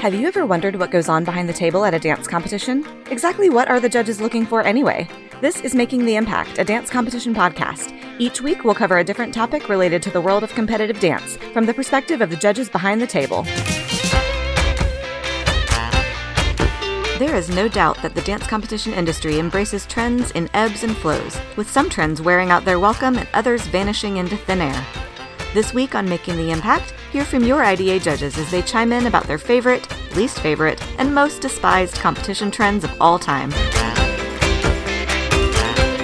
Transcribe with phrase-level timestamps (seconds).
[0.00, 2.86] Have you ever wondered what goes on behind the table at a dance competition?
[3.10, 5.08] Exactly what are the judges looking for anyway?
[5.40, 7.92] This is Making the Impact, a dance competition podcast.
[8.20, 11.66] Each week, we'll cover a different topic related to the world of competitive dance from
[11.66, 13.42] the perspective of the judges behind the table.
[17.18, 21.36] There is no doubt that the dance competition industry embraces trends in ebbs and flows,
[21.56, 25.07] with some trends wearing out their welcome and others vanishing into thin air.
[25.54, 29.06] This week on Making the Impact, hear from your IDA judges as they chime in
[29.06, 33.50] about their favorite, least favorite, and most despised competition trends of all time.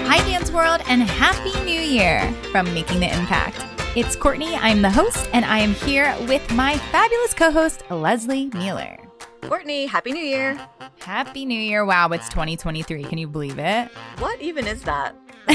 [0.07, 3.63] Hi, Dance World, and Happy New Year from Making the Impact.
[3.95, 8.47] It's Courtney, I'm the host, and I am here with my fabulous co host, Leslie
[8.55, 8.97] Mueller.
[9.43, 10.59] Courtney, Happy New Year!
[11.01, 11.85] Happy New Year.
[11.85, 13.05] Wow, it's 2023.
[13.05, 13.91] Can you believe it?
[14.21, 15.15] What even is that?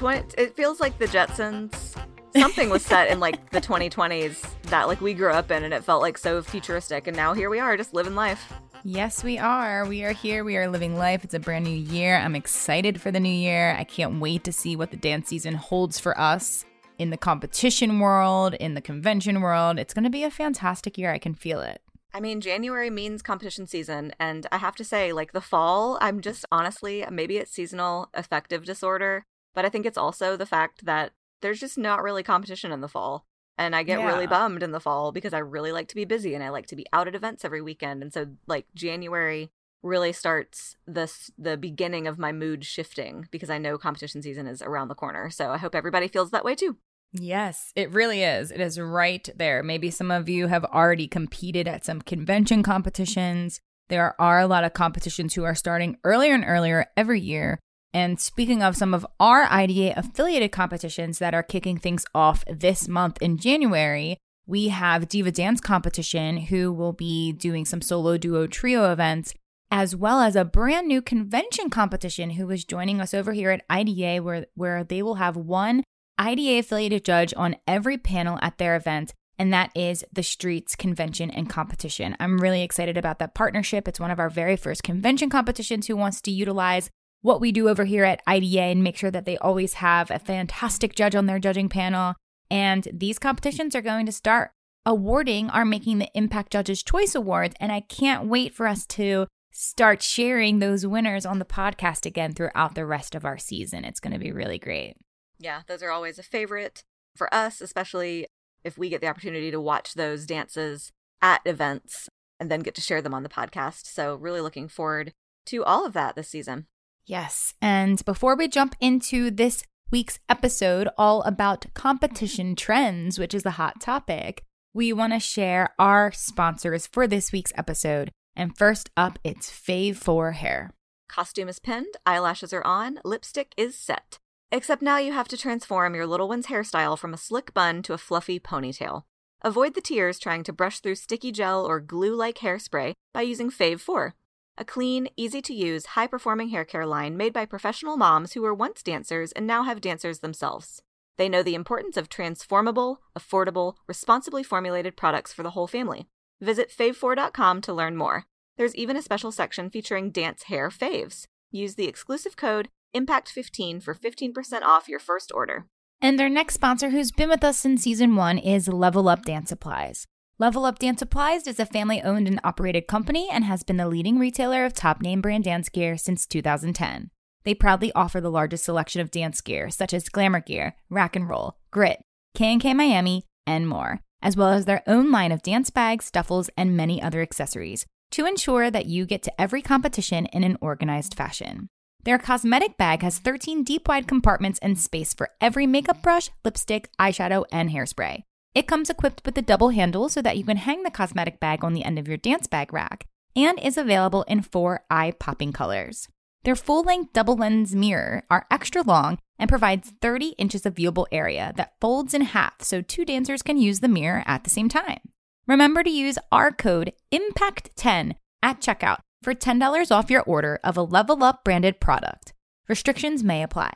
[0.00, 1.94] Like 20, it feels like the Jetsons
[2.36, 5.84] something was set in like the 2020s that like we grew up in and it
[5.84, 8.52] felt like so futuristic and now here we are just living life.
[8.82, 9.86] Yes we are.
[9.86, 10.44] We are here.
[10.44, 11.24] We are living life.
[11.24, 12.16] It's a brand new year.
[12.16, 13.74] I'm excited for the new year.
[13.78, 16.64] I can't wait to see what the dance season holds for us
[16.98, 19.78] in the competition world in the convention world.
[19.78, 21.12] It's going to be a fantastic year.
[21.12, 21.80] I can feel it.
[22.12, 24.12] I mean, January means competition season.
[24.20, 28.64] And I have to say, like the fall, I'm just honestly, maybe it's seasonal affective
[28.64, 32.80] disorder, but I think it's also the fact that there's just not really competition in
[32.80, 33.26] the fall.
[33.56, 34.06] And I get yeah.
[34.06, 36.66] really bummed in the fall because I really like to be busy and I like
[36.68, 38.02] to be out at events every weekend.
[38.02, 39.50] And so like January
[39.82, 44.62] really starts this the beginning of my mood shifting because I know competition season is
[44.62, 45.30] around the corner.
[45.30, 46.78] So I hope everybody feels that way too.
[47.12, 48.50] Yes, it really is.
[48.50, 49.62] It is right there.
[49.62, 53.60] Maybe some of you have already competed at some convention competitions.
[53.88, 57.60] There are a lot of competitions who are starting earlier and earlier every year.
[57.94, 62.88] And speaking of some of our IDA affiliated competitions that are kicking things off this
[62.88, 68.48] month in January, we have Diva Dance Competition, who will be doing some solo, duo,
[68.48, 69.32] trio events,
[69.70, 73.64] as well as a brand new convention competition who is joining us over here at
[73.70, 75.84] IDA, where, where they will have one
[76.18, 79.12] IDA affiliated judge on every panel at their event.
[79.38, 82.16] And that is the Streets Convention and Competition.
[82.18, 83.86] I'm really excited about that partnership.
[83.86, 86.90] It's one of our very first convention competitions who wants to utilize
[87.24, 90.18] what we do over here at IDA and make sure that they always have a
[90.18, 92.16] fantastic judge on their judging panel.
[92.50, 94.50] And these competitions are going to start
[94.84, 97.54] awarding our Making the Impact Judges Choice Awards.
[97.58, 102.34] And I can't wait for us to start sharing those winners on the podcast again
[102.34, 103.86] throughout the rest of our season.
[103.86, 104.96] It's going to be really great.
[105.38, 106.84] Yeah, those are always a favorite
[107.16, 108.26] for us, especially
[108.64, 110.92] if we get the opportunity to watch those dances
[111.22, 113.86] at events and then get to share them on the podcast.
[113.86, 115.14] So, really looking forward
[115.46, 116.66] to all of that this season.
[117.06, 117.54] Yes.
[117.60, 122.54] And before we jump into this week's episode, all about competition mm-hmm.
[122.54, 124.42] trends, which is the hot topic,
[124.72, 128.10] we want to share our sponsors for this week's episode.
[128.34, 130.70] And first up, it's Fave 4 Hair.
[131.08, 134.18] Costume is pinned, eyelashes are on, lipstick is set.
[134.50, 137.92] Except now you have to transform your little one's hairstyle from a slick bun to
[137.92, 139.02] a fluffy ponytail.
[139.42, 143.50] Avoid the tears trying to brush through sticky gel or glue like hairspray by using
[143.50, 144.14] Fave 4
[144.56, 148.42] a clean, easy to use, high performing hair care line made by professional moms who
[148.42, 150.82] were once dancers and now have dancers themselves.
[151.16, 156.06] They know the importance of transformable, affordable, responsibly formulated products for the whole family.
[156.40, 158.24] Visit fave4.com to learn more.
[158.56, 161.26] There's even a special section featuring dance hair faves.
[161.50, 165.66] Use the exclusive code IMPACT15 for 15% off your first order.
[166.00, 169.48] And our next sponsor, who's been with us since season one, is Level Up Dance
[169.48, 170.06] Supplies.
[170.36, 173.86] Level Up Dance Supplies is a family owned and operated company and has been the
[173.86, 177.10] leading retailer of top name brand dance gear since 2010.
[177.44, 181.28] They proudly offer the largest selection of dance gear, such as Glamour Gear, Rack and
[181.28, 182.02] Roll, Grit,
[182.34, 186.76] K&K Miami, and more, as well as their own line of dance bags, duffels, and
[186.76, 191.68] many other accessories to ensure that you get to every competition in an organized fashion.
[192.02, 196.90] Their cosmetic bag has 13 deep wide compartments and space for every makeup brush, lipstick,
[196.98, 198.24] eyeshadow, and hairspray.
[198.54, 201.64] It comes equipped with a double handle so that you can hang the cosmetic bag
[201.64, 203.04] on the end of your dance bag rack
[203.34, 206.08] and is available in four eye popping colors.
[206.44, 211.06] Their full length double lens mirror are extra long and provides 30 inches of viewable
[211.10, 214.68] area that folds in half so two dancers can use the mirror at the same
[214.68, 215.00] time.
[215.48, 220.82] Remember to use our code IMPACT10 at checkout for $10 off your order of a
[220.82, 222.32] Level Up branded product.
[222.68, 223.72] Restrictions may apply.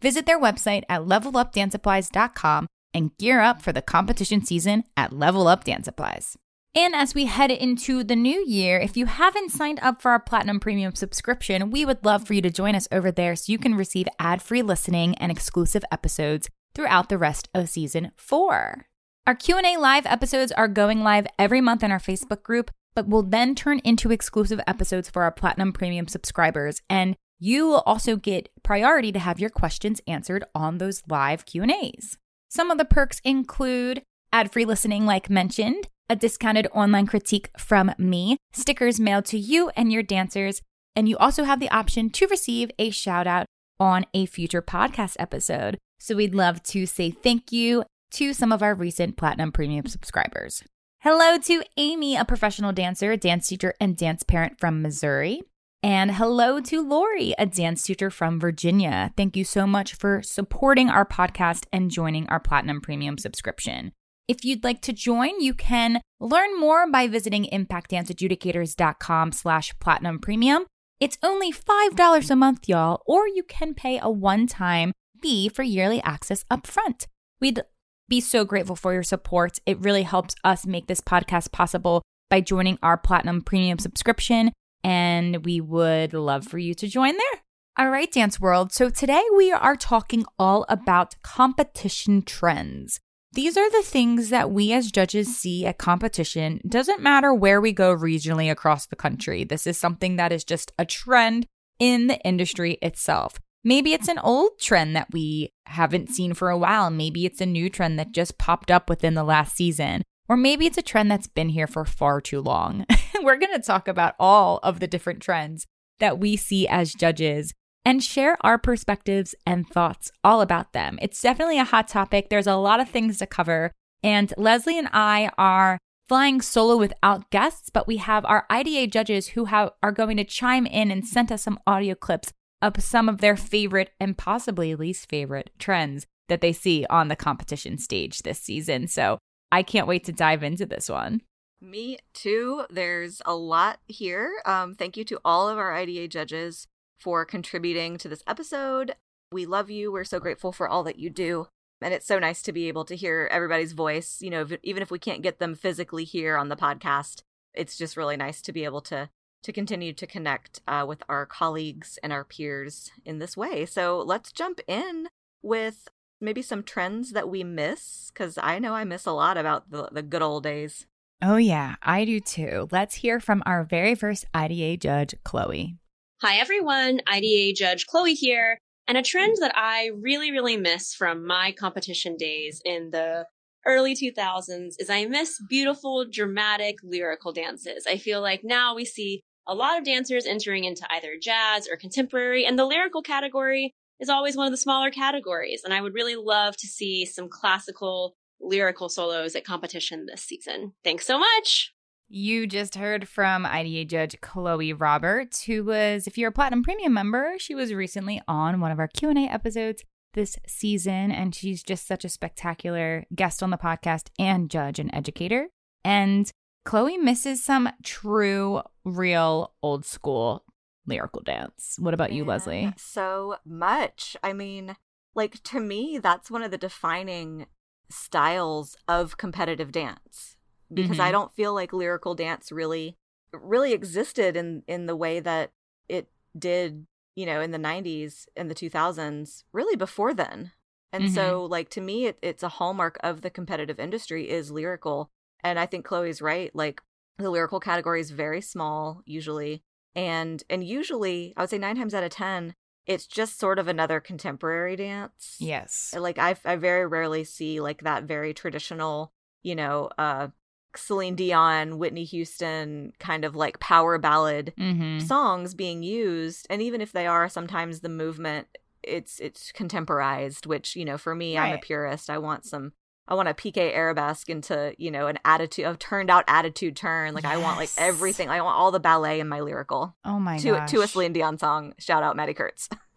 [0.00, 5.64] Visit their website at levelupdancesupplies.com and gear up for the competition season at Level Up
[5.64, 6.36] Dance Supplies.
[6.74, 10.20] And as we head into the new year, if you haven't signed up for our
[10.20, 13.58] Platinum Premium subscription, we would love for you to join us over there so you
[13.58, 18.86] can receive ad free listening and exclusive episodes throughout the rest of season four.
[19.26, 23.22] Our Q&A live episodes are going live every month in our Facebook group, but will
[23.24, 26.82] then turn into exclusive episodes for our Platinum Premium subscribers.
[26.88, 32.16] And you will also get priority to have your questions answered on those live Q&As.
[32.52, 34.02] Some of the perks include
[34.32, 39.92] ad-free listening like mentioned, a discounted online critique from me, stickers mailed to you and
[39.92, 40.60] your dancers,
[40.96, 43.46] and you also have the option to receive a shout out
[43.78, 45.78] on a future podcast episode.
[46.00, 50.64] So we'd love to say thank you to some of our recent Platinum Premium subscribers.
[51.02, 55.42] Hello to Amy, a professional dancer, dance teacher, and dance parent from Missouri.
[55.82, 59.12] And hello to Lori, a dance teacher from Virginia.
[59.16, 63.92] Thank you so much for supporting our podcast and joining our Platinum Premium subscription.
[64.28, 70.66] If you'd like to join, you can learn more by visiting impactdanceadjudicators.com slash platinum premium.
[71.00, 74.92] It's only $5 a month, y'all, or you can pay a one-time
[75.22, 77.06] fee for yearly access upfront.
[77.40, 77.62] We'd
[78.06, 79.58] be so grateful for your support.
[79.64, 85.44] It really helps us make this podcast possible by joining our Platinum Premium subscription, and
[85.44, 87.42] we would love for you to join there.
[87.78, 88.72] All right, Dance World.
[88.72, 93.00] So today we are talking all about competition trends.
[93.32, 96.60] These are the things that we as judges see at competition.
[96.68, 99.44] Doesn't matter where we go regionally across the country.
[99.44, 101.46] This is something that is just a trend
[101.78, 103.38] in the industry itself.
[103.62, 106.90] Maybe it's an old trend that we haven't seen for a while.
[106.90, 110.02] Maybe it's a new trend that just popped up within the last season.
[110.30, 112.86] Or maybe it's a trend that's been here for far too long.
[113.20, 115.66] We're going to talk about all of the different trends
[115.98, 117.52] that we see as judges
[117.84, 121.00] and share our perspectives and thoughts all about them.
[121.02, 122.28] It's definitely a hot topic.
[122.28, 123.72] There's a lot of things to cover.
[124.04, 125.78] And Leslie and I are
[126.08, 130.24] flying solo without guests, but we have our IDA judges who have, are going to
[130.24, 132.30] chime in and send us some audio clips
[132.62, 137.16] of some of their favorite and possibly least favorite trends that they see on the
[137.16, 138.86] competition stage this season.
[138.86, 139.18] So
[139.52, 141.22] I can't wait to dive into this one.
[141.60, 142.64] Me too.
[142.70, 144.40] There's a lot here.
[144.46, 146.66] Um, thank you to all of our IDA judges
[146.98, 148.94] for contributing to this episode.
[149.32, 149.92] We love you.
[149.92, 151.48] We're so grateful for all that you do.
[151.82, 154.90] And it's so nice to be able to hear everybody's voice, you know, even if
[154.90, 157.22] we can't get them physically here on the podcast.
[157.54, 159.10] It's just really nice to be able to
[159.42, 163.64] to continue to connect uh, with our colleagues and our peers in this way.
[163.64, 165.08] So let's jump in
[165.42, 165.88] with
[166.20, 169.88] maybe some trends that we miss, because I know I miss a lot about the,
[169.90, 170.86] the good old days.
[171.22, 172.68] Oh, yeah, I do too.
[172.70, 175.76] Let's hear from our very first IDA judge, Chloe.
[176.22, 177.00] Hi, everyone.
[177.06, 178.58] IDA judge Chloe here.
[178.88, 183.26] And a trend that I really, really miss from my competition days in the
[183.66, 187.86] early 2000s is I miss beautiful, dramatic, lyrical dances.
[187.86, 191.76] I feel like now we see a lot of dancers entering into either jazz or
[191.76, 195.62] contemporary, and the lyrical category is always one of the smaller categories.
[195.64, 200.72] And I would really love to see some classical lyrical solos at competition this season.
[200.82, 201.72] Thanks so much.
[202.08, 206.92] You just heard from IDA judge Chloe Roberts, who was, if you're a Platinum Premium
[206.92, 211.86] member, she was recently on one of our Q&A episodes this season, and she's just
[211.86, 215.50] such a spectacular guest on the podcast and judge and educator.
[215.84, 216.28] And
[216.64, 220.44] Chloe misses some true, real, old school
[220.86, 221.76] lyrical dance.
[221.78, 222.72] What about you, Leslie?
[222.76, 224.16] So much.
[224.22, 224.76] I mean,
[225.14, 227.46] like to me, that's one of the defining
[227.88, 230.36] styles of competitive dance
[230.72, 231.00] because mm-hmm.
[231.00, 232.96] I don't feel like lyrical dance really
[233.32, 235.50] really existed in in the way that
[235.88, 236.08] it
[236.38, 240.52] did, you know, in the 90s and the 2000s, really before then.
[240.92, 241.14] And mm-hmm.
[241.14, 245.10] so like to me it, it's a hallmark of the competitive industry is lyrical
[245.42, 246.54] and I think Chloe's right.
[246.54, 246.80] Like
[247.18, 249.62] the lyrical category is very small usually.
[249.94, 252.54] And and usually I would say nine times out of ten,
[252.86, 255.36] it's just sort of another contemporary dance.
[255.38, 255.94] Yes.
[255.96, 260.28] Like I I very rarely see like that very traditional, you know, uh
[260.76, 265.00] Celine Dion, Whitney Houston kind of like power ballad mm-hmm.
[265.00, 266.46] songs being used.
[266.48, 268.46] And even if they are, sometimes the movement
[268.82, 271.50] it's it's contemporized, which, you know, for me, right.
[271.50, 272.08] I'm a purist.
[272.08, 272.72] I want some
[273.10, 277.12] I want a Piqué arabesque into, you know, an attitude, a turned out attitude turn.
[277.12, 277.34] Like yes.
[277.34, 278.28] I want like everything.
[278.28, 279.96] I want all the ballet in my lyrical.
[280.04, 280.70] Oh my to, gosh.
[280.70, 281.74] To a Celine Dion song.
[281.78, 282.68] Shout out Maddie Kurtz.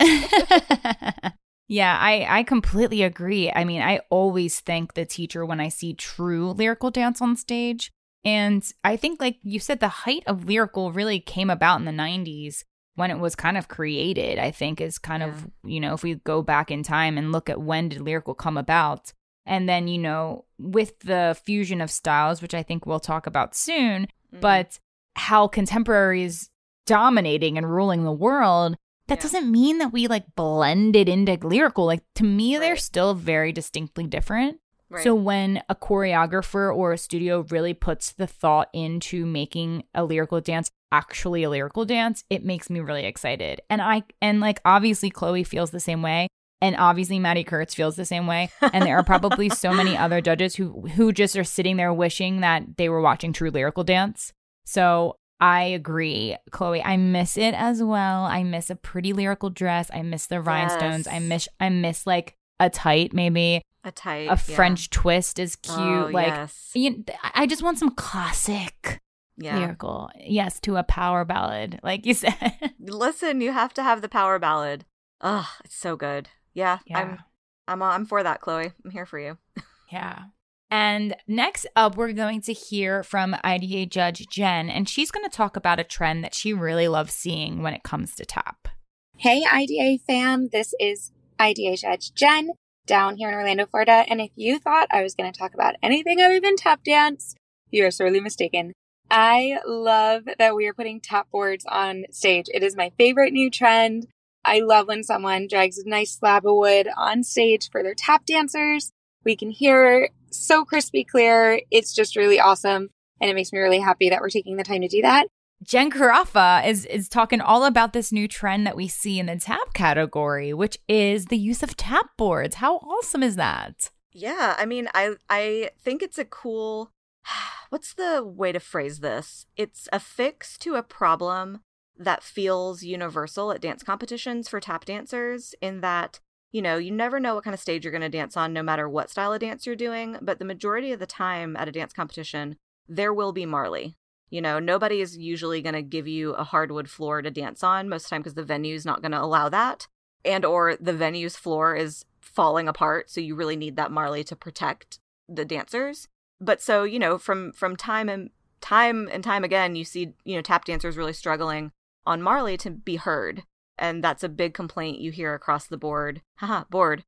[1.67, 3.51] yeah, I, I completely agree.
[3.51, 7.91] I mean, I always thank the teacher when I see true lyrical dance on stage.
[8.23, 11.91] And I think, like you said, the height of lyrical really came about in the
[11.91, 12.63] 90s
[12.95, 15.29] when it was kind of created, I think, is kind yeah.
[15.29, 18.35] of, you know, if we go back in time and look at when did lyrical
[18.35, 19.11] come about,
[19.45, 23.55] and then, you know, with the fusion of styles, which I think we'll talk about
[23.55, 24.39] soon, mm-hmm.
[24.39, 24.79] but
[25.15, 26.49] how contemporary is
[26.85, 28.75] dominating and ruling the world,
[29.07, 29.21] that yeah.
[29.21, 31.85] doesn't mean that we like blended into lyrical.
[31.85, 32.61] Like to me, right.
[32.61, 34.59] they're still very distinctly different.
[34.89, 35.03] Right.
[35.03, 40.39] So when a choreographer or a studio really puts the thought into making a lyrical
[40.39, 43.61] dance actually a lyrical dance, it makes me really excited.
[43.69, 46.27] And I and like obviously Chloe feels the same way.
[46.61, 48.49] And obviously Maddie Kurtz feels the same way.
[48.61, 52.41] And there are probably so many other judges who who just are sitting there wishing
[52.41, 54.31] that they were watching true lyrical dance.
[54.65, 56.81] So I agree, Chloe.
[56.81, 58.23] I miss it as well.
[58.23, 59.91] I miss a pretty lyrical dress.
[59.93, 61.05] I miss the rhinestones.
[61.05, 61.15] Yes.
[61.15, 63.61] I miss I miss like a tight maybe.
[63.83, 64.29] A tight.
[64.29, 65.01] A French yeah.
[65.01, 65.79] twist is oh, cute.
[65.79, 66.71] Oh, like yes.
[66.73, 67.03] you,
[67.35, 69.01] I just want some classic
[69.37, 69.57] yeah.
[69.59, 70.09] lyrical.
[70.17, 72.73] Yes, to a power ballad, like you said.
[72.79, 74.85] Listen, you have to have the power ballad.
[75.19, 76.29] Oh, it's so good.
[76.53, 76.99] Yeah, yeah.
[76.99, 77.19] I'm
[77.67, 78.71] I'm I'm for that, Chloe.
[78.83, 79.37] I'm here for you.
[79.91, 80.25] yeah.
[80.71, 85.35] And next up, we're going to hear from IDA judge Jen, and she's going to
[85.35, 88.69] talk about a trend that she really loves seeing when it comes to tap.
[89.17, 92.49] Hey, IDA fam, this is IDA judge Jen
[92.85, 94.03] down here in Orlando, Florida.
[94.07, 97.35] And if you thought I was going to talk about anything other than tap dance,
[97.69, 98.73] you are sorely mistaken.
[99.11, 102.47] I love that we are putting tap boards on stage.
[102.53, 104.07] It is my favorite new trend.
[104.45, 108.25] I love when someone drags a nice slab of wood on stage for their tap
[108.25, 108.91] dancers.
[109.23, 111.61] We can hear so crispy clear.
[111.71, 112.89] It's just really awesome.
[113.21, 115.27] And it makes me really happy that we're taking the time to do that.
[115.63, 119.37] Jen Carafa is is talking all about this new trend that we see in the
[119.37, 122.55] tap category, which is the use of tap boards.
[122.55, 123.89] How awesome is that?
[124.11, 126.91] Yeah, I mean, I I think it's a cool
[127.69, 129.45] what's the way to phrase this?
[129.55, 131.61] It's a fix to a problem
[131.97, 136.19] that feels universal at dance competitions for tap dancers in that
[136.53, 138.61] you know, you never know what kind of stage you're going to dance on, no
[138.61, 140.17] matter what style of dance you're doing.
[140.21, 142.57] But the majority of the time at a dance competition,
[142.87, 143.95] there will be Marley.
[144.29, 147.89] You know, nobody is usually going to give you a hardwood floor to dance on
[147.89, 149.87] most of the time because the venue's not going to allow that,
[150.23, 154.35] and or the venue's floor is falling apart, so you really need that Marley to
[154.35, 156.07] protect the dancers.
[156.39, 158.29] But so you know, from from time and
[158.61, 161.71] time and time again, you see you know tap dancers really struggling
[162.05, 163.43] on Marley to be heard
[163.77, 166.21] and that's a big complaint you hear across the board.
[166.35, 167.03] Haha, board.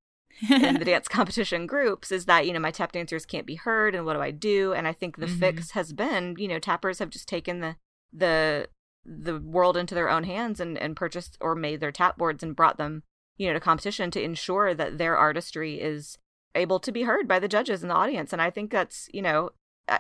[0.50, 3.96] in the dance competition groups is that you know my tap dancers can't be heard
[3.96, 5.40] and what do I do and I think the mm-hmm.
[5.40, 7.78] fix has been you know tappers have just taken the
[8.12, 8.68] the
[9.06, 12.54] the world into their own hands and and purchased or made their tap boards and
[12.54, 13.04] brought them
[13.38, 16.18] you know to competition to ensure that their artistry is
[16.54, 19.22] able to be heard by the judges and the audience and I think that's you
[19.22, 19.52] know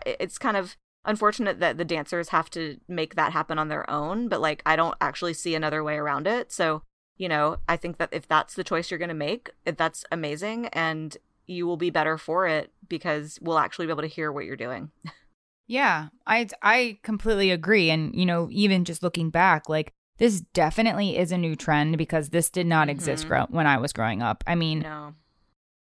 [0.05, 0.75] it's kind of
[1.05, 4.75] unfortunate that the dancers have to make that happen on their own, but like I
[4.75, 6.51] don't actually see another way around it.
[6.51, 6.81] So,
[7.17, 10.67] you know, I think that if that's the choice you're going to make, that's amazing
[10.67, 11.15] and
[11.47, 14.55] you will be better for it because we'll actually be able to hear what you're
[14.55, 14.91] doing.
[15.67, 21.17] yeah, I I completely agree and you know, even just looking back, like this definitely
[21.17, 22.91] is a new trend because this did not mm-hmm.
[22.91, 24.43] exist when I was growing up.
[24.47, 25.13] I mean, no.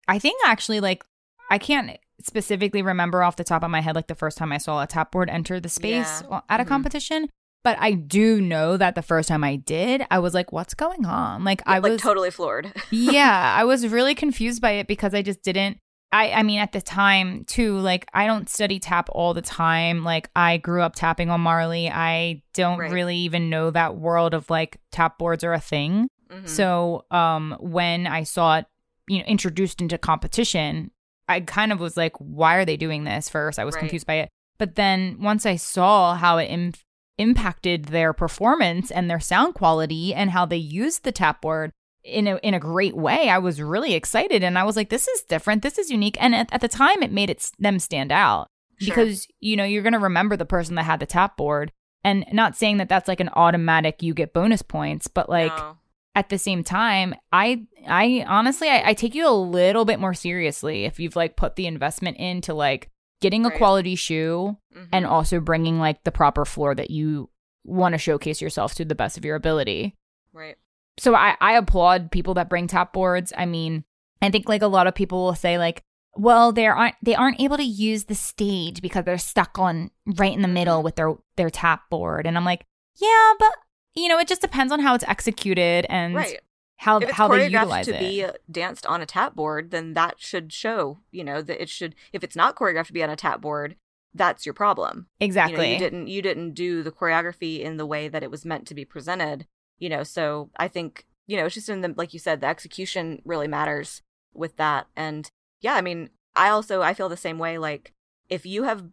[0.08, 1.04] I think actually like
[1.50, 4.58] I can't specifically remember off the top of my head like the first time I
[4.58, 6.42] saw a tap board enter the space yeah.
[6.50, 6.70] at a mm-hmm.
[6.70, 7.30] competition.
[7.64, 11.06] But I do know that the first time I did, I was like, what's going
[11.06, 11.46] on?
[11.46, 12.74] Like I was like totally floored.
[12.92, 13.56] yeah.
[13.58, 15.78] I was really confused by it because I just didn't
[16.14, 20.04] I, I mean, at the time too, like I don't study tap all the time.
[20.04, 21.90] Like I grew up tapping on Marley.
[21.90, 22.92] I don't right.
[22.92, 26.08] really even know that world of like tap boards are a thing.
[26.30, 26.46] Mm-hmm.
[26.46, 28.68] So um, when I saw it,
[29.08, 30.92] you know, introduced into competition,
[31.28, 33.30] I kind of was like, why are they doing this?
[33.30, 33.80] First, I was right.
[33.80, 34.30] confused by it.
[34.58, 36.74] But then once I saw how it Im-
[37.18, 41.72] impacted their performance and their sound quality and how they used the tap board
[42.04, 44.44] in a, in a great way, I was really excited.
[44.44, 45.62] And I was like, this is different.
[45.64, 46.18] This is unique.
[46.20, 48.48] And at, at the time, it made it them stand out
[48.80, 48.94] sure.
[48.94, 51.72] because, you know, you're going to remember the person that had the tap board.
[52.04, 55.78] And not saying that that's like an automatic, you get bonus points, but like, no
[56.16, 60.14] at the same time i i honestly I, I, take you a little bit more
[60.14, 62.92] seriously if you've like put the investment into like
[63.24, 64.86] getting a quality shoe mm-hmm.
[64.92, 67.30] and also bringing like the proper floor that you
[67.64, 69.96] want to showcase yourself to the best of your ability.
[70.34, 70.58] Right.
[71.00, 73.32] So i i applaud people that bring tap boards.
[73.36, 73.86] I mean
[74.22, 75.84] i think like a lot of people will say like
[76.16, 80.36] well they aren't they aren't able to use the stage because they're stuck on right
[80.36, 80.86] in the middle mm-hmm.
[80.86, 82.28] with their their tap board.
[82.28, 82.66] And i'm like
[83.00, 83.54] yeah but
[83.96, 86.40] you know, it just depends on how it's executed and right.
[86.78, 87.92] how if it's how they utilize it.
[87.92, 88.00] to it.
[88.00, 91.00] be danced on a tap board, then that should show.
[91.12, 91.96] You know that it should.
[92.12, 93.76] If it's not choreographed to be on a tap board,
[94.14, 95.08] that's your problem.
[95.20, 95.56] Exactly.
[95.56, 98.46] You, know, you didn't you didn't do the choreography in the way that it was
[98.46, 99.48] meant to be presented.
[99.80, 102.48] You know, so I think you know it's just in the like you said, the
[102.48, 104.02] execution really matters
[104.34, 104.88] with that.
[104.96, 105.30] And
[105.62, 107.58] yeah, I mean, I also I feel the same way.
[107.58, 107.94] Like
[108.30, 108.86] if you have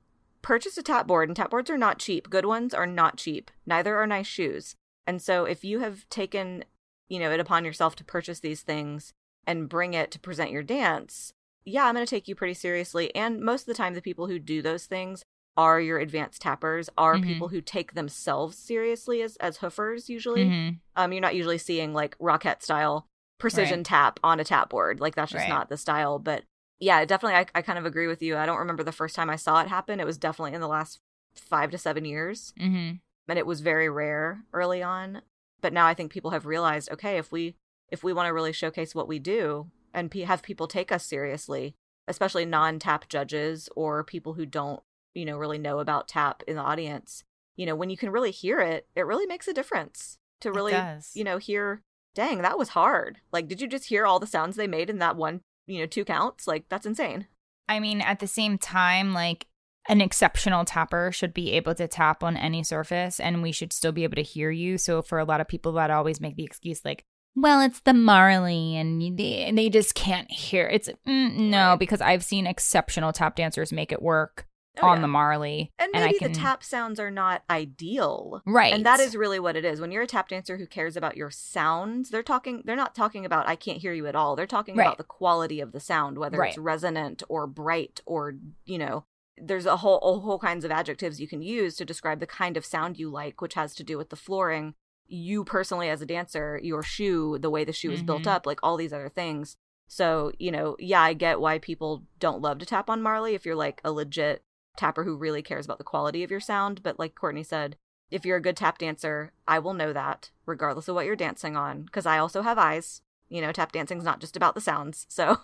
[0.43, 2.31] purchased a tap board, and tap boards are not cheap.
[2.31, 3.51] Good ones are not cheap.
[3.67, 4.77] Neither are nice shoes.
[5.07, 6.65] And so if you have taken,
[7.09, 9.13] you know, it upon yourself to purchase these things
[9.47, 11.33] and bring it to present your dance,
[11.65, 13.15] yeah, I'm going to take you pretty seriously.
[13.15, 15.23] And most of the time, the people who do those things
[15.57, 17.25] are your advanced tappers, are Mhm.
[17.27, 20.47] people who take themselves seriously as, as hoofers, usually.
[20.47, 20.79] Mhm.
[20.97, 23.07] Um, you're not usually seeing like rocket style
[23.39, 25.01] precision tap on a tap board.
[25.01, 25.55] Like that's just Right.
[25.55, 26.19] not the style.
[26.19, 26.45] But
[26.79, 28.37] yeah, definitely, I, I kind of agree with you.
[28.37, 29.99] I don't remember the first time I saw it happen.
[30.01, 30.99] It was definitely in the last
[31.35, 33.01] five to seven years, Mhm.
[33.31, 35.23] And it was very rare early on.
[35.63, 37.55] But now I think people have realized, okay, if we
[37.89, 41.07] if we want to really showcase what we do and pe have people take us
[41.07, 41.75] seriously,
[42.09, 44.83] especially non-tap judges or people who don't,
[45.15, 47.25] you know, really know about tap in the audience,
[47.57, 50.75] you know, when you can really hear it, it really makes a difference to really,
[51.15, 51.83] you know, hear,
[52.15, 53.19] dang, that was hard.
[53.33, 55.87] Like, did you just hear all the sounds they made in that one, you know,
[55.87, 56.47] two counts?
[56.47, 57.27] Like, that's insane.
[57.69, 59.47] I mean, at the same time, like
[59.89, 63.93] an exceptional tapper should be able to tap on any surface and we should still
[63.93, 64.79] be able to hear you.
[64.79, 67.95] So for a lot of people that always make the excuse like, well, it's the
[67.95, 70.67] Marley and they, they just can't hear.
[70.67, 74.47] It's mm, no, because I've seen exceptional tap dancers make it work
[74.83, 75.03] Oh, on yeah.
[75.03, 75.73] the Marley.
[75.81, 78.41] And maybe can, the tap sounds are not ideal.
[78.47, 78.73] Right.
[78.73, 79.81] And that is really what it is.
[79.81, 83.25] When you're a tap dancer who cares about your sounds, they're talking they're not talking
[83.27, 84.37] about I can't hear you at all.
[84.37, 84.85] They're talking Right.
[84.87, 88.35] about the quality of the sound, whether it's resonant or bright or,
[88.65, 89.05] you know,
[89.41, 92.57] there's a whole a whole kinds of adjectives you can use to describe the kind
[92.57, 94.75] of sound you like, which has to do with the flooring,
[95.07, 98.31] you personally as a dancer, your shoe, the way the shoe is built Mhm.
[98.33, 99.57] up, like all these other things.
[99.89, 103.45] So, you know, yeah, I get why people don't love to tap on Marley if
[103.45, 104.45] you're like a legit
[104.77, 106.83] tapper who really cares about the quality of your sound.
[106.83, 107.77] But like Courtney said,
[108.11, 111.57] if you're a good tap dancer, I will know that regardless of what you're dancing
[111.57, 113.03] on because I also have eyes.
[113.29, 115.07] You know, tap dancing's not just about the sounds.
[115.09, 115.39] So,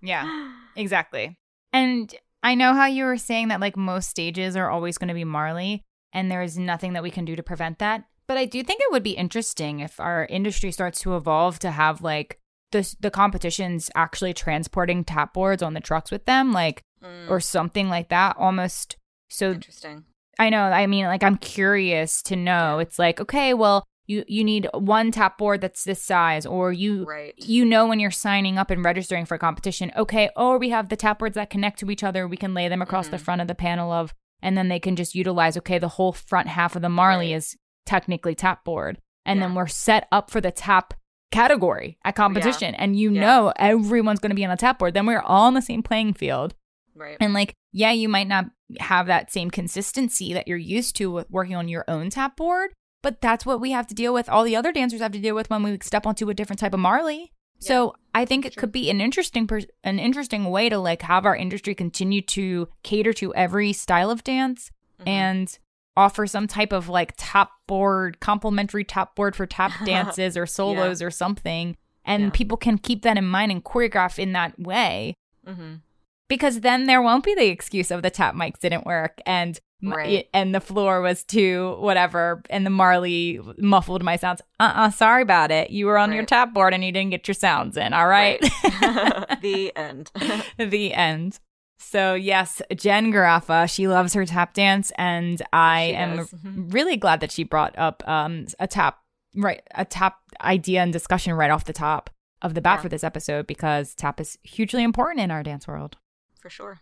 [0.00, 1.36] Yeah, exactly.
[1.72, 5.14] And I know how you were saying that like most stages are always going to
[5.14, 5.82] be Marley
[6.12, 8.04] and there is nothing that we can do to prevent that.
[8.26, 11.70] But I do think it would be interesting if our industry starts to evolve to
[11.70, 12.38] have like
[12.70, 17.40] the the competitions actually transporting tap boards on the trucks with them like Mm, or
[17.40, 18.96] something like that almost
[19.28, 20.04] so interesting.
[20.38, 20.62] I know.
[20.62, 22.78] I mean, like I'm curious to know.
[22.78, 27.04] It's like, okay, well, you you need one tap board that's this size, or you
[27.04, 27.34] Right.
[27.38, 29.92] you know when you're signing up and registering for a competition.
[29.96, 32.26] Okay, or we have the tap boards that connect to each other.
[32.26, 33.20] We can lay them across the Mhm.
[33.22, 34.12] front of the panel of,
[34.42, 35.56] and then they can just utilize.
[35.56, 37.36] Okay, the whole front half of the Marley Right.
[37.36, 40.94] is technically tap board, and then we're set up for the tap
[41.30, 43.20] category at competition, and you Yeah.
[43.20, 44.94] know everyone's going to be on a tap board.
[44.94, 46.54] Then we're all on the same playing field.
[46.94, 47.16] Right.
[47.20, 48.46] And like, yeah, you might not
[48.80, 52.72] have that same consistency that you're used to with working on your own tap board,
[53.02, 54.28] but that's what we have to deal with.
[54.28, 56.72] All the other dancers have to deal with when we step onto a different type
[56.74, 57.32] of Marley.
[57.58, 61.24] So I think it could be an interesting, pers- an interesting way to like have
[61.24, 65.08] our industry continue to cater to every style of dance Mhm.
[65.08, 65.58] and
[65.96, 71.00] offer some type of like tap board, complimentary tap board for tap dances or solos
[71.02, 71.76] or something.
[72.04, 72.30] And Yeah.
[72.32, 75.14] people can keep that in mind and choreograph in that way
[75.46, 75.82] Mhm.
[76.28, 80.28] because then there won't be the excuse of the tap mics didn't work and Right.
[80.32, 84.40] and the floor was too whatever and the Marley muffled my sounds.
[84.60, 85.70] Uh-uh, sorry about it.
[85.70, 87.92] You were on your tap board and you didn't get your sounds in.
[87.92, 88.40] All right.
[89.42, 90.10] the end.
[90.58, 91.38] the end.
[91.78, 96.34] So yes, Jen Garaffa, she loves her tap dance and I She am does.
[96.44, 98.98] really glad that she brought up um a tap
[99.34, 102.08] right a tap idea and discussion right off the top
[102.40, 102.82] of the bat Yeah.
[102.82, 105.96] for this episode because tap is hugely important in our dance world.
[106.40, 106.80] For sure.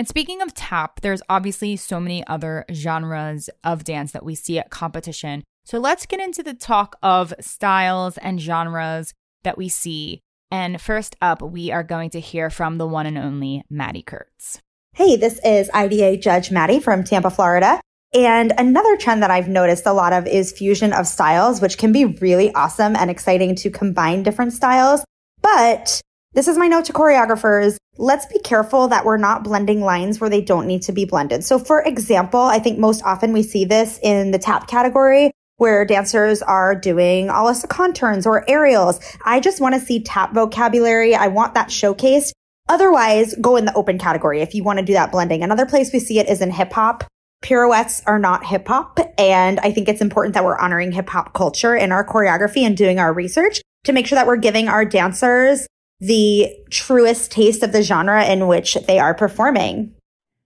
[0.00, 4.58] And speaking of tap, there's obviously so many other genres of dance that we see
[4.58, 5.44] at competition.
[5.66, 10.22] So let's get into the talk of styles and genres that we see.
[10.50, 14.62] And first up, we are going to hear from the one and only Maddie Kurtz.
[14.94, 17.78] Hey, this is IDA Judge Maddie from Tampa, Florida.
[18.14, 21.92] And another trend that I've noticed a lot of is fusion of styles, which can
[21.92, 25.04] be really awesome and exciting to combine different styles.
[25.42, 26.00] But
[26.32, 27.76] this is my note to choreographers.
[27.98, 31.44] Let's be careful that we're not blending lines where they don't need to be blended.
[31.44, 35.84] So for example, I think most often we see this in the tap category where
[35.84, 39.00] dancers are doing à la seconde turns or aerials.
[39.24, 41.14] I just want to see tap vocabulary.
[41.14, 42.32] I want that showcased.
[42.68, 45.42] Otherwise, go in the open category if you want to do that blending.
[45.42, 47.04] Another place we see it is in hip hop.
[47.42, 49.00] Pirouettes are not hip hop.
[49.18, 52.76] And I think it's important that we're honoring hip hop culture in our choreography and
[52.76, 55.66] doing our research to make sure that we're giving our dancers
[56.00, 59.94] the truest taste of the genre in which they are performing.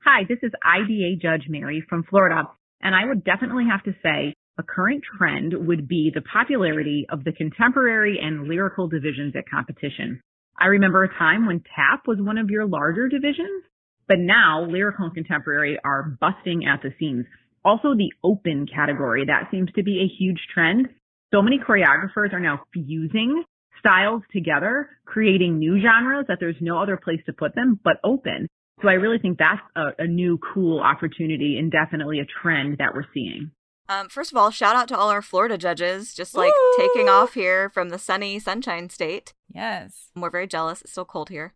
[0.04, 2.48] Hi, this is IDA Judge Mary from Florida,
[2.82, 7.24] and I would definitely have to say a current trend would be the popularity of
[7.24, 10.20] the contemporary and lyrical divisions at competition.
[10.58, 13.64] I remember a time when tap was one of your larger divisions,
[14.08, 17.26] but now lyrical and contemporary are busting at the seams.
[17.64, 20.88] Also the open category, that seems to be a huge trend.
[21.32, 23.44] So many choreographers are now fusing
[23.84, 28.48] styles together, creating new genres that there's no other place to put them but open.
[28.82, 32.94] So I really think that's a, a new cool opportunity and definitely a trend that
[32.94, 33.50] we're seeing.
[33.88, 36.86] Um, first of all, shout out to all our Florida judges, just like Woo!
[36.86, 39.34] taking off here from the sunny Sunshine State.
[39.54, 40.08] Yes.
[40.16, 40.80] We're very jealous.
[40.80, 41.52] It's still cold here.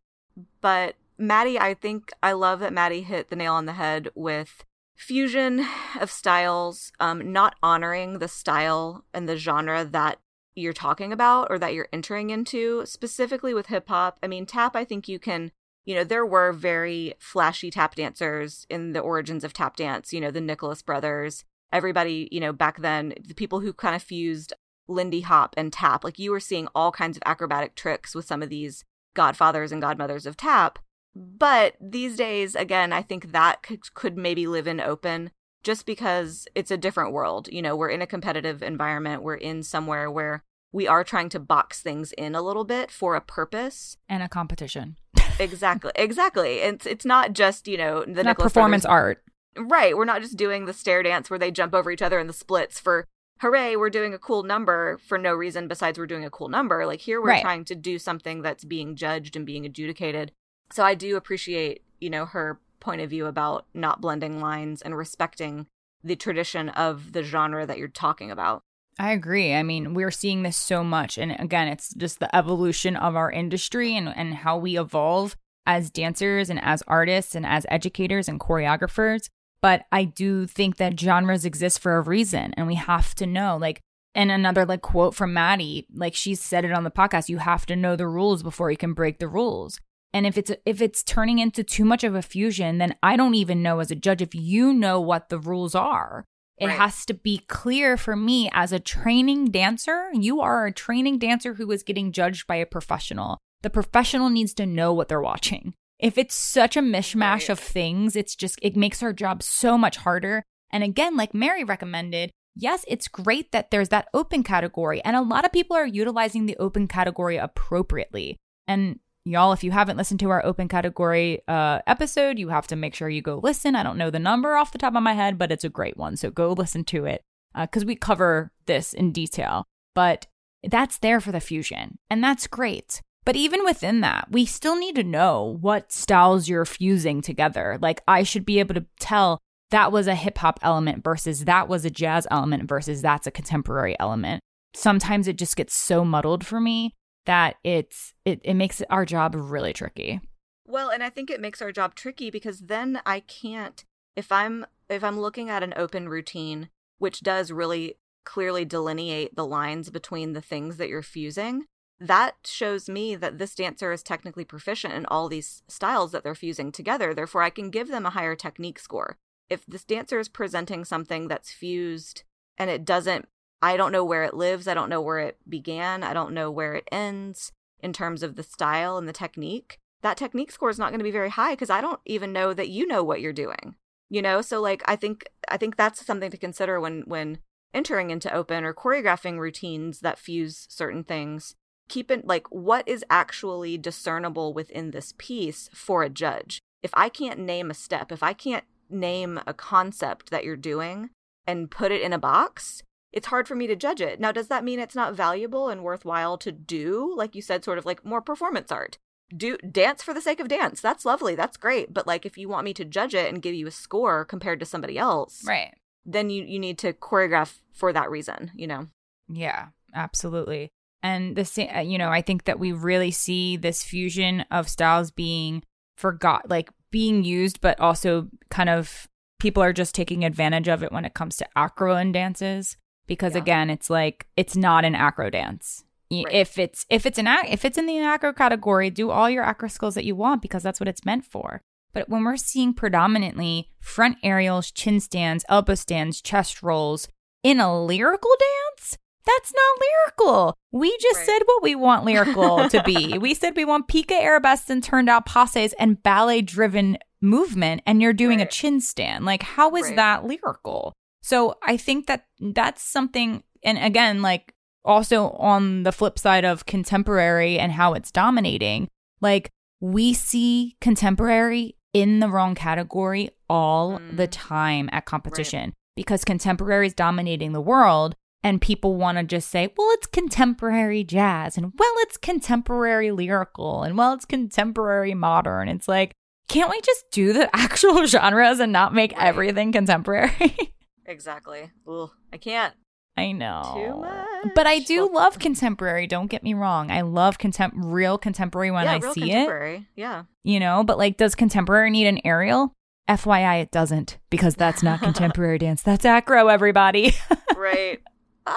[0.60, 4.64] But Maddie, I think I love that Maddie hit the nail on the head with
[4.94, 5.64] fusion
[5.98, 10.18] of styles, um, not honoring the style and the genre that
[10.54, 14.18] you're talking about or that you're entering into, specifically with hip hop.
[14.22, 15.52] I mean, tap, I think you can,
[15.84, 20.20] you know, there were very flashy tap dancers in the origins of tap dance, you
[20.20, 24.52] know, the Nicholas brothers, everybody, you know, back then, the people who kind of fused
[24.88, 28.42] Lindy Hop and tap, like you were seeing all kinds of acrobatic tricks with some
[28.42, 28.84] of these
[29.14, 30.78] godfathers and godmothers of tap.
[31.14, 35.30] But these days, again, I think that could, could maybe live in open
[35.62, 37.48] just because it's a different world.
[37.52, 40.42] You know, we're in a competitive environment, we're in somewhere where
[40.72, 43.96] we are trying to box things in a little bit for a purpose.
[44.08, 44.96] And a competition.
[45.38, 45.92] exactly.
[45.96, 46.56] Exactly.
[46.58, 49.24] It's it's not just, you know, the not performance brothers- art.
[49.56, 49.96] Right.
[49.96, 52.32] We're not just doing the stair dance where they jump over each other in the
[52.32, 53.06] splits for
[53.40, 56.84] hooray, we're doing a cool number for no reason besides we're doing a cool number.
[56.86, 57.42] Like here we're Right.
[57.42, 60.32] trying to do something that's being judged and being adjudicated.
[60.72, 64.96] So I do appreciate, you know, her point of view about not blending lines and
[64.96, 65.66] respecting
[66.02, 68.62] the tradition of the genre that you're talking about.
[68.98, 69.54] I agree.
[69.54, 71.18] I mean, we're seeing this so much.
[71.18, 75.36] And again, it's just the evolution of our industry and, and how we evolve
[75.66, 79.28] as dancers and as artists and as educators and choreographers.
[79.60, 83.56] But I do think that genres exist for a reason and we have to know.
[83.56, 83.80] Like,
[84.14, 87.66] and another like quote from Maddie, like she said it on the podcast, you have
[87.66, 89.78] to know the rules before you can break the rules.
[90.12, 93.34] And if it's if it's turning into too much of a fusion, then I don't
[93.34, 96.24] even know as a judge if you know what the rules are.
[96.58, 96.76] It Right.
[96.78, 100.08] has to be clear for me as a training dancer.
[100.12, 103.38] You are a training dancer who is getting judged by a professional.
[103.62, 105.74] The professional needs to know what they're watching.
[106.00, 107.50] If it's such a mishmash Right.
[107.50, 110.42] of things, it's just, it makes our job so much harder.
[110.70, 115.00] And again, like Mary recommended, yes, it's great that there's that open category.
[115.04, 118.36] And a lot of people are utilizing the open category appropriately.
[118.66, 122.76] And y'all, if you haven't listened to our open category uh, episode, you have to
[122.76, 123.74] make sure you go listen.
[123.74, 125.96] I don't know the number off the top of my head, but it's a great
[125.96, 126.16] one.
[126.16, 127.22] So go listen to it
[127.54, 129.64] because we cover this in detail.
[129.94, 130.26] But
[130.62, 133.00] that's there for the fusion, and that's great.
[133.24, 137.78] But even within that, we still need to know what styles you're fusing together.
[137.80, 139.38] Like, I should be able to tell
[139.70, 143.30] that was a hip hop element versus that was a jazz element versus that's a
[143.30, 144.40] contemporary element.
[144.74, 146.94] Sometimes it just gets so muddled for me
[147.28, 150.20] that it's it, it makes our job really tricky.
[150.66, 153.84] Well, and I think it makes our job tricky because then I can't
[154.16, 159.46] if I'm if I'm looking at an open routine which does really clearly delineate the
[159.46, 161.66] lines between the things that you're fusing,
[162.00, 166.34] that shows me that this dancer is technically proficient in all these styles that they're
[166.34, 167.12] fusing together.
[167.12, 169.18] Therefore, I can give them a higher technique score.
[169.50, 172.22] If this dancer is presenting something that's fused
[172.56, 173.28] and it doesn't
[173.60, 176.50] I don't know where it lives, I don't know where it began, I don't know
[176.50, 180.78] where it ends in terms of the style and the technique, that technique score is
[180.78, 183.20] not going to be very high because I don't even know that you know what
[183.20, 183.76] you're doing.
[184.10, 187.38] You know, so like I think I think that's something to consider when when
[187.74, 191.54] entering into open or choreographing routines that fuse certain things.
[191.88, 196.60] Keep in like what is actually discernible within this piece for a judge.
[196.82, 201.10] If I can't name a step, if I can't name a concept that you're doing
[201.46, 204.20] and put it in a box, it's hard for me to judge it.
[204.20, 207.14] Now, does that mean it's not valuable and worthwhile to do?
[207.16, 208.98] Like you said, sort of like more performance art.
[209.34, 210.80] Do dance for the sake of dance.
[210.80, 211.34] That's lovely.
[211.34, 211.92] That's great.
[211.92, 214.60] But like if you want me to judge it and give you a score compared
[214.60, 215.74] to somebody else, Right.
[216.06, 218.86] then you, you need to choreograph for that reason, you know?
[219.28, 220.70] Yeah, absolutely.
[221.02, 224.68] And the same, uh, you know, I think that we really see this fusion of
[224.68, 225.62] styles being
[225.96, 229.06] forgot, like being used, but also kind of
[229.38, 232.76] people are just taking advantage of it when it comes to acro and dances.
[233.08, 233.40] Because Yeah.
[233.42, 235.84] again, it's like it's not an acro dance.
[236.12, 236.24] Right.
[236.30, 239.68] If it's if it's an if it's in the acro category, do all your acro
[239.68, 241.60] skills that you want because that's what it's meant for.
[241.92, 247.08] But when we're seeing predominantly front aerials, chin stands, elbow stands, chest rolls
[247.42, 249.86] in a lyrical dance, that's not
[250.26, 250.54] lyrical.
[250.72, 251.26] We just Right.
[251.26, 253.18] said what we want lyrical to be.
[253.18, 258.00] We said we want piqué arabesques and turned out passes and ballet driven movement, and
[258.00, 259.24] you're doing a chin stand.
[259.24, 259.96] Like, how is Right.
[259.96, 260.92] that lyrical?
[261.22, 264.52] So I think that that's something, and again, like
[264.84, 268.88] also on the flip side of contemporary and how it's dominating,
[269.20, 269.50] like
[269.80, 274.16] we see contemporary in the wrong category all Mm.
[274.16, 279.48] the time at competition because contemporary is dominating the world and people want to just
[279.50, 285.68] say, well, it's contemporary jazz, and well, it's contemporary lyrical, and well, it's contemporary modern.
[285.68, 286.12] It's like,
[286.48, 289.26] can't we just do the actual genres and not make Right.
[289.26, 290.30] everything contemporary?
[291.08, 291.72] Exactly.
[291.90, 292.74] Ugh, I can't.
[293.16, 293.72] I know.
[293.74, 294.54] Too much.
[294.54, 296.06] But I do Well- love contemporary.
[296.06, 296.92] Don't get me wrong.
[296.92, 299.82] I love contem- real contemporary when yeah, I see it.
[299.96, 300.24] Yeah.
[300.44, 302.72] You know, but like, does contemporary need an aerial?
[303.08, 305.82] FYI, it doesn't because that's not contemporary dance.
[305.82, 307.14] That's acro, everybody.
[307.56, 308.00] Right.
[308.46, 308.54] ah!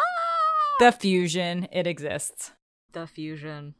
[0.79, 2.51] the fusion, it exists.
[2.93, 3.73] The fusion.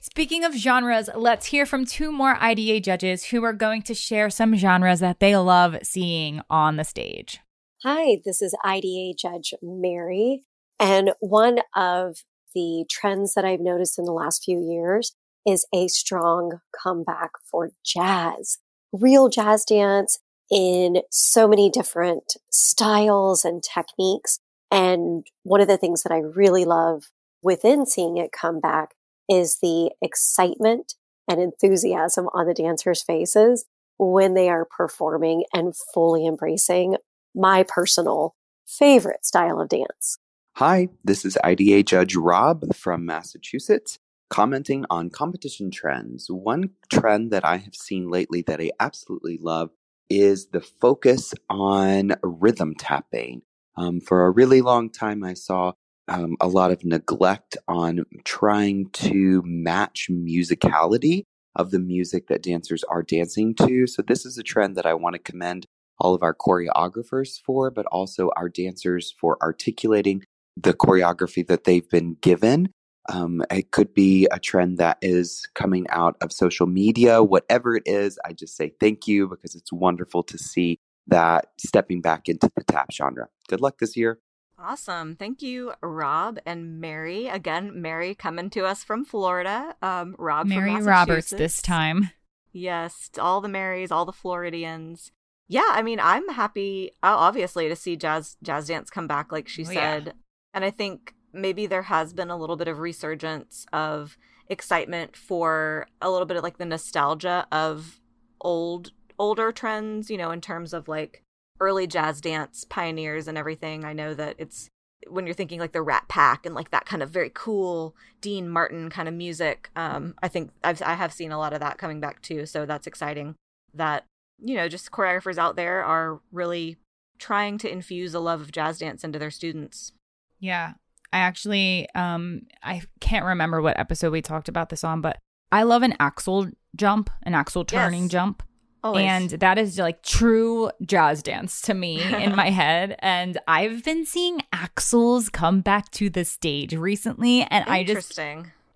[0.00, 4.30] Speaking of genres, let's hear from two more IDA judges who are going to share
[4.30, 7.38] some genres that they love seeing on the stage.
[7.86, 10.40] Hi, this is IDA Judge Mary.
[10.80, 15.14] And one of the trends that I've noticed in the last few years
[15.46, 18.56] is a strong comeback for jazz,
[18.90, 20.18] real jazz dance
[20.50, 24.38] in so many different styles and techniques.
[24.70, 27.10] And one of the things that I really love
[27.42, 28.94] within seeing it come back
[29.28, 30.94] is the excitement
[31.28, 33.66] and enthusiasm on the dancers' faces
[33.98, 36.96] when they are performing and fully embracing
[37.34, 38.34] my personal
[38.66, 40.18] favorite style of dance.
[40.56, 43.98] Hi, this is IDA Judge Rob from Massachusetts
[44.34, 46.26] commenting on competition trends.
[46.28, 49.70] One trend that I have seen lately that I absolutely love
[50.10, 53.42] is the focus on rhythm tapping.
[53.76, 55.72] Um, for a really long time, I saw
[56.08, 62.84] um, a lot of neglect on trying to match musicality of the music that dancers
[62.84, 63.86] are dancing to.
[63.86, 65.66] So, this is a trend that I want to commend
[65.98, 70.24] all of our choreographers for, but also our dancers for articulating
[70.56, 72.70] the choreography that they've been given.
[73.08, 77.22] Um, it could be a trend that is coming out of social media.
[77.22, 82.00] Whatever it is, I just say thank you because it's wonderful to see that stepping
[82.00, 83.28] back into the tap genre.
[83.48, 84.20] Good luck this year.
[84.58, 85.16] Awesome.
[85.16, 87.26] Thank you, Rob and Mary.
[87.26, 89.76] Again, Mary coming to us from Florida.
[89.82, 92.10] Um, Rob from Mary Roberts this time.
[92.52, 95.10] Yes, all the Marys, all the Floridians.
[95.48, 99.64] Yeah, I mean, I'm happy, obviously, to see jazz jazz dance come back, like she
[99.66, 99.80] Oh, yeah.
[100.02, 100.14] said.
[100.54, 104.16] And I think maybe there has been a little bit of resurgence of
[104.48, 108.00] excitement for a little bit of like the nostalgia of
[108.40, 111.22] old older trends, you know, in terms of like
[111.60, 113.84] early jazz dance pioneers and everything.
[113.84, 114.68] I know that it's
[115.08, 118.48] when you're thinking like the Rat Pack and like that kind of very cool Dean
[118.48, 119.70] Martin kind of music.
[119.76, 122.64] Um, I think I've I have seen a lot of that coming back too, so
[122.64, 123.34] that's exciting.
[123.74, 124.04] That
[124.38, 126.76] you know, just choreographers out there are really
[127.18, 129.92] trying to infuse a love of jazz dance into their students.
[130.40, 130.74] Yeah.
[131.12, 135.18] I actually um I can't remember what episode we talked about this on, but
[135.52, 138.10] I love an axle jump, an axle turning Yes.
[138.12, 138.42] jump.
[138.82, 139.04] Always.
[139.04, 142.96] And that is like true jazz dance to me in my head.
[142.98, 147.42] And I've been seeing axles come back to the stage recently.
[147.44, 148.18] And I just,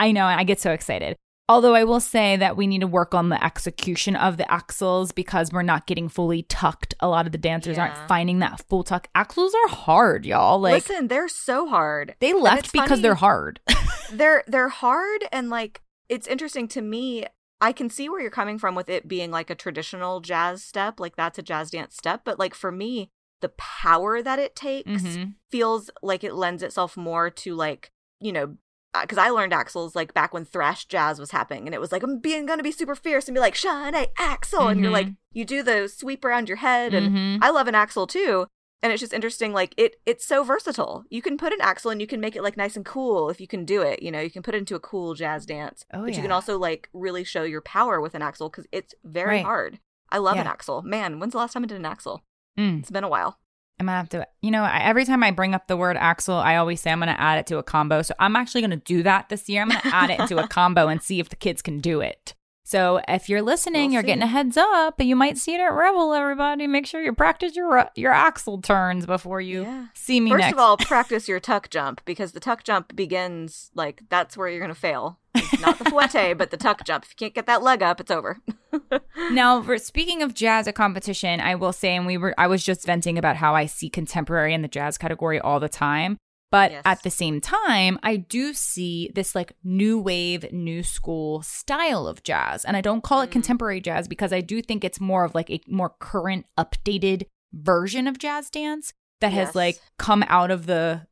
[0.01, 1.17] I know, I get so excited.
[1.49, 5.13] Although I will say that we need to work on the execution of the axles
[5.13, 6.95] because we're not getting fully tucked.
[7.01, 7.85] A lot of the dancers Yeah.
[7.85, 9.09] aren't finding that full tuck.
[9.15, 10.61] Axles are hard, y'all.
[10.61, 12.15] Like Listen, they're so hard.
[12.21, 13.61] they left because funny- they're hard.
[14.13, 17.27] they're they're hard and like it's interesting to me
[17.61, 20.99] i can see where you're coming from with it being like a traditional jazz step
[20.99, 23.11] like that's a jazz dance step but like for me
[23.43, 25.35] the power that it takes Mhm.
[25.51, 28.57] feels like it lends itself more to like you know
[29.01, 32.03] because I learned axles like back when thrash jazz was happening, and it was like
[32.03, 35.45] I'm being gonna be super fierce and be like chaîné axle, and you're like you
[35.45, 37.39] do the sweep around your head, and Mhm.
[37.43, 38.47] I love an axle too.
[38.81, 41.05] And it's just interesting, like it it's so versatile.
[41.11, 43.41] You can put an axle and you can make it like nice and cool if
[43.41, 44.03] you can do it.
[44.03, 45.85] You know, you can put it into a cool jazz dance.
[45.93, 48.95] Oh, but you can also like really show your power with an axle because it's
[49.03, 49.45] very Right.
[49.45, 49.81] hard.
[50.11, 50.51] I love an Yeah.
[50.53, 50.83] axle.
[50.83, 52.23] Man, when's the last time I did an axle?
[52.57, 52.79] Mm.
[52.81, 53.39] It's been a while.
[53.81, 56.35] I'm gonna have to, you know, I, every time I bring up the word axle,
[56.35, 58.03] I always say I'm gonna add it to a combo.
[58.03, 59.63] So I'm actually gonna do that this year.
[59.63, 62.35] I'm gonna add it into a combo and see if the kids can do it.
[62.69, 65.59] So if you're listening, We'll you're getting a heads up, and you might see it
[65.59, 66.13] at Revel.
[66.13, 69.87] Everybody, make sure you practice your uh, your axle turns before you Yeah.
[69.95, 70.53] see me First next.
[70.53, 74.61] of all, practice your tuck jump because the tuck jump begins like that's where you're
[74.61, 75.19] gonna fail.
[75.35, 77.05] It's not the fouette, but the tuck jump.
[77.05, 78.39] If you can't get that leg up, it's over.
[79.31, 82.63] now, for, speaking of jazz at competition, I will say, and we were, I was
[82.63, 86.19] just venting about how I see contemporary in the jazz category all the time.
[86.51, 86.83] But Yes.
[86.87, 92.23] at the same time, I do see this like new wave, new school style of
[92.23, 92.65] jazz.
[92.65, 93.33] And I don't call it Mm.
[93.33, 98.07] contemporary jazz because I do think it's more of like a more current, updated version
[98.07, 101.07] of jazz dance that has like come out of the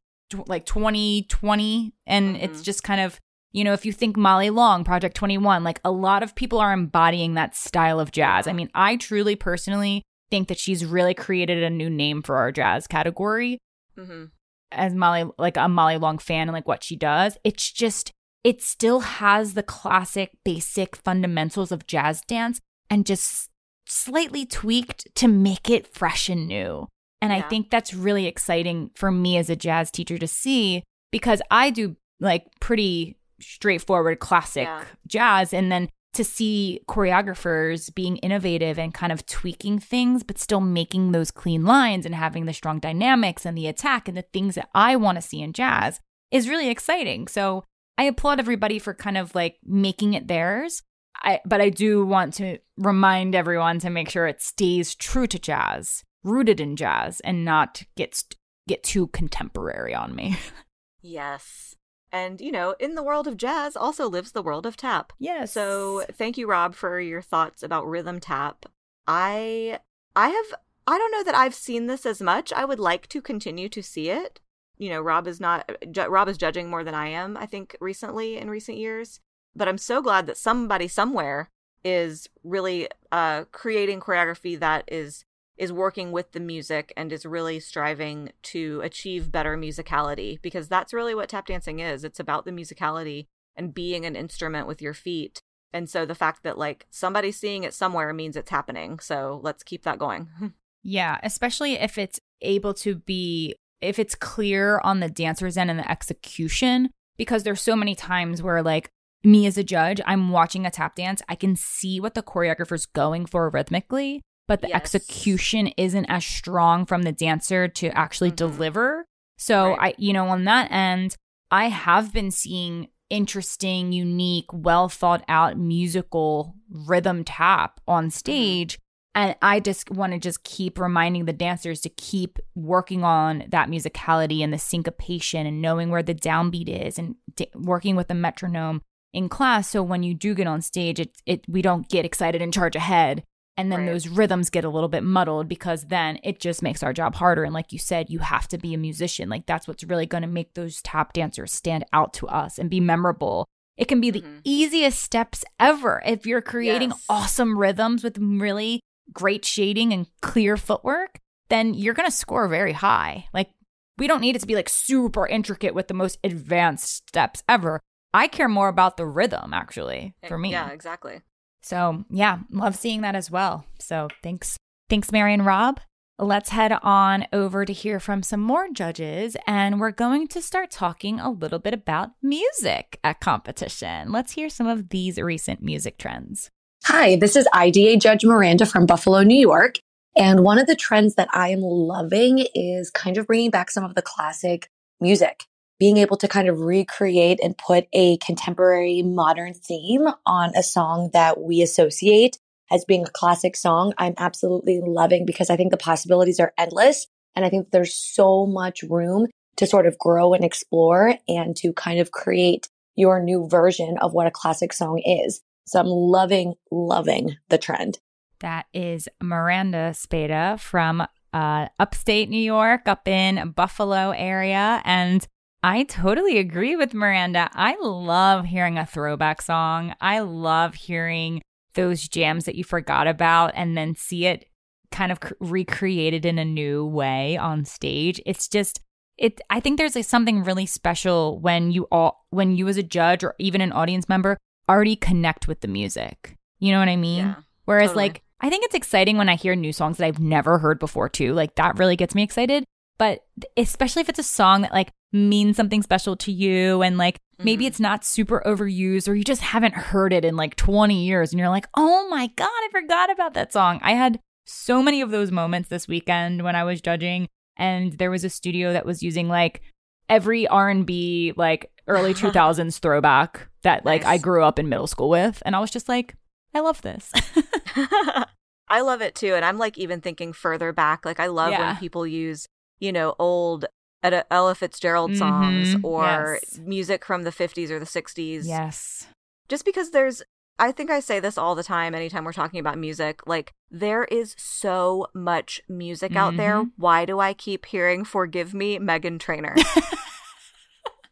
[0.49, 1.93] like 2020.
[2.07, 2.65] And it's Mhm.
[2.65, 3.21] just kind of,
[3.53, 6.73] you know, if you think Molly Long, Project 21, like a lot of people are
[6.73, 8.47] embodying that style of jazz.
[8.47, 12.51] I mean, I truly personally think that she's really created a new name for our
[12.53, 13.59] jazz category.
[13.97, 14.25] hmm
[14.73, 17.37] as Molly like a Molly Long fan and like what she does.
[17.45, 18.13] It's just
[18.45, 23.51] it still has the classic basic fundamentals of jazz dance and just
[23.87, 26.87] slightly tweaked to make it fresh and new.
[27.21, 27.39] And yeah.
[27.39, 31.71] I think that's really exciting for me as a jazz teacher to see because I
[31.71, 34.85] do like pretty straightforward classic yeah.
[35.07, 40.61] jazz and then to see choreographers being innovative and kind of tweaking things but still
[40.61, 44.55] making those clean lines and having the strong dynamics and the attack and the things
[44.55, 46.01] that I want to see in jazz
[46.31, 47.29] is really exciting.
[47.29, 47.65] So
[47.99, 50.83] I applaud everybody for kind of like making it theirs.
[51.23, 55.39] I, but I do want to remind everyone to make sure it stays true to
[55.39, 58.25] jazz, rooted in jazz, and not gets
[58.69, 60.37] get too contemporary on me.
[61.01, 61.75] yes.
[62.17, 65.13] And, you know, in the world of jazz also lives the world of tap.
[65.19, 65.53] Yes.
[65.53, 68.65] So thank you, Rob, for your thoughts about rhythm tap.
[69.07, 69.81] I
[70.17, 70.47] I have
[70.87, 72.55] I don't know that I've seen this as much.
[72.55, 74.41] I would like to continue to see it.
[74.79, 75.71] You know, Rob is not
[76.09, 79.21] Rob is judging more than I am, I think, recently in recent years.
[79.55, 81.51] But I'm so glad that somebody somewhere
[81.85, 85.27] is really uh creating choreography that is
[85.57, 90.93] is working with the music and is really striving to achieve better musicality because that's
[90.93, 92.05] really what tap dancing is.
[92.05, 95.41] It's about the musicality and being an instrument with your feet.
[95.73, 98.99] And so the fact that like somebody's seeing it somewhere means it's happening.
[98.99, 100.29] So let's keep that going.
[100.83, 105.79] yeah, especially if it's able to be if it's clear on the dancer's end and
[105.79, 108.91] the execution because there's so many times where like
[109.25, 112.87] me as a judge, I'm watching a tap dance, I can see what the choreographer's
[112.87, 114.77] going for rhythmically, but the yes.
[114.77, 118.37] execution isn't as strong from the dancer to actually mm-hmm.
[118.57, 119.07] deliver.
[119.39, 119.79] So right.
[119.81, 121.17] I, you know, on that end,
[121.51, 128.11] I have been seeing interesting, unique, well thought out musical rhythm tap on mm-hmm.
[128.11, 128.79] stage.
[129.15, 133.71] And I just want to just keep reminding the dancers to keep working on that
[133.71, 138.15] musicality and the syncopation and knowing where the downbeat is and d- working with the
[138.15, 138.83] metronome
[139.15, 139.71] in class.
[139.71, 142.77] So when you do get on stage, it, it we don't get excited and charge
[142.77, 143.25] ahead
[143.57, 143.87] and then right.
[143.87, 147.45] those rhythms get a little bit muddled because then it just makes our job harder.
[147.45, 149.29] And like you said you have to be a musician.
[149.29, 152.69] Like that's what's really going to make those tap dancers stand out to us and
[152.69, 153.47] be memorable.
[153.77, 154.39] It can be the mm-hmm.
[154.45, 157.05] easiest steps ever if you're creating yes.
[157.09, 158.81] awesome rhythms with really
[159.13, 163.29] great shading and clear footwork then you're going to score very high.
[163.33, 163.51] Like
[163.99, 167.81] we don't need it to be like super intricate with the most advanced steps ever.
[168.13, 170.51] I care more about the rhythm actually eh, for me.
[170.51, 171.21] yeah exactly
[171.67, 173.67] so, yeah, love seeing that as well.
[173.81, 174.57] So, thanks.
[174.89, 175.81] Thanks, Mary and Rob.
[176.17, 180.71] Let's head on over to hear from some more judges, and we're going to start
[180.71, 184.13] talking a little bit about music at competition.
[184.13, 186.53] Let's hear some of these recent music trends.
[186.85, 189.81] Hi, this is IDA Judge Miranda from Buffalo, New York.
[190.17, 193.83] And one of the trends that I am loving is kind of bringing back some
[193.83, 195.43] of the classic music
[195.79, 201.11] being able to kind of recreate and put a contemporary modern theme on a song
[201.13, 202.39] that we associate
[202.71, 207.07] as being a classic song, I'm absolutely loving because I think the possibilities are endless.
[207.35, 211.73] And I think there's so much room to sort of grow and explore and to
[211.73, 215.41] kind of create your new version of what a classic song is.
[215.67, 217.99] So I'm loving, loving the trend.
[218.41, 224.81] That is Miranda Spada from uh, upstate New York, up in Buffalo area.
[224.85, 225.27] And
[225.63, 227.51] I totally agree with Miranda.
[227.53, 229.95] I love hearing a throwback song.
[230.01, 231.43] I love hearing
[231.75, 234.47] those jams that you forgot about and then see it
[234.91, 238.21] kind of recreated in a new way on stage.
[238.25, 238.81] It's just
[239.19, 242.83] it I think there's like something really special when you all when you as a
[242.83, 244.37] judge or even an audience member
[244.69, 246.35] already connect with the music.
[246.59, 247.19] You know what I mean?
[247.27, 248.05] Yeah, Whereas totally.
[248.05, 251.09] like I think it's exciting when I hear new songs that I've never heard before
[251.09, 251.33] too.
[251.33, 252.65] Like that really gets me excited.
[252.99, 253.21] But
[253.57, 257.65] especially if it's a song that like means something special to you and like maybe
[257.65, 257.69] mm-hmm.
[257.69, 261.39] it's not super overused or you just haven't heard it in like 20 years and
[261.39, 265.11] you're like, "Oh my god, I forgot about that song." I had so many of
[265.11, 269.03] those moments this weekend when I was judging and there was a studio that was
[269.03, 269.63] using like
[270.09, 274.11] every R&B like early 2000s throwback that like nice.
[274.11, 276.15] I grew up in middle school with and I was just like,
[276.55, 277.13] "I love this."
[278.69, 281.69] I love it too and I'm like even thinking further back like I love yeah.
[281.69, 282.49] when people use
[282.79, 283.67] you know, old
[284.03, 285.19] Ella Fitzgerald mm-hmm.
[285.19, 286.59] songs or yes.
[286.59, 288.43] music from the 50s or the 60s.
[288.45, 289.07] Yes.
[289.49, 290.23] Just because there's,
[290.59, 294.05] I think I say this all the time anytime we're talking about music, like, there
[294.05, 296.19] is so much music mm-hmm.
[296.19, 296.57] out there.
[296.57, 296.69] Mm-hmm.
[296.77, 299.57] Why do I keep hearing Forgive Me, Meghan Trainor?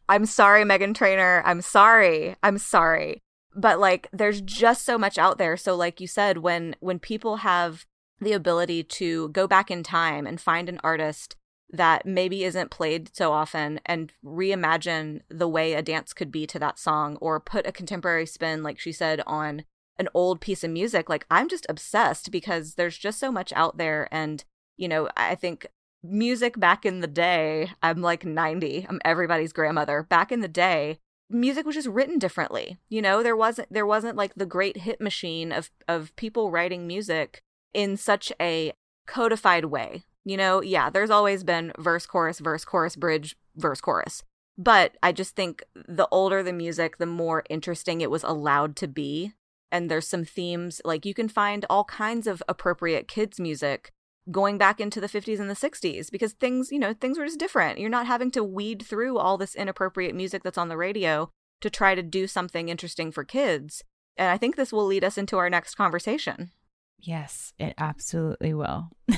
[0.09, 1.41] I'm sorry, Meghan Trainor.
[1.45, 2.35] I'm sorry.
[2.43, 3.21] I'm sorry.
[3.55, 5.57] But like there's just so much out there.
[5.57, 7.85] So like you said when when people have
[8.19, 11.35] the ability to go back in time and find an artist
[11.69, 16.59] that maybe isn't played so often and reimagine the way a dance could be to
[16.59, 19.63] that song or put a contemporary spin like she said on
[19.97, 21.09] an old piece of music.
[21.09, 24.43] Like i'm just obsessed because there's just so much out there and
[24.77, 25.67] you know i think
[26.03, 30.03] music back in the day i'm like 90 i'm everybody's grandmother.
[30.03, 30.99] Back in the day
[31.29, 33.23] music was just written differently you know?
[33.23, 37.41] There wasn't there wasn't like the great hit machine of of people writing music
[37.73, 38.73] in such a
[39.07, 44.23] codified way you know yeah there's always been verse chorus verse chorus bridge verse chorus
[44.57, 48.87] but i just think the older the music the more interesting it was allowed to
[48.87, 49.33] be
[49.71, 53.91] and there's some themes like you can find all kinds of appropriate kids music
[54.31, 57.39] going back into the 50s and the 60s because things, you know, things were just
[57.39, 57.79] different.
[57.79, 61.29] You're not having to weed through all this inappropriate music that's on the radio
[61.61, 63.83] to try to do something interesting for kids.
[64.17, 66.51] And I think this will lead us into our next conversation.
[66.99, 68.89] Yes, it absolutely will.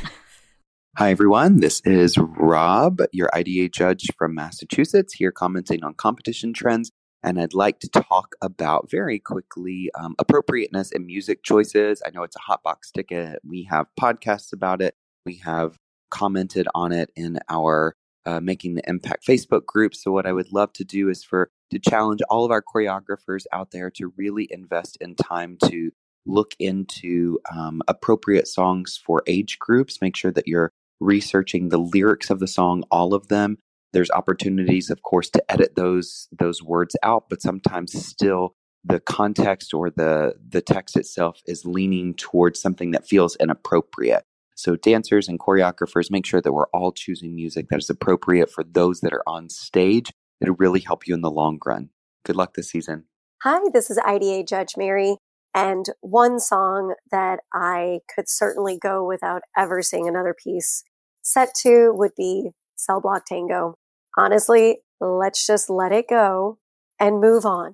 [0.98, 1.60] Hi, everyone.
[1.60, 6.90] This is Rob, your IDA judge from Massachusetts, here commenting on competition trends.
[7.22, 12.02] And I'd like to talk about very quickly um, appropriateness in music choices.
[12.04, 13.42] I know it's a hot box ticket.
[13.48, 14.96] We have podcasts about it.
[15.24, 15.78] We have
[16.10, 17.94] commented on it in our
[18.26, 19.94] uh, Making the Impact Facebook group.
[19.94, 23.44] So, what I would love to do is for to challenge all of our choreographers
[23.54, 25.92] out there to really invest in time to
[26.26, 30.00] look into um, appropriate songs for age groups.
[30.02, 33.58] Make sure that you're researching the lyrics of the song, all of them,
[33.94, 39.74] there's opportunities, of course, to edit those those words out, but sometimes still the context
[39.74, 44.24] or the the text itself is leaning towards something that feels inappropriate.
[44.56, 48.64] So dancers and choreographers make sure that we're all choosing music that is appropriate for
[48.64, 50.12] those that are on stage.
[50.42, 51.90] It'll really help you in the long run.
[52.26, 53.06] Good luck this season.
[53.44, 55.17] Hi, this is IDA Judge Mary.
[55.58, 60.84] And one song that I could certainly go without ever seeing another piece
[61.24, 63.74] set to would be Cell Block Tango.
[64.16, 66.60] Honestly, let's just let it go
[67.00, 67.74] and move on.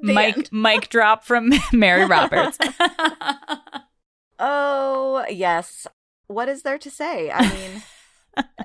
[0.00, 2.56] Mike Mike drop from Mary Roberts.
[4.38, 5.88] oh, yes.
[6.28, 7.32] What is there to say?
[7.32, 7.82] I mean,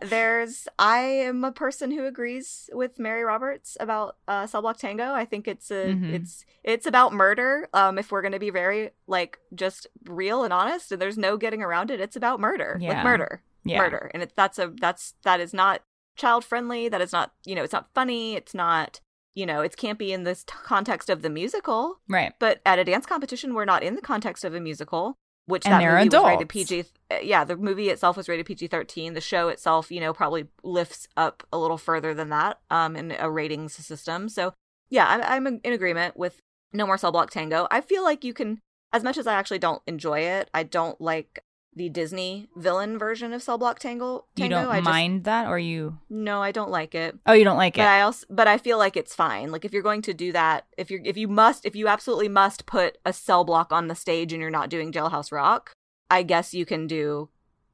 [0.01, 5.13] there's I am a person who agrees with Mary Roberts about uh Cell Block Tango.
[5.13, 6.13] I think it's a mm-hmm.
[6.13, 7.67] it's it's about murder.
[7.73, 11.37] Um if we're going to be very like just real and honest and there's no
[11.37, 12.77] getting around it, it's about murder.
[12.79, 12.95] Yeah.
[12.95, 13.43] Like murder.
[13.63, 13.79] Yeah.
[13.79, 14.11] Murder.
[14.13, 15.81] And it, that's a that's that is not
[16.15, 18.99] child friendly That is not you know it's not funny it's not
[19.35, 22.77] you know it can't be in this t- context of the musical right but at
[22.77, 25.17] a dance competition we're not in the context of a musical
[25.49, 26.23] which and that they're movie adults.
[26.23, 26.85] was rated PG.
[27.11, 29.13] Uh, yeah, the movie itself was rated PG thirteen.
[29.13, 33.11] The show itself, you know, probably lifts up a little further than that um, in
[33.19, 34.29] a ratings system.
[34.29, 34.53] So
[34.89, 36.41] yeah, I'm, I'm in agreement with
[36.73, 37.67] No More Cell Block Tango.
[37.69, 38.59] I feel like you can,
[38.93, 41.43] as much as I actually don't enjoy it, I don't like
[41.75, 44.25] the Disney villain version of Cell Block Tango.
[44.35, 44.43] Tango.
[44.43, 45.99] You don't I mind that, or you?
[46.09, 47.17] No, I don't like it.
[47.25, 47.87] Oh, you don't like but it.
[47.87, 49.51] I also, but I feel like it's fine.
[49.51, 52.29] Like if you're going to do that, if you're, if you must, if you absolutely
[52.29, 55.71] must put a cell block on the stage and you're not doing Jailhouse Rock,
[56.09, 57.29] I guess you can do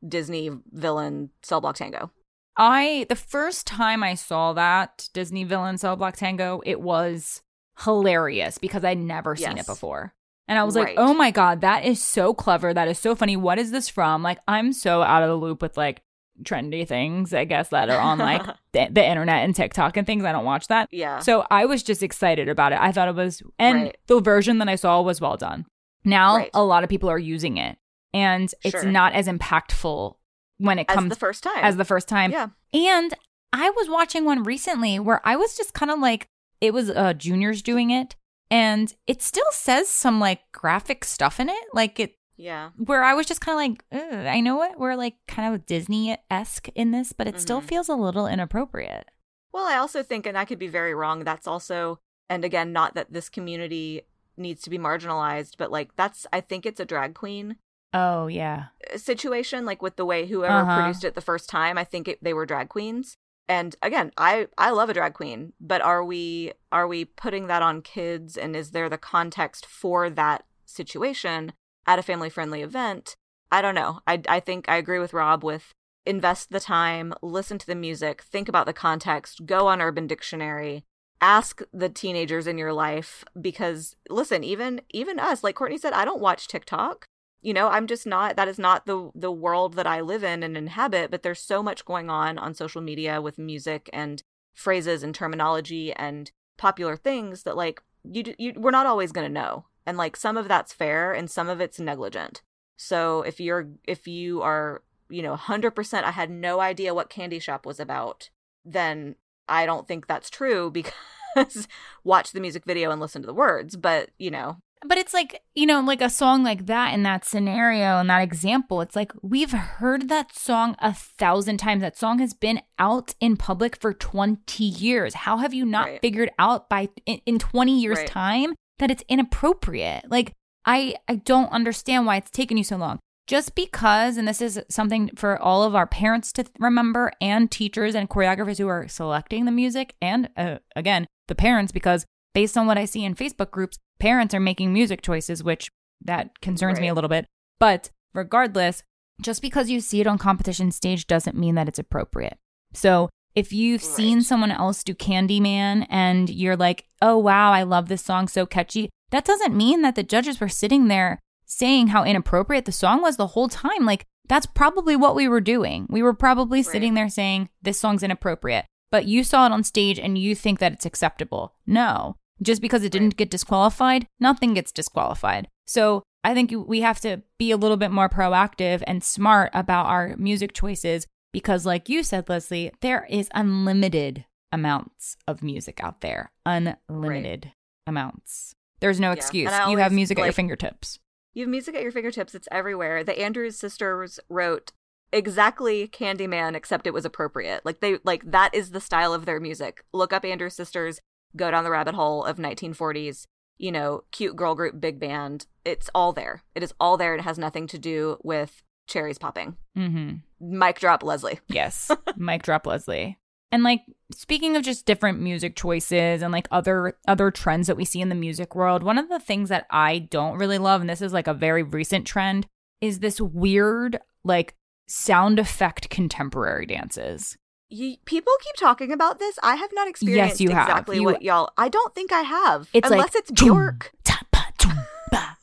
[0.08, 2.12] Disney villain Cell Block Tango.
[2.58, 7.42] I the first time I saw that Disney villain Cell Block Tango, it was
[7.80, 9.66] hilarious because I'd never seen yes.
[9.66, 10.14] it before.
[10.48, 10.96] And I was right.
[10.96, 12.74] like, oh my God, that is so clever.
[12.74, 13.36] That is so funny.
[13.36, 14.22] What is this from?
[14.22, 16.02] Like, I'm so out of the loop with like
[16.44, 20.24] trendy things, I guess, that are on like the, the, internet and TikTok and things.
[20.24, 20.90] I don't watch that.
[20.92, 21.20] Yeah.
[21.20, 22.80] So I was just excited about it.
[22.80, 23.98] I thought it was, and right.
[24.08, 25.66] the version that I saw was well done.
[26.04, 26.50] Now right.
[26.54, 27.78] a lot of people are using it
[28.14, 28.92] and it's sure.
[28.92, 30.16] not as impactful
[30.58, 31.64] when it comes as the first time.
[31.64, 32.32] As the first time.
[32.32, 32.50] Yeah.
[32.74, 33.14] And
[33.52, 36.28] I was watching one recently where I was just kind of like,
[36.62, 38.16] it was uh, juniors doing it
[38.50, 41.64] and it still says some like graphic stuff in it.
[41.74, 42.70] Like it yeah.
[42.78, 46.68] where i was just kind of like i know what we're like kind of disney-esque
[46.76, 47.40] in this but it mm-hmm.
[47.40, 49.10] still feels a little inappropriate.
[49.54, 52.96] Well i also think and i could be very wrong that's also and again not
[52.96, 54.02] that this community
[54.38, 57.56] needs to be marginalized but like that's i think it's a drag queen
[57.94, 58.66] oh yeah.
[58.98, 60.82] situation like with the way whoever uh-huh.
[60.82, 63.18] produced it the first time i think it, they were drag queens
[63.48, 67.62] and again i i love a drag queen but are we are we putting that
[67.62, 68.36] on kids?
[68.36, 71.54] And is there the context for that situation
[71.88, 73.16] at a family friendly event?
[73.50, 74.02] I don't know.
[74.06, 75.72] I i think i agree with rob with
[76.06, 80.84] invest the time listen to the music think about the context go on urban dictionary
[81.22, 86.06] ask the teenagers in your life because listen even even us like courtney said i
[86.06, 87.06] don't watch tiktok
[87.46, 90.44] you know i'm just not that is not the the world that i live in
[90.44, 94.24] and inhabit but there's so much going on on social media with music and
[94.54, 99.34] phrases and terminology and popular things that like you, you we're not always going to
[99.34, 102.42] know and like some of that's fair and some of it's negligent
[102.78, 107.40] so if you're if you are you know, 100% I had no idea what Candy
[107.40, 108.30] Shop was about,
[108.64, 109.16] then
[109.48, 110.72] I don't think that's true
[111.36, 111.68] because
[112.04, 113.76] watch the music video and listen to the words.
[113.76, 117.26] But, you know, but it's like, you know, like a song like that in that
[117.26, 121.82] scenario and that example, it's like we've heard that song a thousand times.
[121.82, 125.14] That song has been out in public for 20 years.
[125.14, 126.02] How have you not Right.
[126.02, 128.08] figured out by in, in 20 years Right.
[128.08, 130.10] time that it's inappropriate?
[130.10, 130.34] Like
[130.66, 133.00] I I don't understand why it's taken you so long.
[133.28, 137.96] Just because, and this is something for all of our parents to remember and teachers
[137.96, 142.06] and choreographers who are selecting the music, and uh, again, the parents, because
[142.36, 145.72] based on what I see in Facebook groups, parents are making music choices, which
[146.02, 147.26] that concerns me a little bit.
[147.60, 148.84] But regardless,
[149.22, 152.38] just because you see it on competition stage doesn't mean that it's appropriate.
[152.74, 157.88] So if you've seen someone else do Candyman and you're like, oh, wow, I love
[157.88, 162.04] this song, so catchy, that doesn't mean that the judges were sitting there saying how
[162.04, 163.86] inappropriate the song was the whole time.
[163.86, 165.88] Like, that's probably what we were doing.
[165.90, 166.66] We were probably Right.
[166.66, 168.66] sitting there saying, this song's inappropriate.
[168.92, 171.54] But you saw it on stage and you think that it's acceptable.
[171.66, 172.18] No.
[172.42, 175.48] Just because it didn't get disqualified, nothing gets disqualified.
[175.66, 179.86] So I think we have to be a little bit more proactive and smart about
[179.86, 186.02] our music choices because, like you said, Leslie, there is unlimited amounts of music out
[186.02, 186.32] there.
[186.46, 187.52] Unlimited
[187.88, 188.56] amounts.
[188.80, 189.14] There's no Yeah.
[189.16, 189.52] excuse.
[189.52, 191.00] I You have always, music at your fingertips.
[191.34, 192.36] You have music at your fingertips.
[192.36, 193.04] It's everywhere.
[193.04, 194.72] The Andrews sisters wrote
[195.12, 197.66] exactly Candyman, except it was appropriate.
[197.66, 199.84] Like they like that is the style of their music.
[199.94, 201.00] Look up Andrews sisters.
[201.36, 203.26] Go down the rabbit hole of 1940s.
[203.58, 205.48] You know, cute girl group, big band.
[205.64, 206.44] It's all there.
[206.56, 207.16] It is all there.
[207.16, 209.56] It has nothing to do with cherries popping.
[209.78, 210.60] Mm-hmm.
[210.60, 211.40] Mic drop, Leslie.
[211.48, 211.90] Yes.
[212.18, 213.18] Mic drop Leslie.
[213.52, 217.86] And like speaking of just different music choices and like other other trends that we
[217.86, 220.90] see in the music world, one of the things that I don't really love and
[220.90, 222.48] this is like a very recent trend
[222.82, 224.56] is this weird like
[224.88, 227.38] sound effect contemporary dances.
[227.76, 229.38] You, people keep talking about this.
[229.44, 230.68] I have not experienced you have.
[230.70, 231.50] exactly You- what y'all.
[231.58, 232.70] I don't think I have.
[232.74, 233.92] It's unless like it's Bjork.
[234.06, 234.80] ta, ba, chum,
[235.12, 235.38] ba,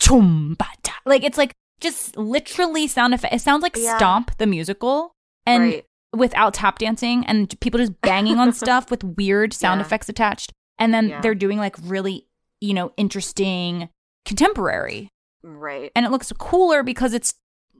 [0.00, 0.94] chum, ba, ta.
[1.04, 3.34] Like it's like just literally sound effect.
[3.34, 3.96] It sounds like Yeah.
[3.96, 5.14] Stomp the musical
[5.46, 5.84] and Right.
[6.12, 9.86] without tap dancing and people just banging on stuff with weird sound Yeah.
[9.86, 10.52] effects attached.
[10.78, 11.20] And then Yeah.
[11.20, 12.26] they're doing like really,
[12.60, 13.88] you know, interesting
[14.24, 15.08] contemporary.
[15.42, 15.90] Right.
[15.96, 17.34] And it looks cooler because it's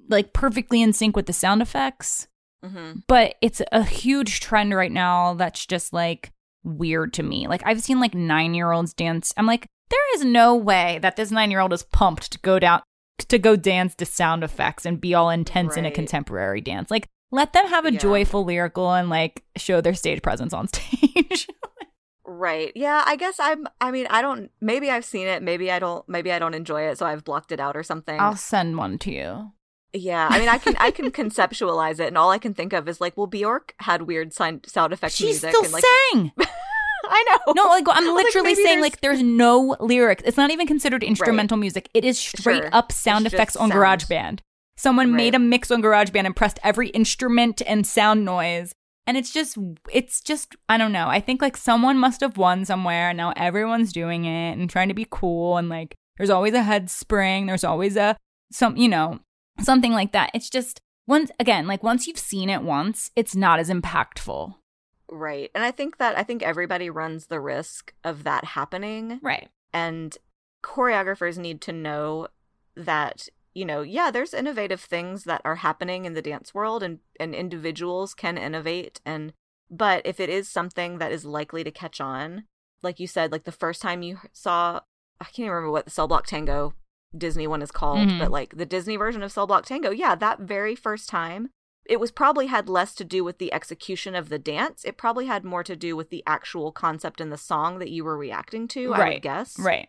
[0.09, 2.27] like perfectly in sync with the sound effects.
[2.65, 6.31] Hmm But it's a huge trend right now that's just like
[6.65, 7.47] weird to me.
[7.49, 9.33] Like I've seen like nine year olds dance.
[9.37, 12.59] I'm like, there is no way that this nine year old is pumped to go
[12.59, 12.83] down
[13.29, 16.91] to go dance to sound effects and be all intense in a contemporary dance.
[16.91, 17.99] Like let them have a Yeah.
[17.99, 21.49] joyful lyrical and like show their stage presence on stage.
[22.25, 22.73] Right.
[22.77, 26.09] Yeah, I guess I'm I mean, I don't maybe I've seen it, maybe I don't
[26.09, 28.19] maybe I don't enjoy it, so I've blocked it out or something.
[28.19, 29.53] I'll send one to you.
[29.93, 32.89] Yeah, I mean, I can I can conceptualize it and all I can think of
[32.89, 36.33] is like, well, Bjork had weird sound sound effects She music still and like sang.
[37.05, 37.53] I know.
[37.55, 40.23] No, like I'm literally maybe saying there's- like there's no lyrics.
[40.25, 41.89] It's not even considered instrumental music.
[41.95, 42.71] It is straight Sure.
[42.73, 43.81] up sound It's effects on sound.
[44.01, 44.39] GarageBand.
[44.77, 48.73] Someone made a mix on GarageBand and pressed every instrument and sound noise.
[49.07, 49.59] And it's just
[49.93, 51.09] it's just I don't know.
[51.09, 54.89] I think like someone must have won somewhere and now everyone's doing it and trying
[54.89, 58.17] to be cool and like there's always a head spring, there's always a
[58.53, 59.19] some you know,
[59.61, 60.31] something like that.
[60.35, 64.55] It's just once again, like once you've seen it once, it's not as impactful.
[65.11, 65.51] Right.
[65.55, 69.21] And I think that I think everybody runs the risk of that happening.
[69.23, 69.51] Right.
[69.73, 70.17] And
[70.63, 72.29] choreographers need to know
[72.77, 77.01] that, you know, yeah, there's innovative things that are happening in the dance world and,
[77.21, 79.33] and individuals can innovate and
[79.75, 82.45] but if it is something that is likely to catch on,
[82.83, 84.81] like you said, like the first time you saw
[85.21, 86.75] I can't even remember what the Cell Block Tango
[87.17, 88.19] Disney one is called, Mhm.
[88.19, 91.51] but like the Disney version of Cell Block Tango, yeah, that very first time
[91.85, 94.85] it was probably had less to do with the execution of the dance.
[94.85, 98.05] It probably had more to do with the actual concept in the song that you
[98.05, 99.13] were reacting to, I Right.
[99.15, 99.59] would guess.
[99.59, 99.89] Right.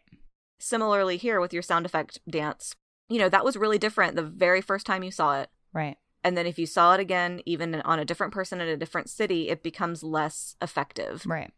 [0.60, 2.76] Similarly here with your sound effect dance,
[3.10, 5.50] you know, that was really different the very first time you saw it.
[5.72, 5.98] Right.
[6.24, 9.10] And then if you saw it again, even on a different person in a different
[9.10, 11.26] city, it becomes less effective.
[11.28, 11.52] Right.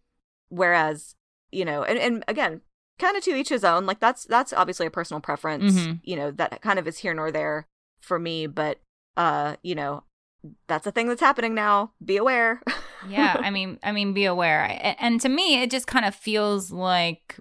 [0.49, 1.16] Whereas,
[1.51, 2.61] you know, and, and again,
[3.00, 3.86] kind of to each his own.
[3.86, 5.74] Like that's that's obviously a personal preference.
[5.74, 6.00] Mhm.
[6.04, 7.68] You know, that kind of is here nor there
[8.00, 8.48] for me.
[8.48, 8.80] But
[9.18, 10.04] uh, you know,
[10.68, 11.91] that's a thing that's happening now.
[12.04, 12.62] Be aware.
[13.08, 16.16] yeah i mean i mean be aware A- and to me it just kind of
[16.16, 17.36] feels like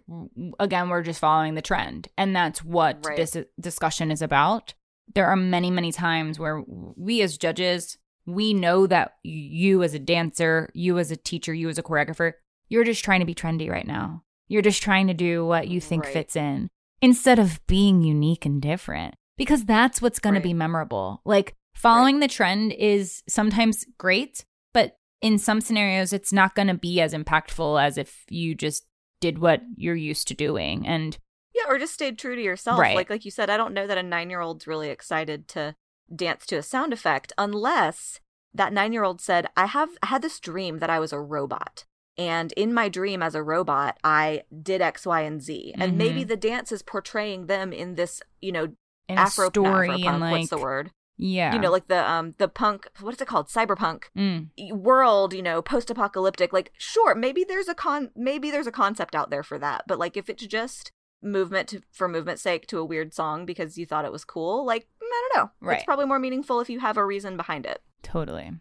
[0.61, 3.17] again we're just following the trend and that's what Right.
[3.17, 4.75] this discussion is about
[5.15, 7.97] there are many many times where we as judges
[8.27, 12.33] we know that you as a dancer you as a teacher you as a choreographer
[12.69, 15.81] you're just trying to be trendy right now you're just trying to do what you
[15.81, 16.13] think Right.
[16.13, 16.69] fits in
[17.01, 20.41] instead of being unique and different because that's what's going Right.
[20.43, 21.21] to be memorable.
[21.25, 26.75] Like following the trend is sometimes great, but in some scenarios, it's not going to
[26.75, 28.87] be as impactful as if you just
[29.21, 30.87] did what you're used to doing.
[30.87, 31.17] And
[31.55, 32.79] Yeah, or just stayed true to yourself.
[32.79, 32.95] Right.
[32.97, 35.75] Like like you said, I don't know that a nine year old's really excited to
[36.15, 38.21] dance to a sound effect unless
[38.53, 41.21] that nine year old said, I have I had this dream that I was a
[41.21, 41.87] robot.
[42.17, 45.75] And in my dream as a robot, I did X, Y, and Z.
[45.79, 46.29] And maybe Mhm.
[46.29, 48.69] the dance is portraying them in this, you know,
[49.09, 50.91] in Afro story Afropunk, and like what's the word?
[51.17, 53.49] yeah, You know, like the um the punk what is it called?
[53.49, 54.49] Cyberpunk Mm.
[54.73, 56.53] world, you know, post-apocalyptic.
[56.53, 59.85] Like, sure, maybe there's a con, maybe there's a concept out there for that.
[59.87, 60.91] But like, if it's just
[61.23, 64.65] movement to, for movement's sake to a weird song because you thought it was cool,
[64.65, 65.51] like, I don't know.
[65.61, 65.77] Right.
[65.77, 67.83] It's probably more meaningful if you have a reason behind it.
[68.03, 68.53] Totally.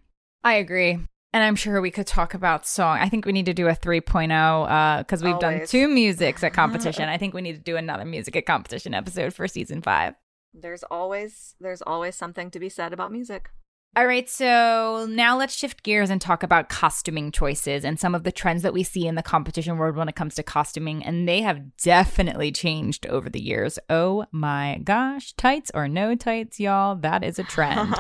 [0.44, 1.00] I agree.
[1.34, 3.00] And I'm sure we could talk about song.
[3.00, 6.54] I think we need to do a 3.0 because uh, we've done two musics at
[6.62, 7.10] competition.
[7.10, 10.14] I think we need to do another music at competition episode for season five.
[10.54, 13.50] There's always, there's always something to be said about music.
[13.96, 18.24] All right, so now let's shift gears and talk about costuming choices and some of
[18.24, 21.06] the trends that we see in the competition world when it comes to costuming.
[21.06, 23.78] And they have definitely changed over the years.
[23.92, 27.94] Oh my gosh, tights or no tights, y'all, that is a trend.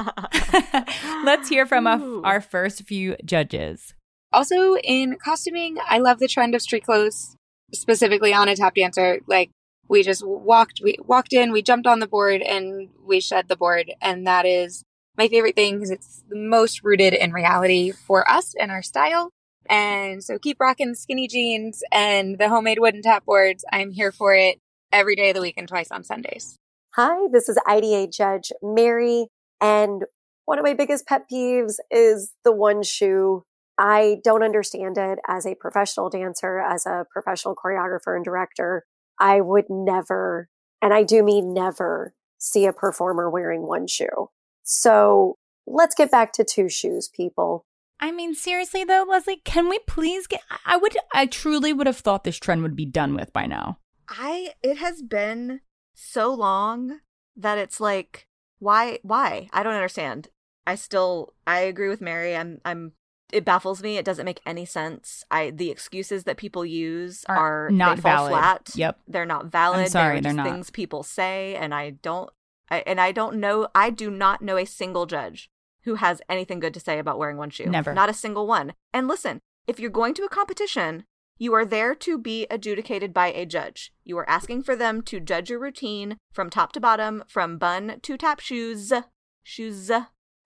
[1.25, 3.93] let's hear from a, our first few judges.
[4.31, 7.35] Also, in costuming, I love the trend of street clothes,
[7.71, 9.19] specifically on a tap dancer.
[9.27, 9.51] Like
[9.87, 13.55] we just walked, we walked in, we jumped on the board, and we shed the
[13.55, 14.83] board, and that is
[15.17, 19.29] my favorite thing because it's the most rooted in reality for us and our style.
[19.69, 23.63] And so keep rocking skinny jeans and the homemade wooden tap boards.
[23.71, 24.59] I'm here for it
[24.91, 26.57] every day of the week and twice on Sundays.
[26.95, 29.27] Hi, this is IDA Judge Mary.
[29.61, 30.03] And
[30.45, 33.43] one of my biggest pet peeves is the one shoe.
[33.77, 38.83] I don't understand it as a professional dancer, as a professional choreographer and director.
[39.19, 40.49] I would never,
[40.81, 44.29] and I do mean never, see a performer wearing one shoe.
[44.63, 45.37] So
[45.67, 47.65] let's get back to two shoes, people.
[47.99, 50.41] I mean, seriously though, Leslie, can we please get?
[50.65, 53.77] I would, I truly would have thought this trend would be done with by now.
[54.09, 55.61] I, it has been
[55.93, 56.99] so long
[57.37, 58.27] that it's like,
[58.59, 59.47] why, why?
[59.53, 60.29] I don't understand.
[60.67, 62.35] I still, I agree with Mary.
[62.35, 62.93] I'm, I'm,
[63.31, 63.97] it baffles me.
[63.97, 65.23] It doesn't make any sense.
[65.31, 68.31] I, the excuses that people use Are are, not they fall valid.
[68.31, 68.69] flat.
[68.75, 68.99] Yep.
[69.07, 69.89] They're not valid.
[69.89, 70.45] sorry, they're, they're not.
[70.45, 72.29] things people say, and I don't,
[72.69, 75.49] I, and I don't know, I do not know a single judge
[75.83, 77.65] who has anything good to say about wearing one shoe.
[77.65, 77.93] Never.
[77.93, 78.73] Not a single one.
[78.93, 81.05] And listen, if you're going to a competition,
[81.37, 83.91] you are there to be adjudicated by a judge.
[84.03, 87.99] You are asking for them to judge your routine from top to bottom, from bun
[88.03, 88.93] to tap shoes.
[89.43, 89.91] Shoes.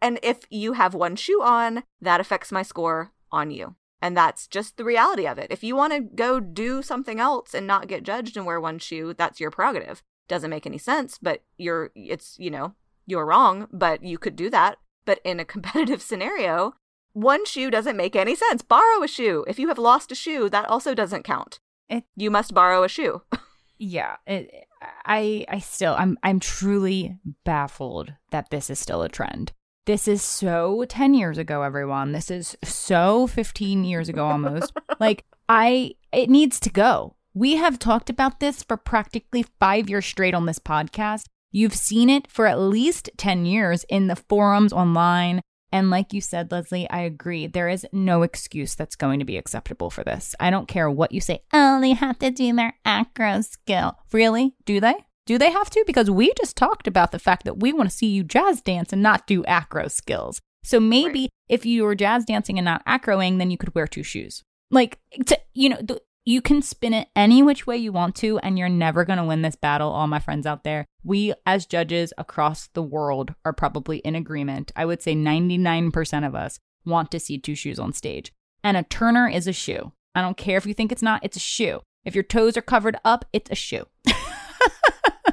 [0.01, 3.75] And if you have one shoe on, that affects my score on you.
[4.01, 5.51] And that's just the reality of it.
[5.51, 8.79] If you want to go do something else and not get judged and wear one
[8.79, 10.03] shoe, that's your prerogative.
[10.27, 12.73] Doesn't make any sense, but you're, it's, you know,
[13.05, 14.77] you're wrong, but you could do that.
[15.05, 16.73] But in a competitive scenario,
[17.13, 18.61] one shoe doesn't make any sense.
[18.61, 19.45] Borrow a shoe.
[19.47, 21.59] If you have lost a shoe, that also doesn't count.
[21.89, 23.21] It- you must borrow a shoe.
[23.79, 24.65] Yeah, it,
[25.05, 29.51] I, I still, I'm, I'm truly baffled that this is still a trend.
[29.85, 32.11] This is so 10 years ago, everyone.
[32.11, 34.73] This is so 15 years ago almost.
[34.99, 37.16] like, I, it needs to go.
[37.37, 41.25] We have talked about this for practically five years straight on this podcast.
[41.51, 45.41] You've seen it for at least 10 years in the forums online.
[45.71, 47.45] And like you said, Leslie, I agree.
[47.45, 50.33] There is no excuse that's going to be acceptable for this.
[50.39, 51.43] I don't care what you say.
[51.53, 53.93] Oh, they have to do their acro skill.
[54.11, 54.55] Really?
[54.65, 54.95] Do they?
[55.27, 55.83] Do they have to?
[55.85, 58.91] Because we just talked about the fact that we want to see you jazz dance
[58.91, 60.41] and not do acro skills.
[60.63, 61.29] So maybe Right.
[61.49, 64.43] if you were jazz dancing and not acroing, then you could wear two shoes.
[64.71, 68.37] Like, to, you know, th- you can spin it any which way you want to,
[68.39, 70.85] and you're never going to win this battle, all my friends out there.
[71.01, 74.73] We, as judges across the world, are probably in agreement.
[74.75, 78.33] I would say 99% of us want to see two shoes on stage.
[78.61, 79.93] And a turner is a shoe.
[80.15, 81.79] I don't care if you think it's not, it's a shoe.
[82.03, 83.85] If your toes are covered up, it's a shoe.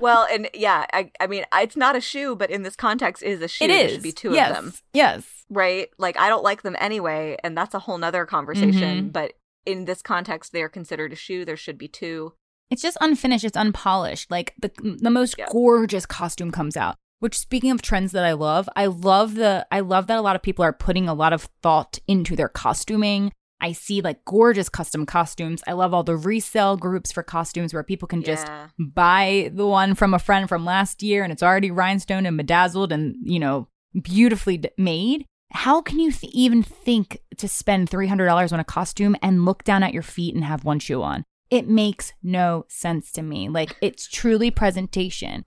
[0.00, 3.40] well, and yeah, I, I mean, it's not a shoe, but in this context, is
[3.40, 3.64] a shoe.
[3.64, 3.92] it There is.
[3.94, 4.50] should be two yes.
[4.56, 5.24] of them, Yes.
[5.50, 5.88] right?
[5.98, 9.06] Like, I don't like them anyway, and that's a whole nother conversation.
[9.08, 9.12] Mhm.
[9.12, 9.32] But
[9.66, 11.44] in this context, they are considered a shoe.
[11.44, 12.34] There should be two.
[12.70, 13.44] It's just unfinished.
[13.44, 14.30] It's unpolished.
[14.30, 15.46] Like the the most Yeah.
[15.50, 16.96] gorgeous costume comes out.
[17.20, 20.36] Which speaking of trends that I love, I love the I love that a lot
[20.36, 23.32] of people are putting a lot of thought into their costuming.
[23.60, 25.62] I see like gorgeous custom costumes.
[25.66, 28.66] I love all the resale groups for costumes where people can just Yeah.
[28.78, 32.92] buy the one from a friend from last year and it's already rhinestone and bedazzled
[32.92, 33.68] and, you know,
[34.02, 35.24] beautifully d- made.
[35.54, 39.82] How can you th- even think to spend $300 on a costume and look down
[39.82, 41.24] at your feet and have one shoe on?
[41.48, 43.48] It makes no sense to me.
[43.48, 45.44] Like, it's truly presentation.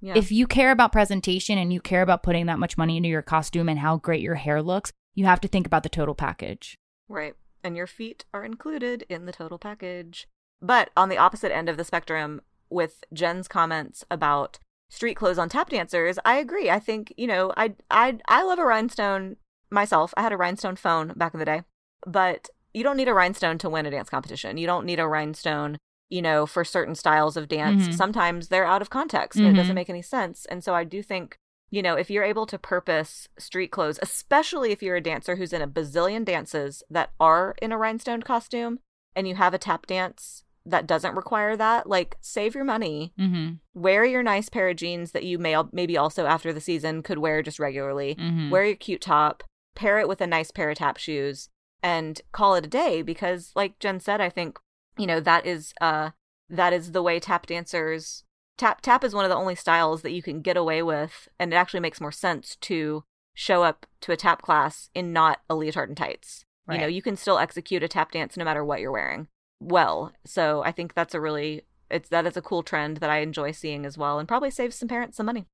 [0.00, 0.14] Yeah.
[0.16, 3.22] If you care about presentation and you care about putting that much money into your
[3.22, 6.78] costume and how great your hair looks, you have to think about the total package.
[7.08, 7.34] Right.
[7.64, 10.28] And your feet are included in the total package.
[10.60, 12.40] But on the opposite end of the spectrum,
[12.70, 14.58] with Jen's comments about
[14.92, 16.68] street clothes on tap dancers, I agree.
[16.70, 19.36] I think, you know, I I I love a rhinestone
[19.70, 20.12] myself.
[20.18, 21.62] I had a rhinestone phone back in the day.
[22.06, 24.58] But you don't need a rhinestone to win a dance competition.
[24.58, 25.78] You don't need a rhinestone,
[26.10, 27.88] you know, for certain styles of dance.
[27.88, 27.94] Mhm.
[27.94, 30.44] Sometimes they're out of context and it doesn't make any sense.
[30.46, 31.36] And so I do think,
[31.70, 35.52] you know, if you're able to purpose street clothes, especially if you're a dancer who's
[35.54, 38.78] in a bazillion dances that are in a rhinestone costume
[39.16, 43.12] and you have a tap dance that doesn't require that, like save your money.
[43.18, 43.54] Mm-hmm.
[43.74, 47.18] Wear your nice pair of jeans that you may maybe also after the season could
[47.18, 48.14] wear just regularly.
[48.14, 48.50] Mhm.
[48.50, 49.42] Wear your cute top,
[49.74, 51.48] pair it with a nice pair of tap shoes
[51.82, 54.58] and call it a day because like Jen said, I think,
[54.96, 56.10] you know, that is uh
[56.48, 58.24] that is the way tap dancers
[58.58, 61.52] tap tap is one of the only styles that you can get away with and
[61.52, 63.02] it actually makes more sense to
[63.34, 66.44] show up to a tap class in not a leotard and tights.
[66.70, 69.26] You know, you can still execute a tap dance no matter what you're wearing
[69.62, 70.12] well.
[70.24, 73.52] So I think that's a really it's that is a cool trend that I enjoy
[73.52, 75.46] seeing as well and probably saves some parents some money.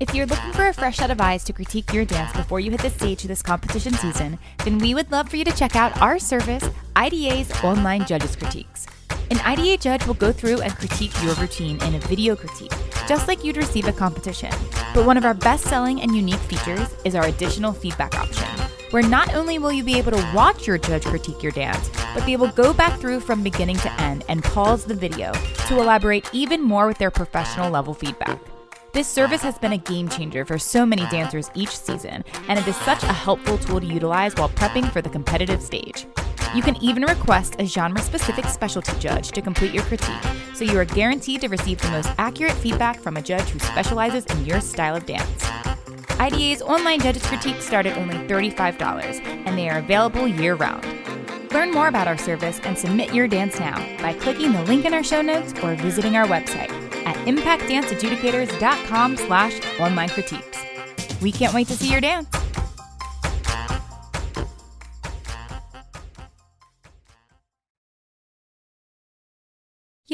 [0.00, 2.70] If you're looking for a fresh set of eyes to critique your dance before you
[2.70, 5.98] hit the stage this competition season, then we would love for you to check out
[6.00, 8.86] our service, IDA's Online Judges Critiques.
[9.30, 12.72] An IDA judge will go through and critique your routine in a video critique,
[13.08, 14.50] just like you'd receive a competition.
[14.92, 18.46] But one of our best selling and unique features is our additional feedback option,
[18.90, 22.26] where not only will you be able to watch your judge critique your dance, but
[22.26, 25.32] they will go back through from beginning to end and pause the video
[25.68, 28.38] to elaborate even more with their professional level feedback.
[28.92, 32.68] This service has been a game changer for so many dancers each season, and it
[32.68, 36.06] is such a helpful tool to utilize while prepping for the competitive stage.
[36.54, 40.22] You can even request a genre specific specialty judge to complete your critique,
[40.54, 44.24] so you are guaranteed to receive the most accurate feedback from a judge who specializes
[44.26, 45.44] in your style of dance.
[46.20, 50.86] IDA's online judges critiques start at only $35, and they are available year round.
[51.52, 54.94] Learn more about our service and submit your dance now by clicking the link in
[54.94, 56.70] our show notes or visiting our website
[57.04, 60.58] at impactdanceadjudicators.com slash online critiques.
[61.20, 62.28] We can't wait to see your dance.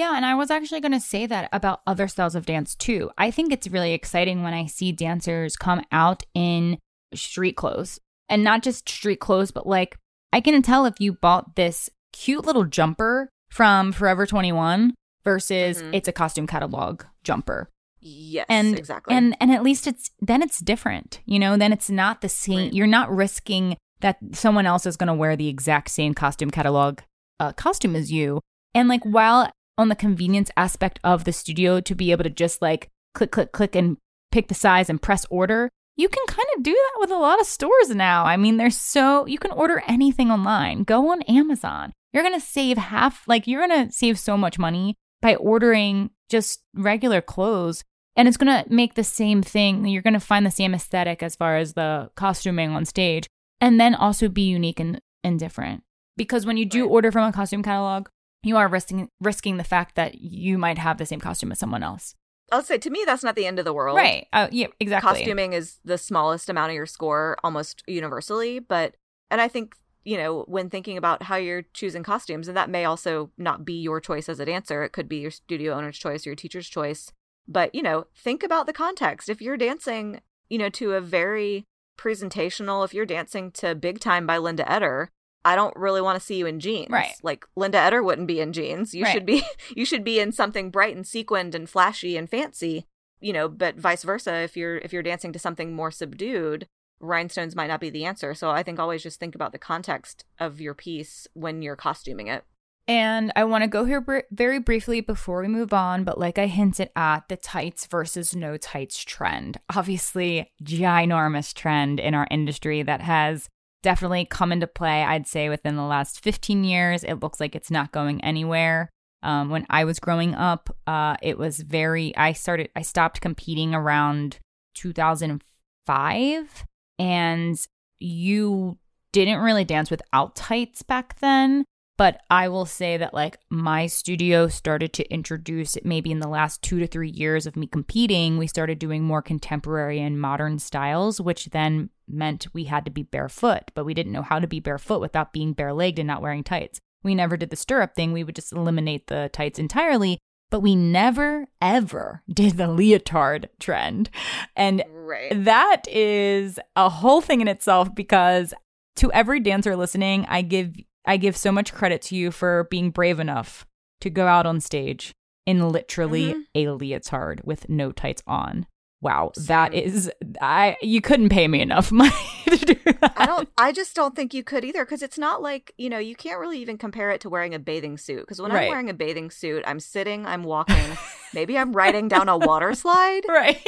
[0.01, 3.11] Yeah, and I was actually going to say that about other styles of dance too.
[3.19, 6.79] I think it's really exciting when I see dancers come out in
[7.15, 7.99] street clothes
[8.29, 9.97] and not just street clothes, but like
[10.33, 15.95] I can tell if you bought this cute little jumper from Forever 21 versus Mhm.
[15.95, 17.69] it's a costume catalog jumper.
[18.01, 19.15] Yes, And exactly.
[19.15, 21.21] and and at least it's then it's different.
[21.27, 22.59] You know, then it's not the same.
[22.59, 22.73] Right.
[22.73, 27.01] You're not risking that someone else is going to wear the exact same costume catalog
[27.39, 28.41] uh, costume as you.
[28.75, 32.61] And like while on the convenience aspect of the studio to be able to just
[32.61, 33.97] like click click click and
[34.31, 37.41] pick the size and press order, you can kind of do that with a lot
[37.41, 38.25] of stores now.
[38.25, 40.85] I mean, there's so you can order anything online.
[40.85, 41.93] Go on Amazon.
[42.13, 46.11] You're going to save half like you're going to save so much money by ordering
[46.29, 47.85] just regular clothes
[48.17, 49.87] and it's going to make the same thing.
[49.87, 53.29] You're going to find the same aesthetic as far as the costuming on stage
[53.61, 55.83] and then also be unique and, and different.
[56.17, 58.09] Because when you do order from a costume catalog,
[58.43, 61.83] you are risking risking the fact that you might have the same costume as someone
[61.83, 62.15] else.
[62.53, 63.97] I'll say to me that's not the end of the world.
[63.97, 64.27] Right.
[64.33, 65.09] Uh, yeah, exactly.
[65.09, 68.95] Costuming is the smallest amount of your score almost universally, but
[69.31, 69.75] and I think
[70.05, 73.75] you know when thinking about how you're choosing costumes and that may also not be
[73.75, 76.69] your choice as a dancer it could be your studio owner's choice or your teacher's
[76.69, 77.13] choice
[77.47, 81.65] but you know think about the context if you're dancing you know to a very
[81.99, 85.11] presentational if you're dancing to big time by linda eder
[85.45, 87.13] i don't really want to see you in jeans Right.
[87.23, 89.13] like linda eder wouldn't be in jeans you Right.
[89.13, 89.43] should be
[89.77, 92.87] you should be in something bright and sequined and flashy and fancy
[93.21, 96.67] you know but vice versa if you're if you're dancing to something more subdued
[97.01, 100.25] rhinestones might not be the answer so i think always just think about the context
[100.39, 102.45] of your piece when you're costuming it
[102.89, 106.39] And I want to go here br- very briefly before we move on, but like
[106.39, 109.59] I hinted at, the tights versus no tights trend.
[109.77, 113.49] Obviously, ginormous trend in our industry that has
[113.83, 117.05] definitely come into play, I'd say, within the last 15 years.
[117.05, 118.91] It looks like it's not going anywhere.
[119.23, 123.75] Um, when I was growing up, uh, it was very, I started, I stopped competing
[123.75, 124.39] around
[124.75, 126.65] 2005,
[126.99, 127.59] and
[127.99, 128.79] you
[129.13, 131.65] didn't really dance without tights back then.
[132.01, 136.29] But I will say that, like, my studio started to introduce it maybe in the
[136.29, 138.39] last two to three years of me competing.
[138.39, 143.03] We started doing more contemporary and modern styles, which then meant we had to be
[143.03, 146.23] barefoot, but we didn't know how to be barefoot without being bare legged and not
[146.23, 146.81] wearing tights.
[147.03, 148.15] We never did the stirrup thing.
[148.15, 150.19] We would just eliminate the tights entirely.
[150.49, 154.09] But we never, ever did the leotard trend.
[154.57, 155.45] And Right.
[155.45, 158.55] that is a whole thing in itself because
[158.97, 160.75] to every dancer listening, I give
[161.07, 163.67] I give so much credit to you for being brave enough
[164.01, 165.13] to go out on stage
[165.47, 166.43] in literally Mhm.
[166.55, 168.67] a leotard with no tights on.
[169.03, 169.83] Wow, that Same.
[169.83, 172.11] is I you couldn't pay me enough money
[172.51, 173.15] to do that.
[173.17, 173.49] I don't.
[173.57, 176.39] I just don't think you could either because it's not like you know you can't
[176.39, 178.21] really even compare it to wearing a bathing suit.
[178.21, 178.65] Because when Right.
[178.65, 180.99] I'm wearing a bathing suit, I'm sitting, I'm walking,
[181.33, 183.67] maybe I'm riding down a water slide, right.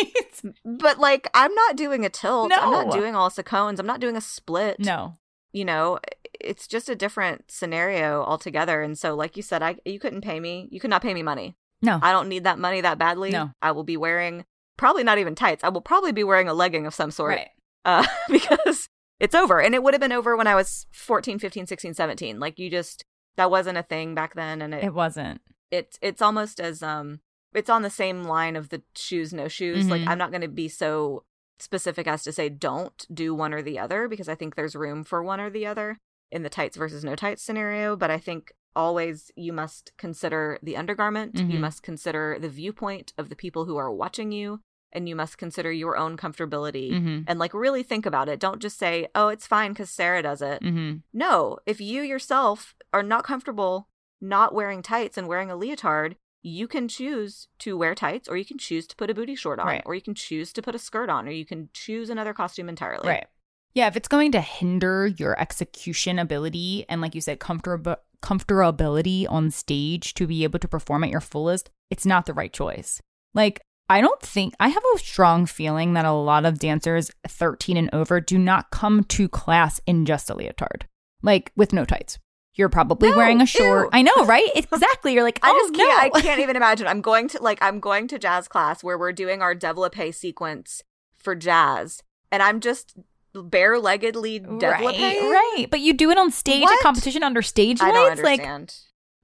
[0.67, 2.51] but like I'm not doing a tilt.
[2.51, 2.57] no.
[2.57, 3.81] I'm not doing all the cones.
[3.81, 4.81] I'm not doing a split.
[4.81, 5.17] No.
[5.55, 5.99] you know,
[6.45, 8.83] it's just a different scenario altogether.
[8.83, 10.69] And so, like you said, I you couldn't pay me.
[10.71, 11.57] You could not pay me money.
[11.81, 11.99] No.
[12.03, 13.31] I don't need that money that badly.
[13.31, 13.51] No.
[13.61, 14.45] I will be wearing
[14.77, 15.65] probably not even tights.
[15.65, 17.37] I will probably be wearing a legging of some sort.
[17.37, 17.49] Right.
[17.85, 18.89] uh, because
[19.21, 19.61] it's over.
[19.61, 22.39] And it would have been over when I was 14, 15, 16, 17.
[22.41, 23.05] Like you just,
[23.37, 24.63] that wasn't a thing back then.
[24.63, 25.41] And it, It wasn't.
[25.71, 27.21] it it's almost as, um,
[27.55, 29.89] it's on the same line of the shoes, no shoes.
[29.89, 30.09] Like Mhm.
[30.09, 31.25] I'm not going to be so
[31.59, 35.05] specific as to say don't do one or the other because I think there's room
[35.05, 35.99] for one or the other
[36.33, 37.95] in the tights versus no tights scenario.
[37.95, 41.61] But I think always you must consider the undergarment, you Mhm.
[41.61, 44.61] must consider the viewpoint of the people who are watching you,
[44.93, 47.25] and you must consider your own comfortability Mhm.
[47.27, 48.41] and like really think about it.
[48.41, 51.03] Don't just say, "Oh, it's fine cuz Sarah does it." Mhm.
[51.13, 53.89] No, if you yourself are not comfortable
[54.21, 58.45] not wearing tights and wearing a leotard, you can choose to wear tights or you
[58.45, 59.83] can choose to put a booty short on Right.
[59.85, 62.69] or you can choose to put a skirt on or you can choose another costume
[62.69, 63.09] entirely.
[63.09, 63.27] Right.
[63.75, 69.27] Yeah, if it's going to hinder your execution ability and like you said comfortable comfortability
[69.29, 73.01] on stage to be able to perform at your fullest, it's not the right choice.
[73.35, 77.77] Like I don't think I have a strong feeling that a lot of dancers 13
[77.77, 80.87] and over do not come to class in just a leotard.
[81.23, 82.19] Like with no tights.
[82.55, 83.87] You're probably No, wearing a short.
[83.87, 83.91] ew.
[83.93, 84.49] I know, right?
[84.55, 85.15] Exactly.
[85.15, 86.19] You're like, I oh, just can't no.
[86.19, 86.87] I can't even imagine.
[86.87, 90.83] I'm going to like I'm going to jazz class where we're doing our développé sequence
[91.15, 92.95] for jazz and I'm just
[93.35, 94.45] bare-leggedly.
[94.63, 95.67] Right, right.
[95.71, 96.79] But you do it on stage What?
[96.79, 98.23] at competition under stage I don't lights.
[98.23, 98.71] Like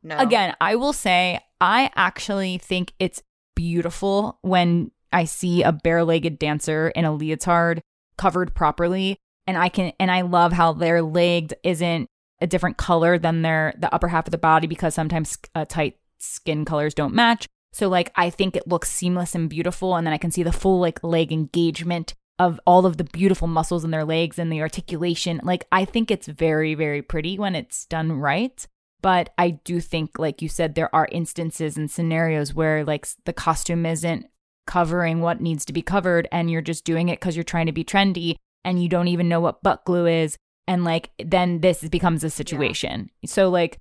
[0.02, 0.16] no.
[0.18, 3.22] Again, I will say I actually think it's
[3.54, 7.80] beautiful when I see a bare-legged dancer in a leotard
[8.16, 12.08] covered properly and I can and I love how their leg isn't
[12.40, 15.96] a different color than their the upper half of the body because sometimes uh, tight
[16.18, 17.46] skin colors don't match.
[17.72, 20.52] So like I think it looks seamless and beautiful and then I can see the
[20.52, 24.60] full like leg engagement of all of the beautiful muscles in their legs and the
[24.60, 25.40] articulation.
[25.42, 28.66] Like I think it's very very pretty when it's done right.
[29.00, 33.32] But I do think like you said there are instances and scenarios where like the
[33.32, 34.26] costume isn't
[34.66, 37.72] covering what needs to be covered and you're just doing it cuz you're trying to
[37.72, 40.36] be trendy and you don't even know what butt glue is
[40.66, 43.10] and like then this becomes a situation.
[43.24, 43.78] So like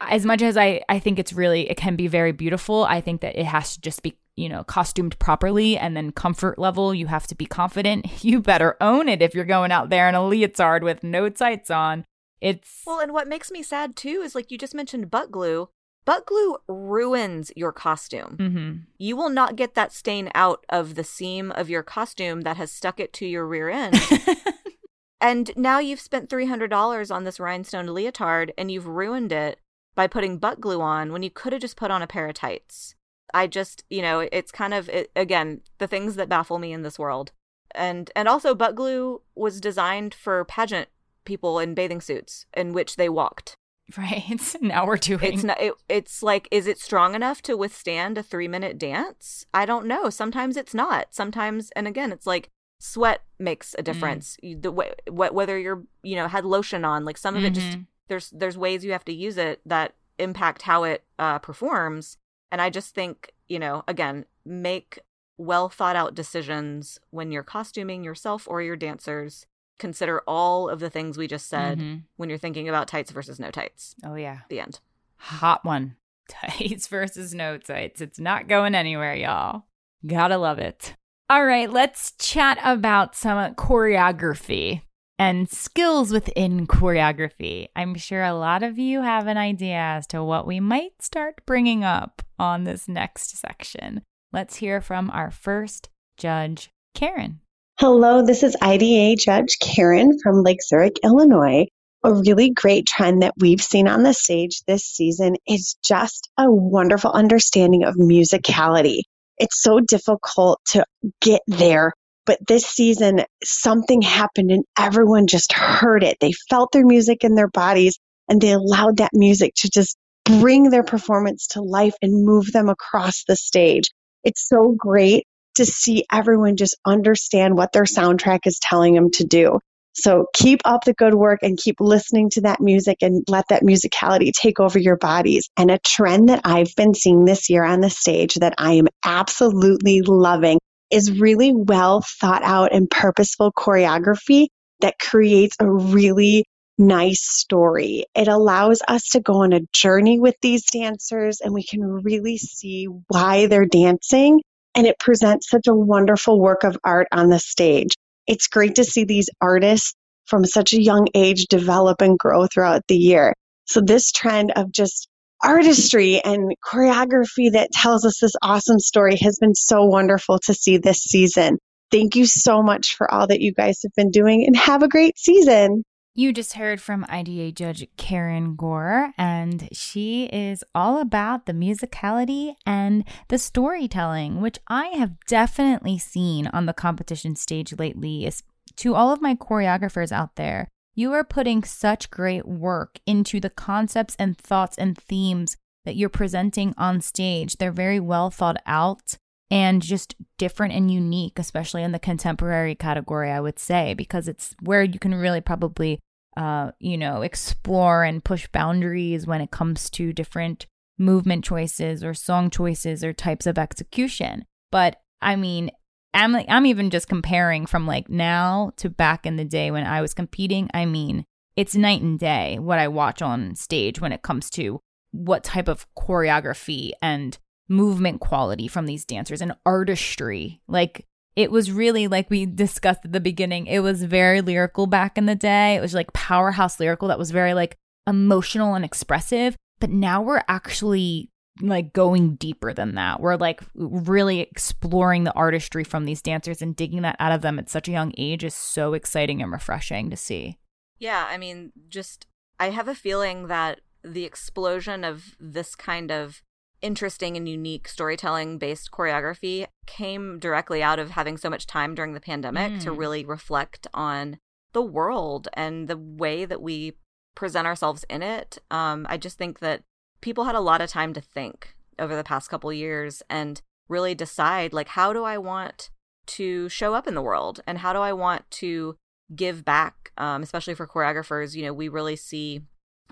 [0.00, 3.20] as much as I I think it's really it can be very beautiful, I think
[3.20, 7.06] that it has to just be you know costumed properly and then comfort level you
[7.06, 8.06] have to be confident.
[8.24, 11.70] You better own it if you're going out there in a leotard with no tights
[11.70, 12.04] on.
[12.40, 15.68] It's Well, and what makes me sad too is like you just mentioned butt glue.
[16.04, 18.36] Butt glue ruins your costume.
[18.38, 18.82] Mhm.
[18.98, 22.70] You will not get that stain out of the seam of your costume that has
[22.70, 23.96] stuck it to your rear end.
[25.20, 29.58] and now you've spent $300 on this rhinestone leotard and you've ruined it
[29.94, 32.34] by putting butt glue on when you could have just put on a pair of
[32.34, 32.94] tights.
[33.34, 36.82] I just, you know, it's kind of it, again, the things that baffle me in
[36.82, 37.32] this world.
[37.74, 40.88] And and also butt glue was designed for pageant
[41.24, 43.56] people in bathing suits in which they walked.
[43.98, 44.56] right.
[44.62, 45.60] now we're doing It's not.
[45.60, 49.44] It, it's like, is it strong enough to withstand a three minute dance?
[49.52, 50.08] I don't know.
[50.10, 51.08] Sometimes it's not.
[51.10, 52.48] Sometimes, and again, it's like
[52.80, 54.36] sweat makes a difference.
[54.42, 57.72] You The way, whether you're, you know, had lotion on, like some of it just
[57.72, 57.86] Mhm.
[58.08, 62.16] there's there's ways you have to use it that impact how it uh, performs.
[62.52, 64.98] And I just think, you know, again, make
[65.38, 69.46] well thought out decisions when you're costuming yourself or your dancers.
[69.78, 72.04] Consider all of the things we just said Mhm.
[72.16, 73.94] when you're thinking about tights versus no tights.
[74.04, 74.40] Oh yeah.
[74.48, 74.80] The end.
[75.18, 75.96] Hot one.
[76.28, 78.00] Tights versus no tights.
[78.00, 79.64] It's not going anywhere, y'all.
[80.06, 80.94] Gotta love it.
[81.30, 84.82] All right, let's chat about some choreography
[85.18, 87.68] and skills within choreography.
[87.74, 91.40] I'm sure a lot of you have an idea as to what we might start
[91.46, 94.02] bringing up on this next section.
[94.32, 95.88] Let's hear from our first
[96.18, 97.40] judge, Karen.
[97.78, 101.66] Hello, this is IDA Judge Karen from Lake Zurich, Illinois.
[102.04, 106.50] A really great trend that we've seen on the stage this season is just a
[106.50, 109.00] wonderful understanding of musicality.
[109.38, 110.84] It's so difficult to
[111.20, 111.92] get there,
[112.26, 116.18] but this season something happened and everyone just heard it.
[116.20, 117.98] They felt their music in their bodies
[118.28, 122.68] and they allowed that music to just bring their performance to life and move them
[122.68, 123.90] across the stage.
[124.24, 125.24] It's so great
[125.54, 129.60] to see everyone just understand what their soundtrack is telling them to do.
[129.94, 133.62] So keep up the good work and keep listening to that music and let that
[133.62, 135.48] musicality take over your bodies.
[135.56, 138.88] And a trend that I've been seeing this year on the stage that I am
[139.04, 140.58] absolutely loving
[140.90, 144.46] is really well thought out and purposeful choreography
[144.80, 146.44] that creates a really
[146.78, 148.04] nice story.
[148.14, 152.36] It allows us to go on a journey with these dancers and we can really
[152.36, 154.40] see why they're dancing.
[154.74, 157.94] And it presents such a wonderful work of art on the stage.
[158.26, 159.94] It's great to see these artists
[160.26, 163.32] from such a young age develop and grow throughout the year.
[163.64, 165.08] So this trend of just
[165.46, 170.76] artistry and choreography that tells us this awesome story has been so wonderful to see
[170.76, 171.58] this season.
[171.92, 174.88] Thank you so much for all that you guys have been doing and have a
[174.88, 175.84] great season.
[176.18, 182.54] You just heard from IDA Judge Karen Gore, and she is all about the musicality
[182.64, 188.28] and the storytelling, which I have definitely seen on the competition stage lately.
[188.76, 193.50] To all of my choreographers out there, you are putting such great work into the
[193.50, 197.56] concepts and thoughts and themes that you're presenting on stage.
[197.56, 199.16] They're very well thought out
[199.48, 204.56] and just different and unique, especially in the contemporary category, I would say, because it's
[204.60, 206.00] where you can really probably
[206.36, 210.66] uh, you know, explore and push boundaries when it comes to different
[210.98, 214.44] movement choices or song choices or types of execution.
[214.70, 215.70] But I mean,
[216.16, 219.86] I'm like, I'm even just comparing from like now to back in the day when
[219.86, 220.70] I was competing.
[220.72, 221.24] I mean,
[221.56, 224.80] it's night and day what I watch on stage when it comes to
[225.12, 227.36] what type of choreography and
[227.68, 230.60] movement quality from these dancers and artistry.
[230.66, 231.06] Like
[231.36, 235.26] it was really like we discussed at the beginning it was very lyrical back in
[235.26, 239.90] the day it was like powerhouse lyrical that was very like emotional and expressive but
[239.90, 241.30] now we're actually
[241.60, 246.76] like going deeper than that we're like really exploring the artistry from these dancers and
[246.76, 250.10] digging that out of them at such a young age is so exciting and refreshing
[250.10, 250.58] to see
[250.98, 252.26] yeah i mean just
[252.60, 256.42] i have a feeling that the explosion of this kind of
[256.82, 262.12] interesting and unique storytelling based choreography came directly out of having so much time during
[262.12, 262.80] the pandemic mm.
[262.80, 264.38] to really reflect on
[264.72, 266.92] the world and the way that we
[267.34, 268.58] present ourselves in it.
[268.70, 269.82] Um, I just think that
[270.26, 274.12] people had a lot of time to think over the past couple years and really
[274.12, 275.88] decide like how do I want
[276.26, 277.60] to show up in the world?
[277.64, 278.96] And how do I want to
[279.36, 280.10] give back?
[280.18, 282.62] Um, especially for choreographers you know we really see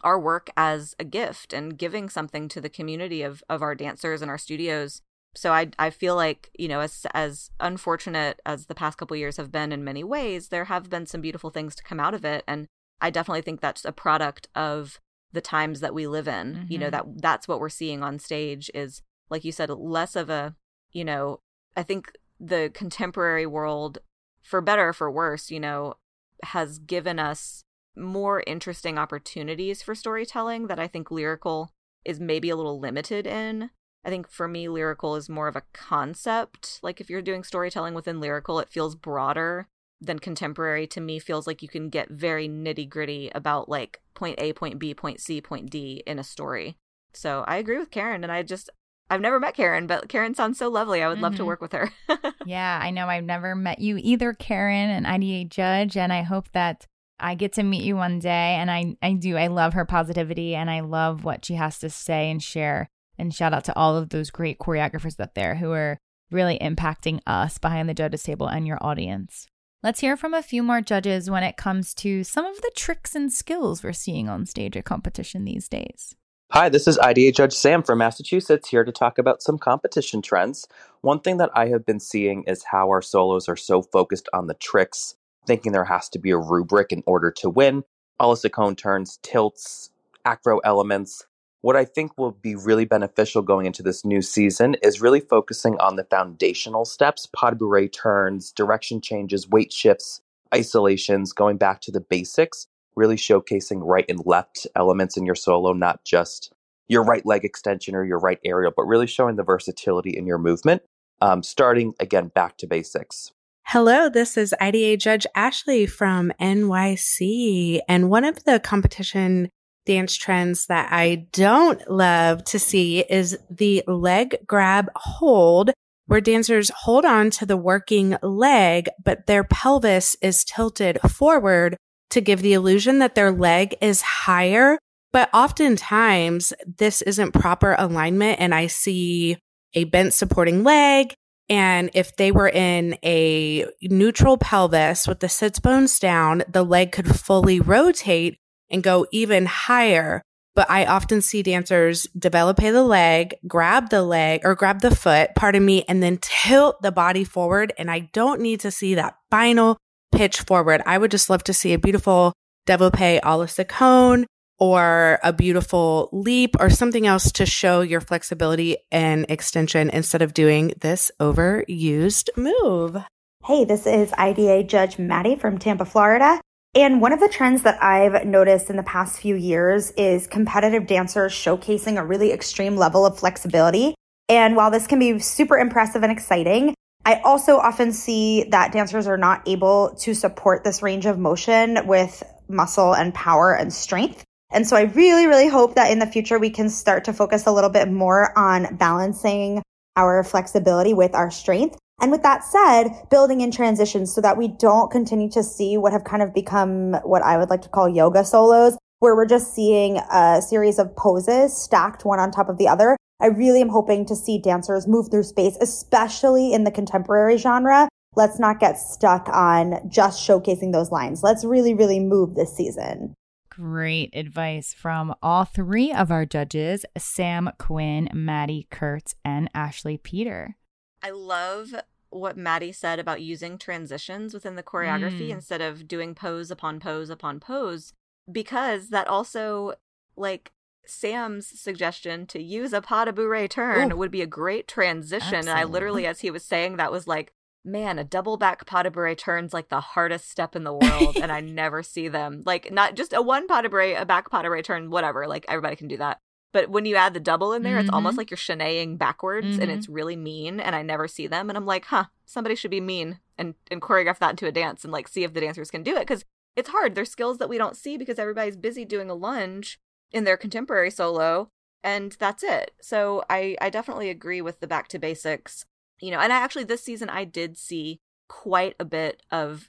[0.02, 4.20] our work as a gift and giving something to the community of of our dancers
[4.20, 5.00] and our studios.
[5.36, 9.36] So I I feel like you know as as unfortunate as the past couple years
[9.36, 12.24] have been in many ways, there have been some beautiful things to come out of
[12.24, 12.66] it, and
[13.00, 14.98] I definitely think that's a product of
[15.35, 16.55] the times that we live in.
[16.55, 16.72] Mm-hmm.
[16.72, 17.12] You know mm-hmm.
[17.12, 20.55] that that's what we're seeing on stage is like you said less of a
[20.93, 21.41] you know
[21.76, 23.99] I think the contemporary world
[24.43, 25.95] for better or for worse you know
[26.43, 27.64] has given us
[27.97, 31.70] more interesting opportunities for storytelling that I think lyrical
[32.05, 33.70] is maybe a little limited in.
[34.05, 36.80] I think for me, lyrical is more of a concept.
[36.82, 39.68] Like if you're doing storytelling within lyrical, it feels broader
[40.05, 44.38] than contemporary to me feels like you can get very nitty gritty about like point
[44.38, 46.76] A, point B, point C, point D in a story.
[47.12, 48.70] So I agree with Karen, and I just
[49.11, 51.02] I've never met Karen, but Karen sounds so lovely.
[51.02, 51.24] I would mm-hmm.
[51.24, 51.46] love to mm-hmm.
[51.46, 51.92] work with her.
[52.46, 56.50] yeah, I know I've never met you either, Karen, an IDA judge, and I hope
[56.52, 56.86] that
[57.18, 59.36] I get to meet you one day and I, I do.
[59.36, 62.88] I love her positivity and I love what she has to say and share.
[63.16, 65.98] And shout out to all of those great choreographers out there who are
[66.30, 69.46] really impacting us behind the judges table and your audience.
[69.85, 73.14] Let's hear from a few more judges when it comes to some of the tricks
[73.14, 76.16] and skills we're seeing on stage at competition these days.
[76.53, 80.66] Hi, this is IDA Judge Sam from Massachusetts here to talk about some competition trends.
[81.03, 84.47] One thing that I have been seeing is how our solos are so focused on
[84.47, 85.16] the tricks
[85.47, 87.85] thinking there has to be a rubric in order to win.
[88.18, 88.37] A la
[88.78, 89.91] turns, tilts,
[90.24, 91.26] acro elements.
[91.64, 95.78] What I think will be really beneficial going into this new season is really focusing
[95.80, 100.20] on the foundational steps, de bourrée turns, direction changes, weight shifts,
[100.54, 105.72] isolations, going back to the basics, really showcasing right and left elements in your solo,
[105.72, 106.52] not just
[106.88, 110.36] your right leg extension or your right aerial, but really showing the versatility in your
[110.36, 110.82] movement.
[111.22, 113.32] Um, starting again back to basics.
[113.68, 117.80] Hello, this is IDA Judge Ashley from NYC.
[117.88, 119.48] And one of the competition
[119.87, 125.70] dance trends that I don't love to see is the leg grab hold,
[126.07, 131.76] where dancers hold on to the working leg, but their pelvis is tilted forward
[132.11, 134.78] to give the illusion that their leg is higher
[135.14, 139.39] But oftentimes, this isn't proper alignment, and I see
[139.72, 141.14] a bent supporting leg.
[141.49, 146.91] And if they were in a neutral pelvis with the sits bones down, the leg
[146.91, 148.39] could fully rotate
[148.74, 150.20] and go even higher.
[150.54, 155.30] But I often see dancers develop the leg, grab the leg or grab the foot,
[155.34, 157.72] pardon me, and then tilt the body forward.
[157.78, 159.78] And I don't need to see that final
[160.14, 160.82] pitch forward.
[160.86, 162.34] I would just love to see a beautiful
[162.68, 164.24] développé a la
[164.58, 170.34] or a beautiful leap or something else to show your flexibility and extension instead of
[170.34, 172.96] doing this overused move.
[173.44, 176.40] Hey, this is IDA Judge Maddie from Tampa, Florida.
[176.76, 180.88] And one of the trends that I've noticed in the past few years is competitive
[180.88, 183.94] dancers showcasing a really extreme level of flexibility.
[184.28, 189.06] And while this can be super impressive and exciting, I also often see that dancers
[189.06, 194.24] are not able to support this range of motion with muscle and power and strength.
[194.50, 197.46] And so I really, really hope that in the future we can start to focus
[197.46, 199.62] a little bit more on balancing
[199.96, 201.78] our flexibility with our strength.
[202.01, 205.92] And with that said, building in transitions so that we don't continue to see what
[205.92, 209.55] have kind of become what I would like to call yoga solos, where we're just
[209.55, 212.97] seeing a series of poses stacked one on top of the other.
[213.20, 217.88] I really am hoping to see dancers move through space, especially in the contemporary genre.
[218.16, 221.22] Let's not get stuck on just showcasing those lines.
[221.22, 223.14] Let's really, really move this season.
[223.51, 230.57] Great advice from all three of our judges Sam Quinn, Maddie Kurtz, and Ashley Peter.
[231.05, 231.74] I love
[232.09, 235.32] what Maddie said about using transitions within the choreography Mm.
[235.32, 237.92] instead of doing pose upon pose upon pose,
[238.30, 239.74] because that also,
[240.16, 240.52] like,
[240.86, 243.96] Sam's suggestion to use a pas de bourrée turn Ooh.
[243.96, 245.34] would be a great transition.
[245.34, 247.32] And I literally, as he was saying that, was like,
[247.64, 251.16] man, a double back pas de bourrée turn's like the hardest step in the world,
[251.16, 252.42] and I never see them.
[252.46, 255.26] Like, not just a one pas de bourrée, a back pas de bourrée turn, whatever.
[255.26, 256.20] Like, everybody can do that.
[256.55, 258.18] But when you add the double in there, it's almost Mhm.
[258.18, 259.74] like you're shenaying backwards, and Mhm.
[259.74, 260.61] it's really mean.
[260.61, 263.82] And I never see them, and I'm like, huh, somebody should be mean and and
[263.82, 266.24] choreograph that into a dance and like see if the dancers can do it because
[266.55, 266.94] it's hard.
[266.94, 269.80] There's skills that we don't see because everybody's busy doing a lunge
[270.12, 271.48] in their contemporary solo,
[271.82, 272.70] and that's it.
[272.80, 275.66] So I I definitely agree with the back to basics.
[276.00, 277.98] You know, and I actually this season I did see
[278.28, 279.68] quite a bit of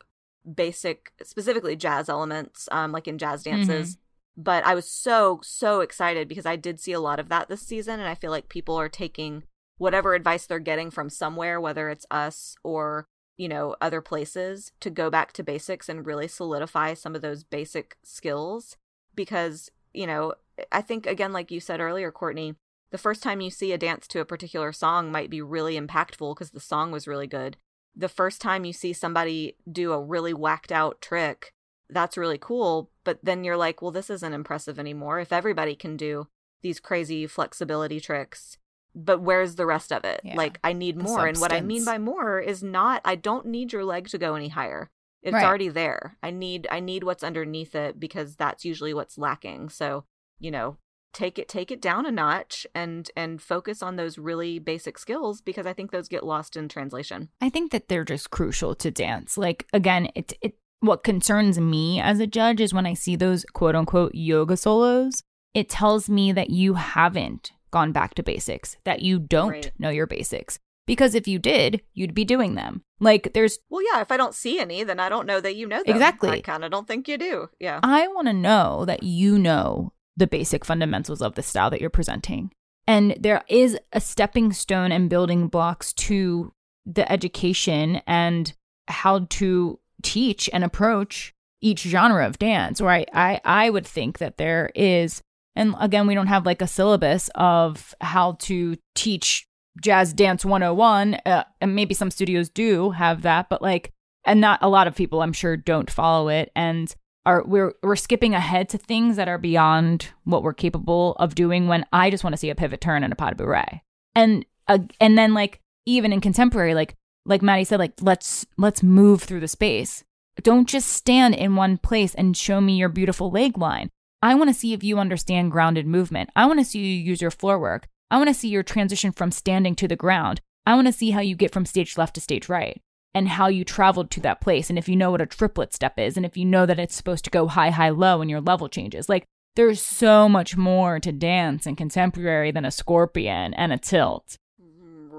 [0.53, 3.97] basic, specifically jazz elements, um, like in jazz dances
[4.37, 7.61] but I was so so excited because I did see a lot of that this
[7.61, 9.43] season and I feel like people are taking
[9.77, 13.07] whatever advice they're getting from somewhere whether it's us or
[13.37, 17.43] you know other places to go back to basics and really solidify some of those
[17.43, 18.77] basic skills
[19.15, 20.33] because you know
[20.71, 22.55] I think again like you said earlier Courtney
[22.95, 26.33] the first time you see a dance to a particular song might be really impactful
[26.33, 27.57] because the song was really good.
[27.93, 31.51] The first time you see somebody do a really whacked out trick
[31.89, 32.89] that's really cool.
[33.03, 35.19] But then you're like, well, this isn't impressive anymore.
[35.19, 36.27] If everybody can do
[36.61, 38.57] these crazy flexibility tricks,
[38.95, 40.21] but where's the rest of it?
[40.23, 40.35] Yeah.
[40.35, 41.27] Like, I need The more.
[41.27, 44.35] And what I mean by more is not, I don't need your leg to go
[44.35, 44.89] any higher.
[45.21, 45.43] It's Right.
[45.43, 46.17] already there.
[46.23, 49.69] I need, I need what's underneath it because that's usually what's lacking.
[49.69, 50.05] So,
[50.39, 50.77] you know,
[51.13, 55.41] take it, take it down a notch and, and focus on those really basic skills
[55.41, 57.29] because I think those get lost in translation.
[57.41, 59.37] I think that they're just crucial to dance.
[59.37, 63.45] Like again, it it what concerns me as a judge is when I see those
[63.53, 65.23] quote unquote yoga solos,
[65.53, 69.71] it tells me that you haven't gone back to basics, that you don't Right.
[69.79, 70.59] know your basics.
[70.87, 72.83] Because if you did, you'd be doing them.
[72.99, 75.67] Like there's Well, yeah, if I don't see any, then I don't know that you
[75.67, 75.95] know them.
[75.95, 76.29] Exactly.
[76.29, 77.49] I kind of don't think you do.
[77.59, 77.79] Yeah.
[77.81, 81.89] I want to know that you know the basic fundamentals of the style that you're
[81.89, 82.51] presenting.
[82.87, 86.53] And there is a stepping stone and building blocks to
[86.85, 88.53] the education and
[88.87, 92.79] how to teach and approach each genre of dance.
[92.81, 95.21] Or I, I, I would think that there is,
[95.55, 99.47] and again, we don't have like a syllabus of how to teach
[99.81, 101.15] jazz dance 101.
[101.25, 103.91] Uh, and maybe some studios do have that, but like,
[104.25, 106.51] and not a lot of people, I'm sure, don't follow it.
[106.55, 106.93] And
[107.25, 111.67] are we're we're skipping ahead to things that are beyond what we're capable of doing
[111.67, 113.81] when I just want to see a pivot turn and a pas de bourrée.
[114.13, 118.83] And uh, and then like even in contemporary like like Maddie said like let's let's
[118.83, 120.03] move through the space.
[120.41, 123.89] Don't just stand in one place and show me your beautiful leg line.
[124.21, 126.29] I want to see if you understand grounded movement.
[126.35, 127.87] I want to see you use your floor work.
[128.11, 130.41] I want to see your transition from standing to the ground.
[130.65, 132.81] I want to see how you get from stage left to stage right
[133.13, 135.97] and how you traveled to that place and if you know what a triplet step
[135.97, 138.41] is and if you know that it's supposed to go high high low and your
[138.41, 139.25] level changes like
[139.55, 144.37] there's so much more to dance and contemporary than a scorpion and a tilt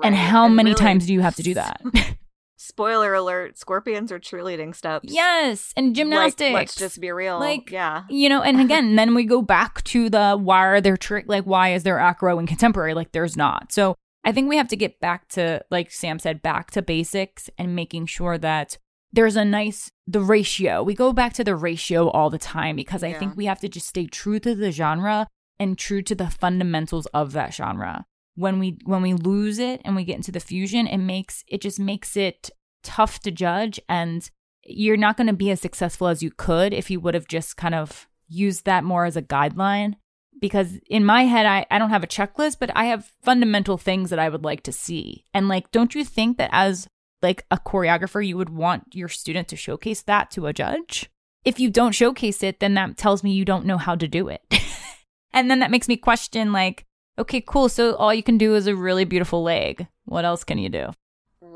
[0.02, 0.20] and Right.
[0.24, 1.80] how many really- times do you have to do that
[2.58, 6.40] spoiler alert scorpions are cheerleading steps Yes, and gymnastics.
[6.40, 9.84] like, let's just be real Like, yeah you know, and again, then we go back
[9.84, 12.94] to the why are there trick like why is there acro and contemporary?
[12.94, 13.72] Like there's not.
[13.72, 13.94] So
[14.24, 17.76] I think we have to get back to like Sam said, back to basics and
[17.76, 18.78] making sure that
[19.12, 20.82] there's a nice the ratio.
[20.82, 23.18] We go back to the ratio all the time because I Yeah.
[23.18, 25.28] think we have to just stay true to the genre
[25.60, 28.06] and true to the fundamentals of that genre.
[28.36, 31.60] When we when we lose it and we get into the fusion, it makes it
[31.60, 32.50] just makes it
[32.82, 34.30] tough to judge and
[34.62, 37.56] you're not going to be as successful as you could if you would have just
[37.56, 39.94] kind of used that more as a guideline.
[40.38, 44.10] Because in my head I, I don't have a checklist but i have fundamental things
[44.10, 45.24] that i would like to see.
[45.32, 46.88] And like don't you think that as
[47.22, 51.10] like a choreographer you would want your student to showcase that to a judge?
[51.44, 54.28] If you don't showcase it then that tells me you don't know how to do
[54.28, 54.42] it.
[55.36, 56.85] And then that makes me question like
[57.18, 60.58] okay cool so all you can do is a really beautiful leg what else can
[60.58, 60.90] you do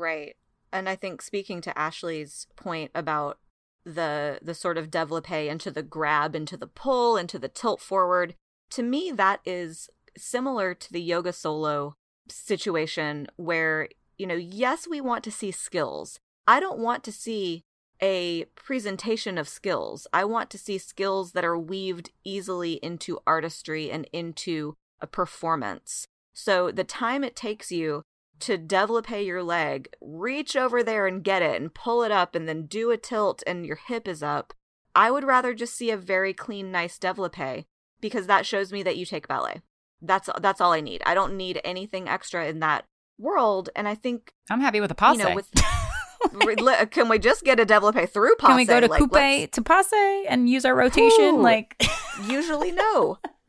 [0.01, 0.35] Right.
[0.71, 3.39] And I think speaking to Ashley's point about
[3.83, 8.35] the the sort of developpe into the grab, into the pull, into the tilt forward,
[8.71, 11.95] to me that is similar to the yoga solo
[12.29, 16.19] situation where, you know, yes, we want to see skills.
[16.47, 17.63] I don't want to see
[18.01, 20.07] a presentation of skills.
[20.11, 26.07] I want to see skills that are weaved easily into artistry and into a performance.
[26.33, 28.03] So the time it takes you
[28.39, 32.47] to développé your leg, reach over there and get it and pull it up and
[32.47, 34.53] then do a tilt and your hip is up.
[34.95, 37.65] I would rather just see a very clean, nice développé
[38.01, 39.61] because that shows me that you take ballet.
[40.01, 41.03] That's that's all I need.
[41.05, 42.85] I don't need anything extra in that
[43.19, 43.69] world.
[43.75, 45.49] And I think i'm happy with a passe you know with
[46.45, 48.47] re- uh, can we just get a développé through passe?
[48.47, 51.41] can we go to Like, coupe to passe and use our rotation Ooh.
[51.41, 51.81] like
[52.27, 53.19] usually no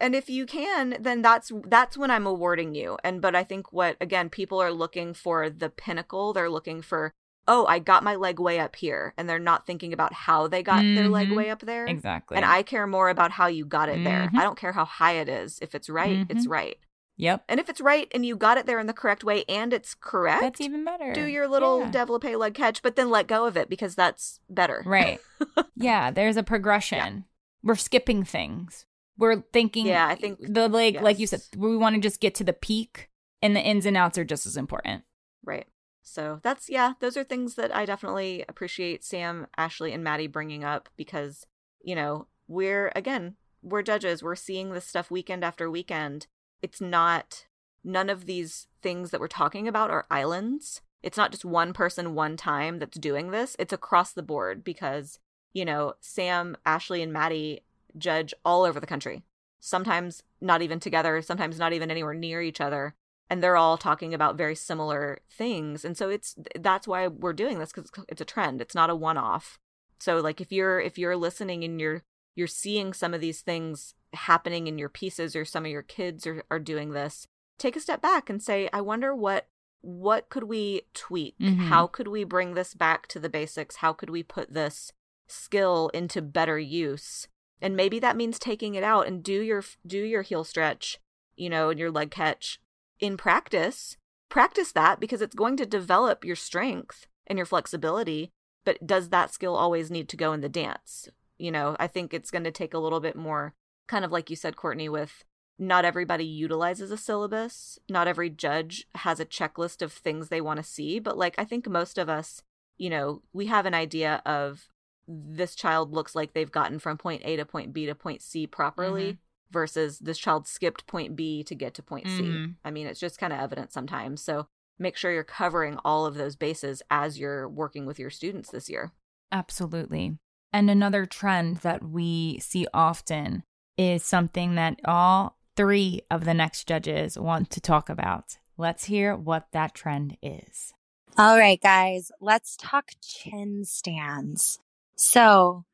[0.00, 3.72] and if you can then that's that's when i'm awarding you and but i think
[3.72, 7.12] what again people are looking for the pinnacle they're looking for
[7.48, 10.62] oh i got my leg way up here and they're not thinking about how they
[10.62, 11.36] got their leg Mhm.
[11.36, 14.38] way up there exactly and i care more about how you got it there Mhm.
[14.38, 16.50] i don't care how high it is if it's right it's Mhm.
[16.50, 16.76] right
[17.16, 19.72] yep and if it's right and you got it there in the correct way and
[19.72, 21.90] it's correct that's even better do your little Yeah.
[21.90, 25.18] développé leg catch but then let go of it because that's better Right.
[25.76, 27.24] yeah, there's a progression.
[27.62, 28.86] We're skipping things.
[29.20, 32.34] We're thinking Yeah, I think- the like like you said, we want to just get
[32.36, 33.10] to the peak
[33.42, 35.04] and the ins and outs are just as important.
[35.44, 35.66] Right.
[36.02, 40.64] So that's yeah, those are things that I definitely appreciate Sam, Ashley, and Maddie bringing
[40.64, 41.46] up because
[41.82, 44.22] you know we're again we're judges.
[44.22, 46.26] We're seeing this stuff weekend after weekend.
[46.62, 47.44] It's not
[47.84, 50.80] none of these things that we're talking about are islands.
[51.02, 53.54] It's not just one person one time that's doing this.
[53.58, 55.18] It's across the board because
[55.52, 57.60] you know Sam, Ashley, and Maddie
[57.98, 59.22] judge all over the country.
[59.60, 61.20] Sometimes not even together.
[61.22, 62.94] Sometimes not even anywhere near each other
[63.28, 67.60] and they're all talking about very similar things and so it's that's why we're doing
[67.60, 69.56] this because it's a trend it's not a one-off
[70.00, 72.02] so like if you're if you're listening and you're
[72.34, 76.26] you're seeing some of these things happening in your pieces or some of your kids
[76.26, 79.46] are, are doing this take a step back and say i wonder what
[79.80, 81.68] what could we tweak Mhm.
[81.68, 84.92] how could we bring this back to the basics how could we put this
[85.28, 87.28] skill into better use
[87.60, 90.98] and maybe that means taking it out and do your do your heel stretch
[91.36, 92.60] you know and your leg catch
[92.98, 93.96] in practice.
[94.28, 98.30] Practice that because it's going to develop your strength and your flexibility
[98.64, 101.08] but does that skill always need to go in the dance?
[101.38, 103.54] You know i think it's going to take a little bit more
[103.88, 105.24] kind of like you said courtney with
[105.58, 110.58] not everybody utilizes a syllabus not every judge has a checklist of things they want
[110.58, 112.42] to see but like i think most of us
[112.78, 114.68] you know we have an idea of
[115.12, 118.46] this child looks like they've gotten from point a to point b to point c
[118.46, 119.18] properly Mhm.
[119.50, 122.54] versus this child skipped point b to get to point c Mhm.
[122.64, 124.46] i mean it's just kind of evident sometimes so
[124.78, 128.70] make sure you're covering all of those bases as you're working with your students this
[128.70, 128.92] year
[129.32, 130.18] Absolutely.
[130.52, 133.44] And another trend that we see often
[133.78, 138.38] is something that all three of the next judges want to talk about.
[138.56, 140.74] Let's hear what that trend is.
[141.16, 144.58] All right, guys, let's talk chin stands.
[145.02, 145.64] So,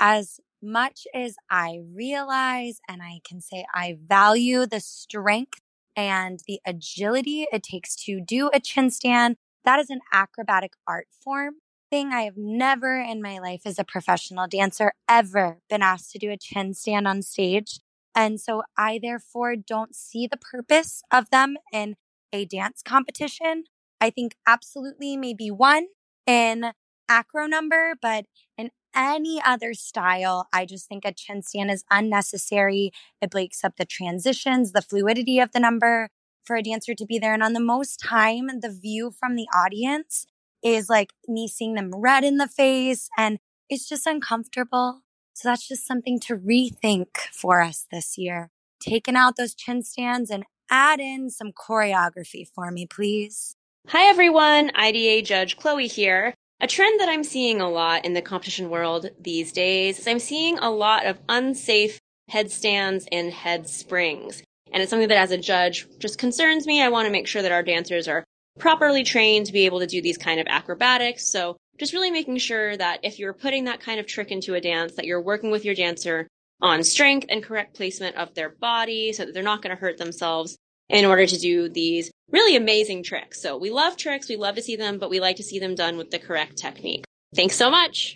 [0.00, 5.60] as much as I realize and I can say I value the strength
[5.94, 9.36] and the agility it takes to do a chin stand,
[9.66, 11.56] that is an acrobatic art form.
[11.90, 16.18] Thing I have never in my life as a professional dancer ever been asked to
[16.18, 17.78] do a chin stand on stage.
[18.14, 21.96] And so I therefore don't see the purpose of them in
[22.32, 23.64] a dance competition.
[24.00, 25.88] I think absolutely maybe one
[26.26, 26.72] in
[27.08, 28.26] acro number, but
[28.56, 32.92] in any other style, I just think a chin stand is unnecessary.
[33.20, 36.08] It breaks up the transitions, the fluidity of the number
[36.44, 37.34] for a dancer to be there.
[37.34, 40.26] And on the most time, the view from the audience
[40.62, 43.38] is like me seeing them red in the face and
[43.68, 45.02] it's just uncomfortable.
[45.34, 48.50] So that's just something to rethink for us this year.
[48.80, 53.56] Taking out those chin stands and add in some choreography for me, please.
[53.88, 56.34] Hi everyone, IDA Judge Chloe here.
[56.62, 60.20] A trend that I'm seeing a lot in the competition world these days is I'm
[60.20, 61.98] seeing a lot of unsafe
[62.28, 64.44] headstands and head springs.
[64.72, 66.80] And it's something that as a judge just concerns me.
[66.80, 68.22] I want to make sure that our dancers are
[68.60, 71.26] properly trained to be able to do these kind of acrobatics.
[71.26, 74.60] So just really making sure that if you're putting that kind of trick into a
[74.60, 76.28] dance, that you're working with your dancer
[76.60, 79.98] on strength and correct placement of their body so that they're not going to hurt
[79.98, 80.56] themselves
[80.92, 83.40] in order to do these really amazing tricks.
[83.40, 84.28] So we love tricks.
[84.28, 86.58] We love to see them, but we like to see them done with the correct
[86.58, 87.04] technique.
[87.34, 88.14] Thanks so much.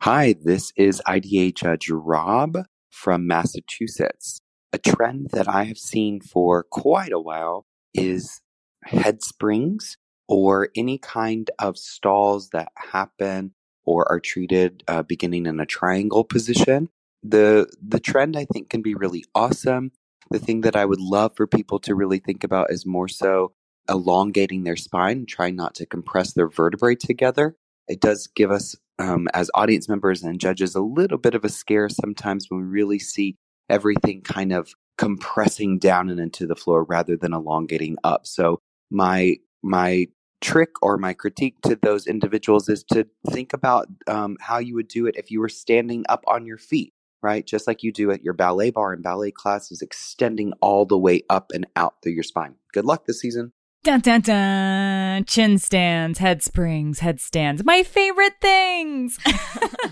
[0.00, 2.58] Hi, this is IDA Judge Rob
[2.90, 4.40] from Massachusetts.
[4.72, 8.40] A trend that I have seen for quite a while is
[8.84, 9.96] head springs
[10.28, 13.54] or any kind of stalls that happen
[13.84, 16.88] or are treated uh, beginning in a triangle position.
[17.22, 19.92] The the trend I think can be really awesome.
[20.32, 23.52] The thing that I would love for people to really think about is more so
[23.86, 27.54] elongating their spine, trying not to compress their vertebrae together.
[27.86, 31.50] It does give us, um, as audience members and judges, a little bit of a
[31.50, 33.36] scare sometimes when we really see
[33.68, 38.26] everything kind of compressing down and into the floor rather than elongating up.
[38.26, 38.58] So
[38.90, 40.06] my my
[40.40, 44.88] trick or my critique to those individuals is to think about um, how you would
[44.88, 48.10] do it if you were standing up on your feet right just like you do
[48.10, 52.12] at your ballet barre and ballet classes extending all the way up and out through
[52.12, 53.52] your spine good luck this season
[53.84, 55.24] Dun dun dun!
[55.24, 57.64] Chin stands, head springs, headstands.
[57.64, 59.18] My favorite things!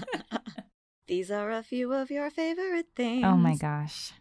[1.08, 3.24] These are a few of your favorite things.
[3.24, 4.12] oh my gosh.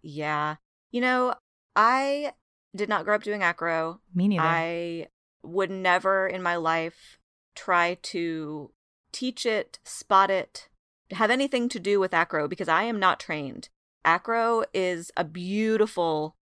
[0.00, 0.56] Yeah.
[0.90, 1.34] You know,
[1.76, 2.32] I
[2.74, 4.00] did not grow up doing acro.
[4.14, 4.42] Me neither.
[4.42, 5.08] I
[5.42, 7.18] would never in my life
[7.54, 8.70] try to
[9.12, 10.70] teach it, spot it,
[11.12, 13.68] have anything to do with acro because I am not trained.
[14.04, 16.36] Acro is a beautiful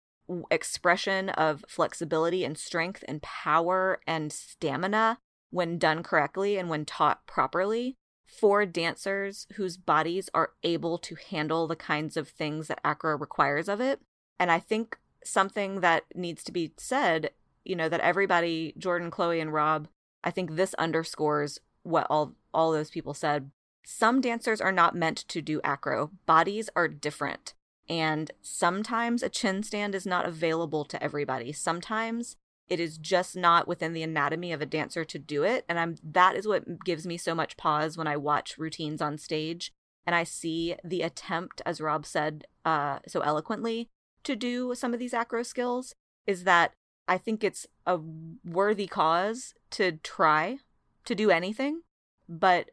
[0.49, 5.19] expression of flexibility and strength and power and stamina
[5.49, 11.67] when done correctly and when taught properly for dancers whose bodies are able to handle
[11.67, 14.01] the kinds of things that acro requires of it.
[14.39, 17.31] And I think something that needs to be said,
[17.63, 19.87] you know, that everybody, Jordan, Chloe, and Rob,
[20.23, 23.51] I think this underscores what all all those people said.
[23.83, 26.11] Some dancers are not meant to do acro.
[26.25, 27.53] Bodies are different.
[27.89, 31.51] And sometimes a chin stand is not available to everybody.
[31.51, 32.37] Sometimes
[32.69, 35.65] it is just not within the anatomy of a dancer to do it.
[35.67, 39.17] And I'm that is what gives me so much pause when I watch routines on
[39.17, 39.73] stage
[40.05, 43.89] and I see the attempt, as Rob said uh, so eloquently,
[44.23, 45.93] to do some of these acro skills
[46.25, 46.73] is that
[47.07, 47.99] I think it's a
[48.45, 50.59] worthy cause to try
[51.05, 51.81] to do anything,
[52.29, 52.71] but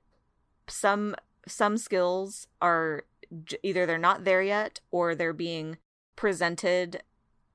[0.70, 1.14] some
[1.46, 3.04] some skills are
[3.62, 5.78] either they're not there yet or they're being
[6.16, 7.02] presented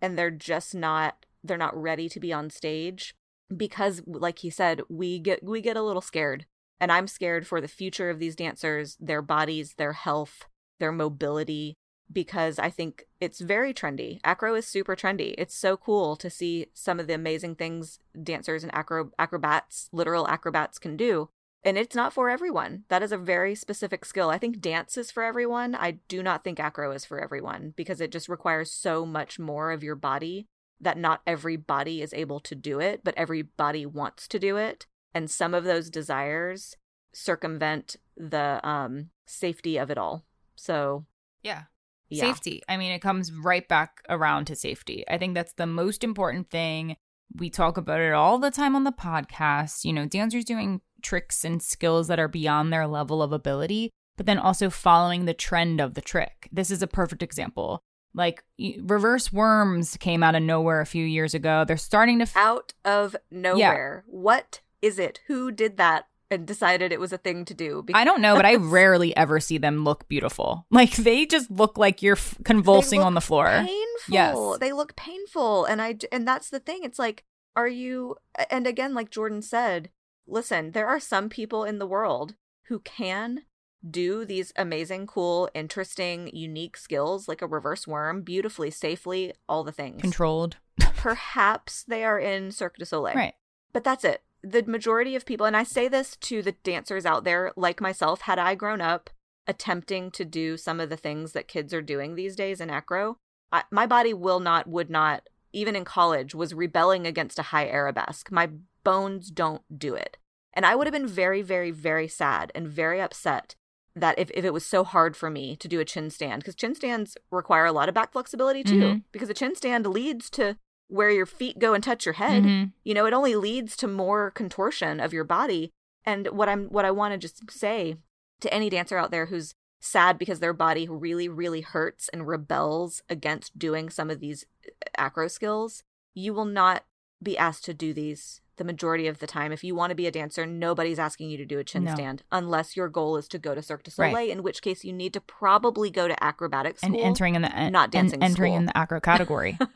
[0.02, 3.16] and they're just not they're not ready to be on stage
[3.56, 6.46] because like he said we get we get a little scared
[6.80, 10.46] and I'm scared for the future of these dancers, their bodies, their health,
[10.80, 11.76] their mobility
[12.12, 14.20] because I think it's very trendy.
[14.24, 15.34] Acro is super trendy.
[15.38, 20.28] It's so cool to see some of the amazing things dancers and acro acrobats, literal
[20.28, 21.30] acrobats can do.
[21.66, 22.84] And it's not for everyone.
[22.90, 24.30] That is a very specific skill.
[24.30, 25.74] I think dance is for everyone.
[25.74, 29.72] I do not think acro is for everyone because it just requires so much more
[29.72, 30.48] of your body
[30.80, 34.86] that not every body is able to do it, but everybody wants to do it.
[35.14, 36.76] And some of those desires
[37.14, 40.24] circumvent the um safety of it all.
[40.56, 41.06] So
[41.42, 41.64] Yeah.
[42.10, 42.22] Yeah.
[42.22, 42.62] Safety.
[42.70, 45.04] I mean, it comes right back around to safety.
[45.10, 46.98] I think that's the most important thing.
[47.36, 49.84] We talk about it all the time on the podcast.
[49.84, 54.26] You know, dancers doing tricks and skills that are beyond their level of ability, but
[54.26, 56.50] then also following the trend of the trick.
[56.52, 57.84] This is a perfect example.
[58.14, 58.44] Like
[58.82, 61.64] reverse worms came out of nowhere a few years ago.
[61.68, 64.04] They're starting to f- out of nowhere.
[64.08, 65.20] What is it?
[65.28, 67.86] Who did that and decided it was a thing to do?
[67.94, 70.66] I don't know, but I rarely ever see them look beautiful.
[70.72, 73.48] Like they just look like you're f- convulsing on the floor.
[73.48, 73.76] painful.
[74.08, 74.38] Yes.
[74.60, 75.66] They look painful.
[75.66, 76.80] And I and that's the thing.
[76.84, 77.26] It's like,
[77.58, 78.16] are you
[78.50, 79.90] and again, like Jordan said,
[80.28, 82.36] listen, there are some people in the world
[82.68, 83.44] who can
[83.88, 89.72] do these amazing, cool, interesting, unique skills like a reverse worm beautifully, safely, all the
[89.72, 90.02] things.
[90.02, 90.58] Controlled.
[90.80, 93.16] Perhaps they are in Cirque du Soleil.
[93.16, 93.34] Right.
[93.74, 94.24] But that's it.
[94.42, 98.22] The majority of people, and I say this to the dancers out there like myself,
[98.22, 99.10] had I grown up
[99.48, 103.18] attempting to do some of the things that kids are doing these days in acro,
[103.52, 107.68] I, my body will not, would not even in college, was rebelling against a high
[107.68, 108.32] arabesque.
[108.32, 108.50] My
[108.86, 110.18] bones don't do it.
[110.54, 113.56] And I would have been very, very, very sad and very upset
[113.98, 116.56] that if, if it was so hard for me to do a chin stand, because
[116.56, 119.04] chin stands require a lot of back flexibility too, Mhm.
[119.12, 120.58] because a chin stand leads to
[120.88, 122.44] where your feet go and touch your head.
[122.44, 122.72] Mhm.
[122.84, 125.72] You know, it only leads to more contortion of your body.
[126.06, 127.98] And what I'm what I want to just say
[128.42, 133.02] to any dancer out there who's sad because their body really, really hurts and rebels
[133.10, 135.84] against doing some of these uh, acro skills,
[136.14, 136.86] you will not
[137.24, 139.52] be asked to do these the majority of the time.
[139.52, 141.94] If you want to be a dancer, nobody's asking you to do a chin No.
[141.94, 144.12] stand unless your goal is to go to Cirque du Right.
[144.12, 146.96] Soleil, in which case you need to probably go to acrobatic school.
[146.96, 148.58] and entering in the en- not dancing entering school.
[148.60, 149.58] in the acro category.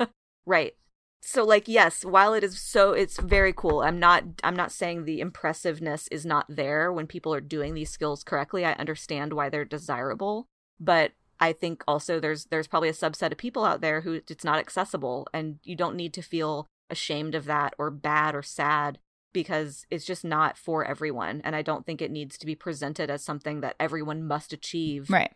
[0.46, 0.74] Right.
[1.22, 3.82] So like yes, while it is so it's very cool.
[3.82, 7.90] I'm not I'm not saying the impressiveness is not there when people are doing these
[7.92, 8.66] skills correctly.
[8.66, 10.48] I understand why they're desirable,
[10.80, 14.44] but I think also there's there's probably a subset of people out there who it's
[14.46, 18.99] not accessible and you don't need to feel ashamed of that or bad or sad
[19.34, 23.10] because it's just not for everyone and I don't think it needs to be presented
[23.10, 25.32] as something that everyone must achieve right.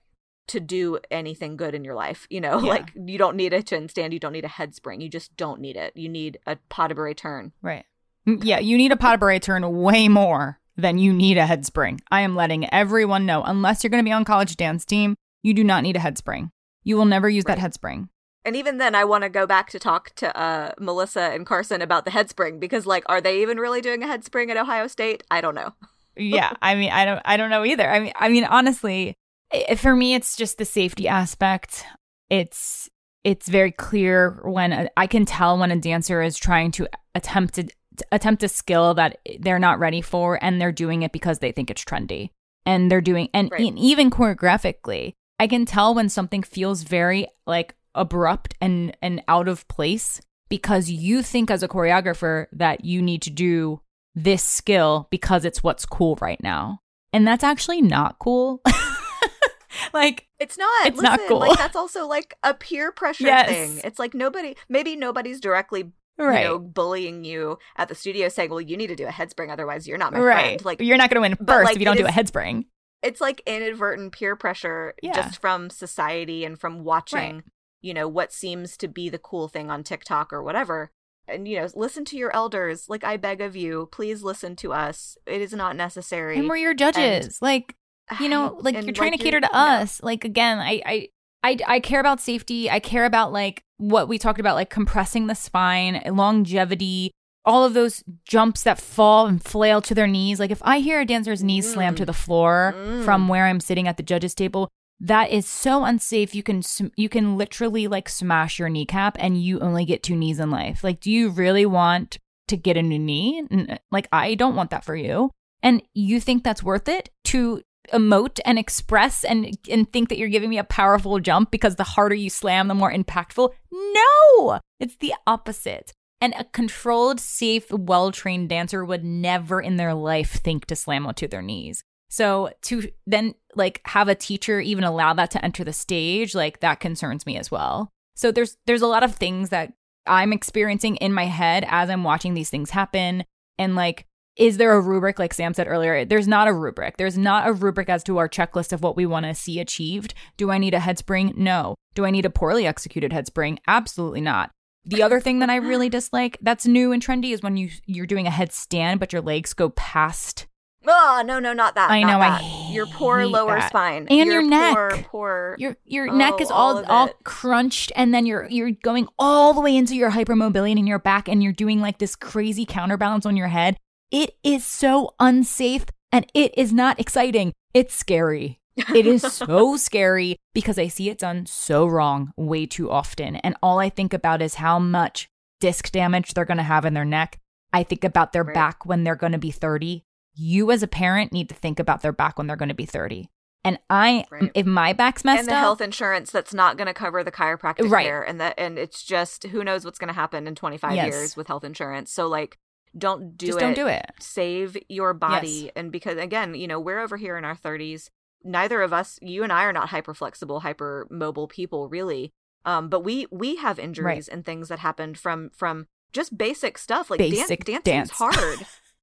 [0.48, 2.26] to do anything good in your life.
[2.30, 2.70] You know, Yeah.
[2.70, 5.36] like you don't need a chin stand, you don't need a head spring, you just
[5.38, 5.96] don't need it.
[5.96, 7.52] You need a pas de bourrée turn.
[7.62, 7.86] Right.
[8.26, 11.66] Yeah, you need a pas de bourrée turn way more than you need a head
[11.66, 12.02] spring.
[12.10, 15.54] I am letting everyone know, unless you're going to be on college dance team, you
[15.54, 16.50] do not need a head spring.
[16.84, 18.10] You will never use that head spring.
[18.46, 21.82] And even then, I want to go back to talk to uh, Melissa and Carson
[21.82, 24.58] about the head spring because, like, are they even really doing a head spring at
[24.58, 25.24] Ohio State?
[25.32, 25.74] I don't know.
[26.18, 27.90] yeah, I mean, I don't, I don't know either.
[27.90, 29.16] I mean, I mean, honestly,
[29.54, 31.86] i for me, it's just the safety aspect.
[32.30, 32.90] It's,
[33.24, 37.56] it's very clear when a, I can tell when a dancer is trying to attempt
[37.56, 37.68] to
[38.12, 41.70] attempt a skill that they're not ready for, and they're doing it because they think
[41.70, 42.32] it's trendy,
[42.66, 43.62] and they're doing, and Right.
[43.62, 49.48] e- even choreographically, I can tell when something feels very like abrupt and and out
[49.48, 53.82] of place because you think as a choreographer that you need to do
[54.16, 56.80] this skill because it's what's cool right now.
[57.12, 58.62] And that's actually not cool.
[59.94, 60.88] like It's not.
[60.88, 61.40] It's not cool.
[61.40, 63.50] Like that's also like a peer pressure Yes.
[63.50, 63.82] thing.
[63.84, 66.42] It's like nobody, maybe nobody's directly, Right.
[66.44, 69.32] you know, bullying you at the studio saying, "Well, you need to do a head
[69.32, 70.44] spring, otherwise you're not my right.
[70.46, 72.14] friend." Like you're not going to win first like, if you don't do a is-
[72.14, 72.66] head spring.
[73.02, 75.14] it's like inadvertent peer pressure Yeah.
[75.14, 77.44] just from society and from watching Right.
[77.84, 80.90] You know what seems to be the cool thing on tiktok or whatever
[81.28, 84.74] and you know listen to your elders like i beg of you please listen to
[84.74, 87.38] us it is not necessary And we're your judges.
[87.42, 87.76] like,
[88.20, 90.02] you know, like you're trying like, to cater to us.
[90.04, 91.10] Like again, I, I
[91.44, 92.70] I I care about safety.
[92.70, 96.02] I care about like what we talked about, like compressing the spine,
[96.38, 97.12] longevity,
[97.46, 100.40] all of those jumps that fall and flail to their knees.
[100.40, 103.06] Like if I hear a dancer's knees slam to the floor Mm.
[103.06, 104.70] from where I'm sitting at the judges table,
[105.00, 106.34] that is so unsafe.
[106.34, 106.62] You can
[106.96, 110.84] you can literally like smash your kneecap, and you only get two knees in life.
[110.84, 112.18] Like, do you really want
[112.48, 113.78] to get a new knee?
[113.92, 115.32] Like, I don't want that for you.
[115.62, 117.62] And you think that's worth it to
[117.92, 121.84] emote and express and and think that you're giving me a powerful jump because the
[121.84, 123.50] harder you slam, the more impactful?
[123.72, 125.94] No, it's the opposite.
[126.22, 131.06] And a controlled, safe, well trained dancer would never in their life think to slam
[131.06, 131.84] onto their knees.
[132.14, 136.60] So to then like have a teacher even allow that to enter the stage, like
[136.60, 137.90] that concerns me as well.
[138.14, 139.74] So there's there's a lot of things that
[140.06, 143.24] I'm experiencing in my head as I'm watching these things happen.
[143.58, 144.06] And like,
[144.38, 146.06] is there a rubric, like Sam said earlier?
[146.06, 146.98] There's not a rubric.
[146.98, 150.14] There's not a rubric as to our checklist of what we want to see achieved.
[150.38, 151.34] Do I need a head spring?
[151.36, 151.74] No.
[151.96, 153.58] Do I need a poorly executed head spring?
[153.68, 154.52] Absolutely not.
[154.86, 158.06] The other thing that I really dislike that's new and trendy is when you you're
[158.06, 160.46] doing a headstand, but your legs go past
[160.88, 162.74] oh no no not that I not know, I that.
[162.74, 163.70] your poor lower that.
[163.70, 164.74] spine And your neck.
[164.74, 169.08] poor, poor your your Oh, neck is all all crunched and then you're you're going
[169.20, 172.66] all the way into your hypermobility in your back and you're doing like this crazy
[172.66, 173.78] counterbalance on your head
[174.12, 178.60] it is so unsafe and it is not exciting it's scary
[178.94, 183.56] it is so scary because i see it done so wrong way too often and
[183.64, 185.28] all i think about is how much
[185.60, 187.40] disc damage they're going to have in their neck
[187.72, 188.54] i think about their Right.
[188.54, 190.04] back when they're going to be 30
[190.36, 192.86] you as a parent need to think about their back when they're going to be
[192.86, 193.30] 30
[193.66, 194.52] and i Right.
[194.56, 195.40] if my back's messed up.
[195.42, 198.06] and the up health insurance that's not going to cover the chiropractic Right.
[198.06, 201.06] care and that and it's just who knows what's going to happen in 25 Yes.
[201.14, 202.58] years with health insurance so like
[202.98, 204.12] don't do Just it don't do it.
[204.20, 205.72] save your body Yes.
[205.76, 208.10] and because again you know we're over here in our 30s
[208.44, 212.32] neither of us you and i are not hyper flexible hyper mobile people really
[212.66, 217.10] um but we we have injuries and things that happened from from just basic stuff
[217.10, 218.10] like Basic dan- dance.
[218.10, 218.60] dancing's hard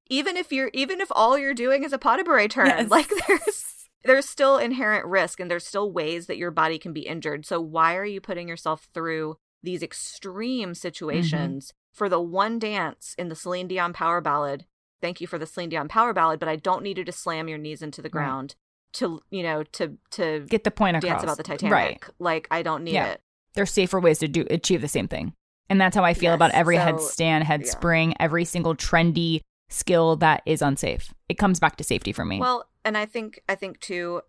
[0.09, 2.89] even if you're even if all you're doing is a bourrée turn Yes.
[2.89, 3.65] like there's
[4.03, 7.61] there's still inherent risk and there's still ways that your body can be injured so
[7.61, 11.97] why are you putting yourself through these extreme situations mm-hmm.
[11.97, 14.65] for the one dance in the Celine Dion power ballad.
[15.01, 17.47] Thank you for the Celine Dion power ballad, but I don't need you to slam
[17.47, 18.93] your knees into the ground right.
[18.99, 21.23] to, you know, to to get the point across.
[21.23, 21.73] About the Titanic.
[21.73, 22.03] Right.
[22.19, 23.07] Like I don't need yeah.
[23.07, 23.21] it.
[23.53, 25.33] There's safer ways to do achieve the same thing.
[25.69, 27.71] And that's how I feel yes, about every so, headstand, head yeah.
[27.71, 29.41] spring, every single trendy
[29.71, 31.13] skill that is unsafe.
[31.29, 32.39] It comes back to safety for me.
[32.39, 34.21] Well, and I think I think too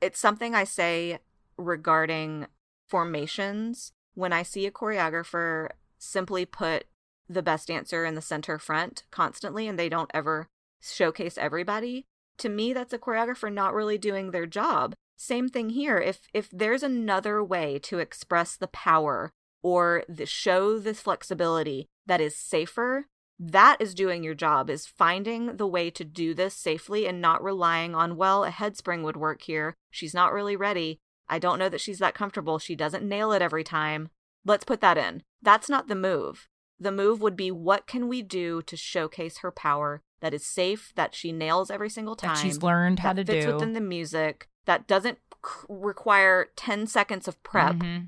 [0.00, 1.18] it's something I say
[1.56, 2.46] regarding
[2.88, 5.68] formations when I see a choreographer
[5.98, 6.84] simply put
[7.28, 10.46] the best dancer in the center front constantly and they don't ever
[10.80, 12.04] showcase everybody.
[12.38, 14.94] To me that's a choreographer not really doing their job.
[15.16, 15.98] Same thing here.
[15.98, 19.30] If if there's another way to express the power
[19.62, 23.06] or the show this flexibility that is safer,
[23.38, 27.42] that is doing your job is finding the way to do this safely and not
[27.42, 29.74] relying on well a head spring would work here.
[29.90, 30.98] She's not really ready.
[31.28, 32.58] I don't know that she's that comfortable.
[32.58, 34.08] She doesn't nail it every time.
[34.44, 35.22] Let's put that in.
[35.42, 36.48] That's not the move.
[36.80, 40.92] The move would be what can we do to showcase her power that is safe
[40.96, 43.54] that she nails every single time that she's learned how to do fits do.
[43.54, 45.18] within the music that doesn't
[45.68, 47.76] require 10 seconds of prep.
[47.76, 48.04] Mm-hmm.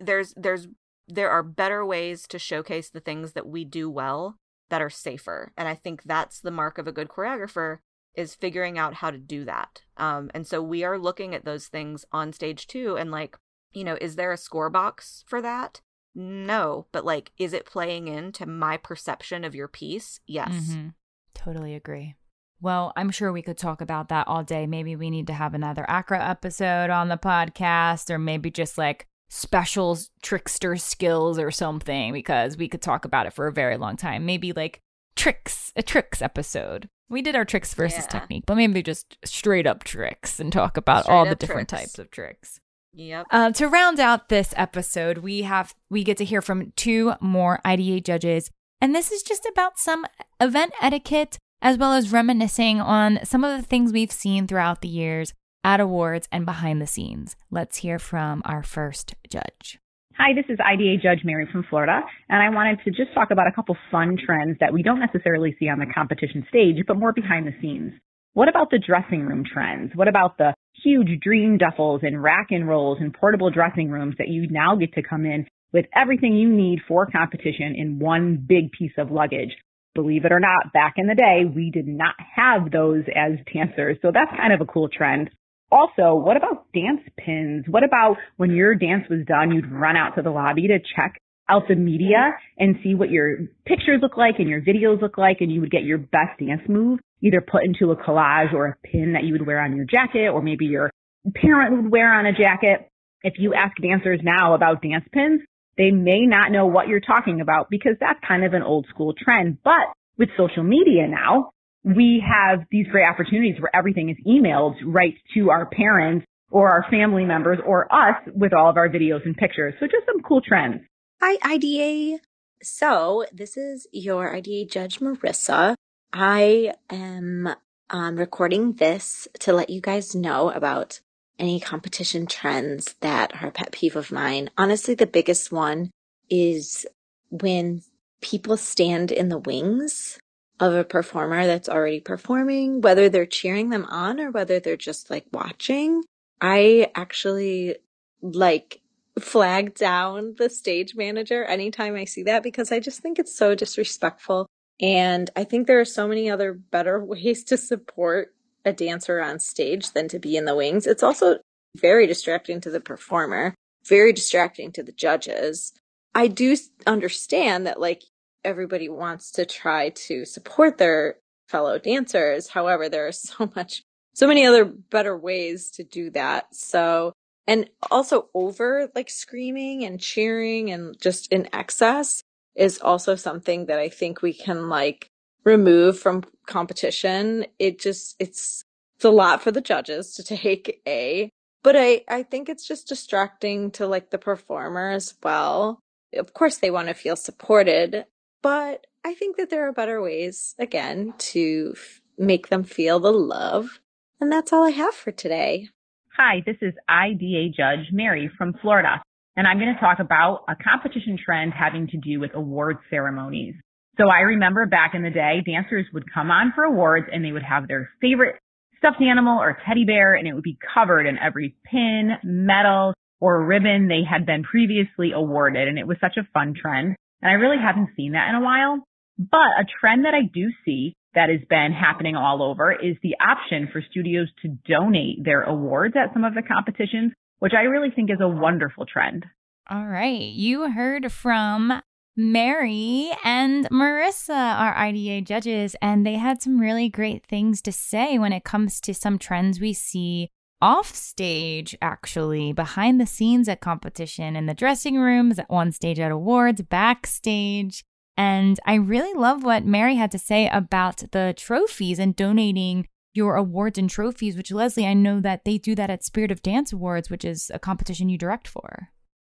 [0.00, 0.66] there's there's
[1.08, 4.38] there are better ways to showcase the things that we do well
[4.72, 5.52] that are safer.
[5.54, 7.80] And I think that's the mark of a good choreographer
[8.14, 9.82] is figuring out how to do that.
[9.98, 12.96] Um, and so we are looking at those things on stage too.
[12.96, 13.36] And like,
[13.74, 15.82] you know, is there a score box for that?
[16.14, 20.20] No, but like, is it playing into my perception of your piece?
[20.26, 20.52] Yes.
[20.52, 20.88] Mm-hmm.
[21.34, 22.14] Totally agree.
[22.58, 24.66] Well, I'm sure we could talk about that all day.
[24.66, 29.06] Maybe we need to have another acro episode on the podcast, or maybe just like
[29.34, 33.96] special trickster skills or something because we could talk about it for a very long
[33.96, 34.26] time.
[34.26, 34.82] Maybe like
[35.16, 36.86] tricks, a tricks episode.
[37.08, 38.20] We did our tricks versus yeah.
[38.20, 41.82] technique, but maybe just straight up tricks and talk about straight all the different tricks.
[41.82, 42.60] types of tricks.
[42.92, 43.26] Yep.
[43.30, 47.58] Uh, to round out this episode, we have we get to hear from two more
[47.64, 48.50] IDA judges,
[48.82, 50.04] and this is just about some
[50.40, 54.88] event etiquette as well as reminiscing on some of the things we've seen throughout the
[54.88, 55.32] years
[55.64, 57.36] at awards and behind the scenes.
[57.50, 59.78] Let's hear from our first judge.
[60.18, 63.46] Hi, this is IDA Judge Mary from Florida, and I wanted to just talk about
[63.46, 67.12] a couple fun trends that we don't necessarily see on the competition stage, but more
[67.12, 67.94] behind the scenes.
[68.34, 69.92] What about the dressing room trends?
[69.94, 74.28] What about the huge dream duffels and rack and rolls and portable dressing rooms that
[74.28, 78.70] you now get to come in with everything you need for competition in one big
[78.72, 79.56] piece of luggage?
[79.94, 83.98] Believe it or not, back in the day, we did not have those as dancers,
[84.02, 85.30] so that's kind of a cool trend.
[85.72, 87.64] Also, what about dance pins?
[87.66, 91.18] What about when your dance was done, you'd run out to the lobby to check
[91.48, 95.38] out the media and see what your pictures look like and your videos look like
[95.40, 98.76] and you would get your best dance move either put into a collage or a
[98.86, 100.90] pin that you would wear on your jacket or maybe your
[101.34, 102.88] parent would wear on a jacket.
[103.22, 105.40] If you ask dancers now about dance pins,
[105.78, 109.14] they may not know what you're talking about because that's kind of an old school
[109.16, 109.58] trend.
[109.64, 111.52] But with social media now,
[111.84, 116.84] we have these great opportunities where everything is emailed right to our parents or our
[116.90, 119.74] family members or us with all of our videos and pictures.
[119.80, 120.82] So just some cool trends.
[121.20, 122.20] Hi, IDA.
[122.62, 125.74] So this is your IDA judge, Marissa.
[126.12, 127.54] I am
[127.90, 131.00] um, recording this to let you guys know about
[131.38, 134.50] any competition trends that are a pet peeve of mine.
[134.56, 135.90] Honestly, the biggest one
[136.30, 136.86] is
[137.30, 137.82] when
[138.20, 140.18] people stand in the wings
[140.62, 145.10] of a performer that's already performing, whether they're cheering them on or whether they're just
[145.10, 146.04] like watching.
[146.40, 147.76] I actually
[148.22, 148.80] like
[149.18, 153.56] flag down the stage manager anytime I see that because I just think it's so
[153.56, 154.46] disrespectful.
[154.80, 158.32] And I think there are so many other better ways to support
[158.64, 160.86] a dancer on stage than to be in the wings.
[160.86, 161.38] It's also
[161.76, 165.72] very distracting to the performer, very distracting to the judges.
[166.14, 166.56] I do
[166.86, 168.04] understand that like
[168.44, 171.16] everybody wants to try to support their
[171.48, 172.48] fellow dancers.
[172.48, 173.82] However, there are so much,
[174.14, 176.54] so many other better ways to do that.
[176.54, 177.12] So,
[177.46, 182.22] and also over like screaming and cheering and just in excess
[182.54, 185.08] is also something that I think we can like
[185.44, 187.46] remove from competition.
[187.58, 188.64] It just, it's,
[188.96, 191.30] it's a lot for the judges to take A,
[191.62, 195.80] but I, I think it's just distracting to like the performer as well.
[196.14, 198.04] Of course, they want to feel supported,
[198.42, 203.12] but I think that there are better ways, again, to f- make them feel the
[203.12, 203.80] love.
[204.20, 205.68] And that's all I have for today.
[206.16, 209.02] Hi, this is IDA Judge Mary from Florida,
[209.36, 213.54] and I'm going to talk about a competition trend having to do with award ceremonies.
[213.98, 217.32] So I remember back in the day, dancers would come on for awards and they
[217.32, 218.36] would have their favorite
[218.78, 223.44] stuffed animal or teddy bear and it would be covered in every pin, medal, or
[223.44, 225.68] ribbon they had been previously awarded.
[225.68, 226.96] And it was such a fun trend.
[227.22, 228.80] And I really haven't seen that in a while.
[229.18, 233.16] But a trend that I do see that has been happening all over is the
[233.20, 237.90] option for studios to donate their awards at some of the competitions, which I really
[237.94, 239.26] think is a wonderful trend.
[239.70, 240.20] All right.
[240.20, 241.82] You heard from
[242.16, 248.18] Mary and Marissa, our IDA judges, and they had some really great things to say
[248.18, 250.30] when it comes to some trends we see
[250.62, 255.98] off stage, actually, behind the scenes at competition, in the dressing rooms, at on stage
[255.98, 257.84] at awards, backstage.
[258.16, 263.36] And I really love what Mary had to say about the trophies and donating your
[263.36, 266.72] awards and trophies, which Leslie, I know that they do that at Spirit of Dance
[266.72, 268.90] Awards, which is a competition you direct for.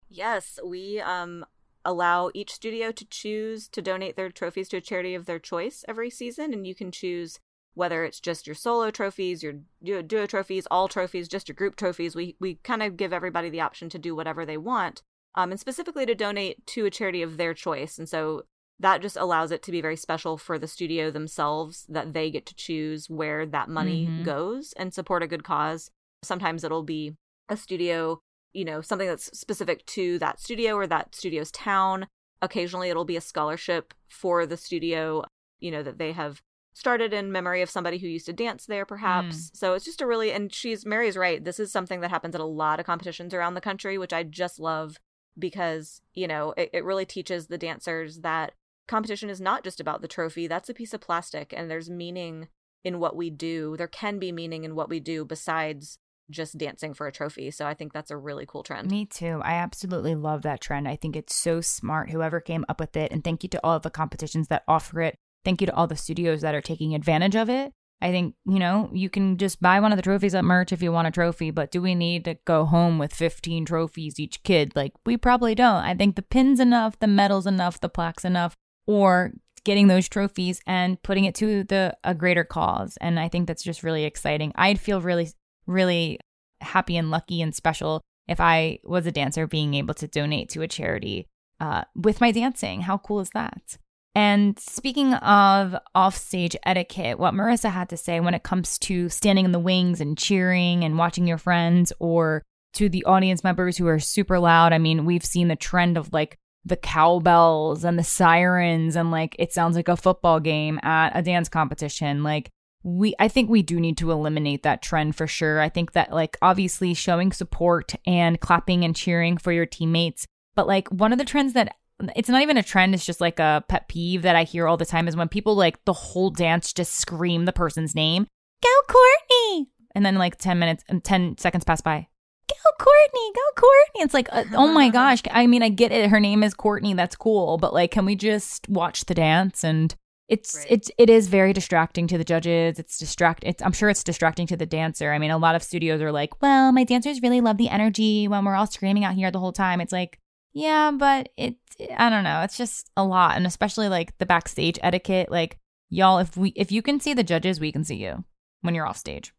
[0.08, 1.46] Yes, we um
[1.84, 5.82] allow each studio to choose to donate their trophies to a charity of their choice
[5.88, 7.40] every season and you can choose
[7.74, 11.76] whether it's just your solo trophies, your duo, duo trophies, all trophies, just your group
[11.76, 12.14] trophies.
[12.16, 15.02] We we kind of give everybody the option to do whatever they want.
[15.36, 17.98] Um, and specifically to donate to a charity of their choice.
[17.98, 18.42] And so
[18.80, 22.46] that just allows it to be very special for the studio themselves that they get
[22.46, 24.24] to choose where that money mm-hmm.
[24.24, 25.90] goes and support a good cause.
[26.24, 27.14] Sometimes it'll be
[27.48, 28.18] a studio,
[28.52, 32.06] you know, something that's specific to that studio or that studio's town.
[32.42, 35.22] Occasionally it'll be a scholarship for the studio,
[35.60, 36.40] you know, that they have
[36.72, 39.50] started in memory of somebody who used to dance there perhaps.
[39.50, 39.56] Mm.
[39.56, 41.42] So it's just a really and she's Mary's right.
[41.42, 44.22] This is something that happens at a lot of competitions around the country, which I
[44.22, 44.98] just love
[45.38, 48.52] because, you know, it, it really teaches the dancers that
[48.88, 50.46] competition is not just about the trophy.
[50.46, 52.48] That's a piece of plastic, and there's meaning
[52.84, 53.76] in what we do.
[53.76, 55.98] There can be meaning in what we do besides
[56.30, 57.50] just dancing for a trophy.
[57.50, 58.90] So I think that's a really cool trend.
[58.90, 59.40] Me too.
[59.44, 60.86] I absolutely love that trend.
[60.86, 63.10] I think it's so smart, whoever came up with it.
[63.10, 65.18] And thank you to all of the competitions that offer it.
[65.44, 67.72] Thank you to all the studios that are taking advantage of it.
[68.02, 70.82] I think, you know, you can just buy one of the trophies at merch if
[70.82, 74.42] you want a trophy, but do we need to go home with 15 trophies each
[74.42, 74.72] kid?
[74.74, 75.84] Like, we probably don't.
[75.84, 78.56] I think the pins enough, the medals enough, the plaques enough
[78.86, 79.32] or
[79.64, 83.62] getting those trophies and putting it to the a greater cause and i think that's
[83.62, 85.28] just really exciting i'd feel really
[85.66, 86.18] really
[86.60, 90.62] happy and lucky and special if i was a dancer being able to donate to
[90.62, 91.26] a charity
[91.60, 93.76] uh, with my dancing how cool is that
[94.14, 99.44] and speaking of offstage etiquette, what Marissa had to say when it comes to standing
[99.44, 102.42] in the wings and cheering and watching your friends, or
[102.74, 104.72] to the audience members who are super loud.
[104.72, 109.34] I mean, we've seen the trend of like the cowbells and the sirens and like
[109.38, 112.50] it sounds like a football game at a dance competition like
[112.82, 115.60] we I think we do need to eliminate that trend for sure.
[115.60, 120.66] I think that like obviously showing support and clapping and cheering for your teammates, but
[120.66, 121.76] like one of the trends that
[122.16, 124.76] it's not even a trend, it's just like a pet peeve that I hear all
[124.76, 128.26] the time is when people like the whole dance just scream the person's name.
[128.62, 129.68] Go Courtney.
[129.94, 132.08] And then like 10 minutes and 10 seconds pass by
[132.50, 134.02] go Courtney, go Courtney.
[134.02, 135.22] It's like, uh, oh my gosh.
[135.30, 136.10] I mean, I get it.
[136.10, 136.94] Her name is Courtney.
[136.94, 137.58] That's cool.
[137.58, 139.64] But like, can we just watch the dance?
[139.64, 139.94] And
[140.28, 140.66] it's, right.
[140.70, 142.78] it's, it is very distracting to the judges.
[142.78, 143.42] It's distract.
[143.44, 145.12] It's, I'm sure it's distracting to the dancer.
[145.12, 148.28] I mean, a lot of studios are like, well, my dancers really love the energy
[148.28, 149.80] when we're all screaming out here the whole time.
[149.80, 150.18] It's like,
[150.52, 151.56] yeah, but it,
[151.96, 152.42] I don't know.
[152.42, 153.36] It's just a lot.
[153.36, 155.30] And especially like the backstage etiquette.
[155.30, 155.58] Like,
[155.88, 158.24] y'all, if we, if you can see the judges, we can see you
[158.60, 159.32] when you're off stage.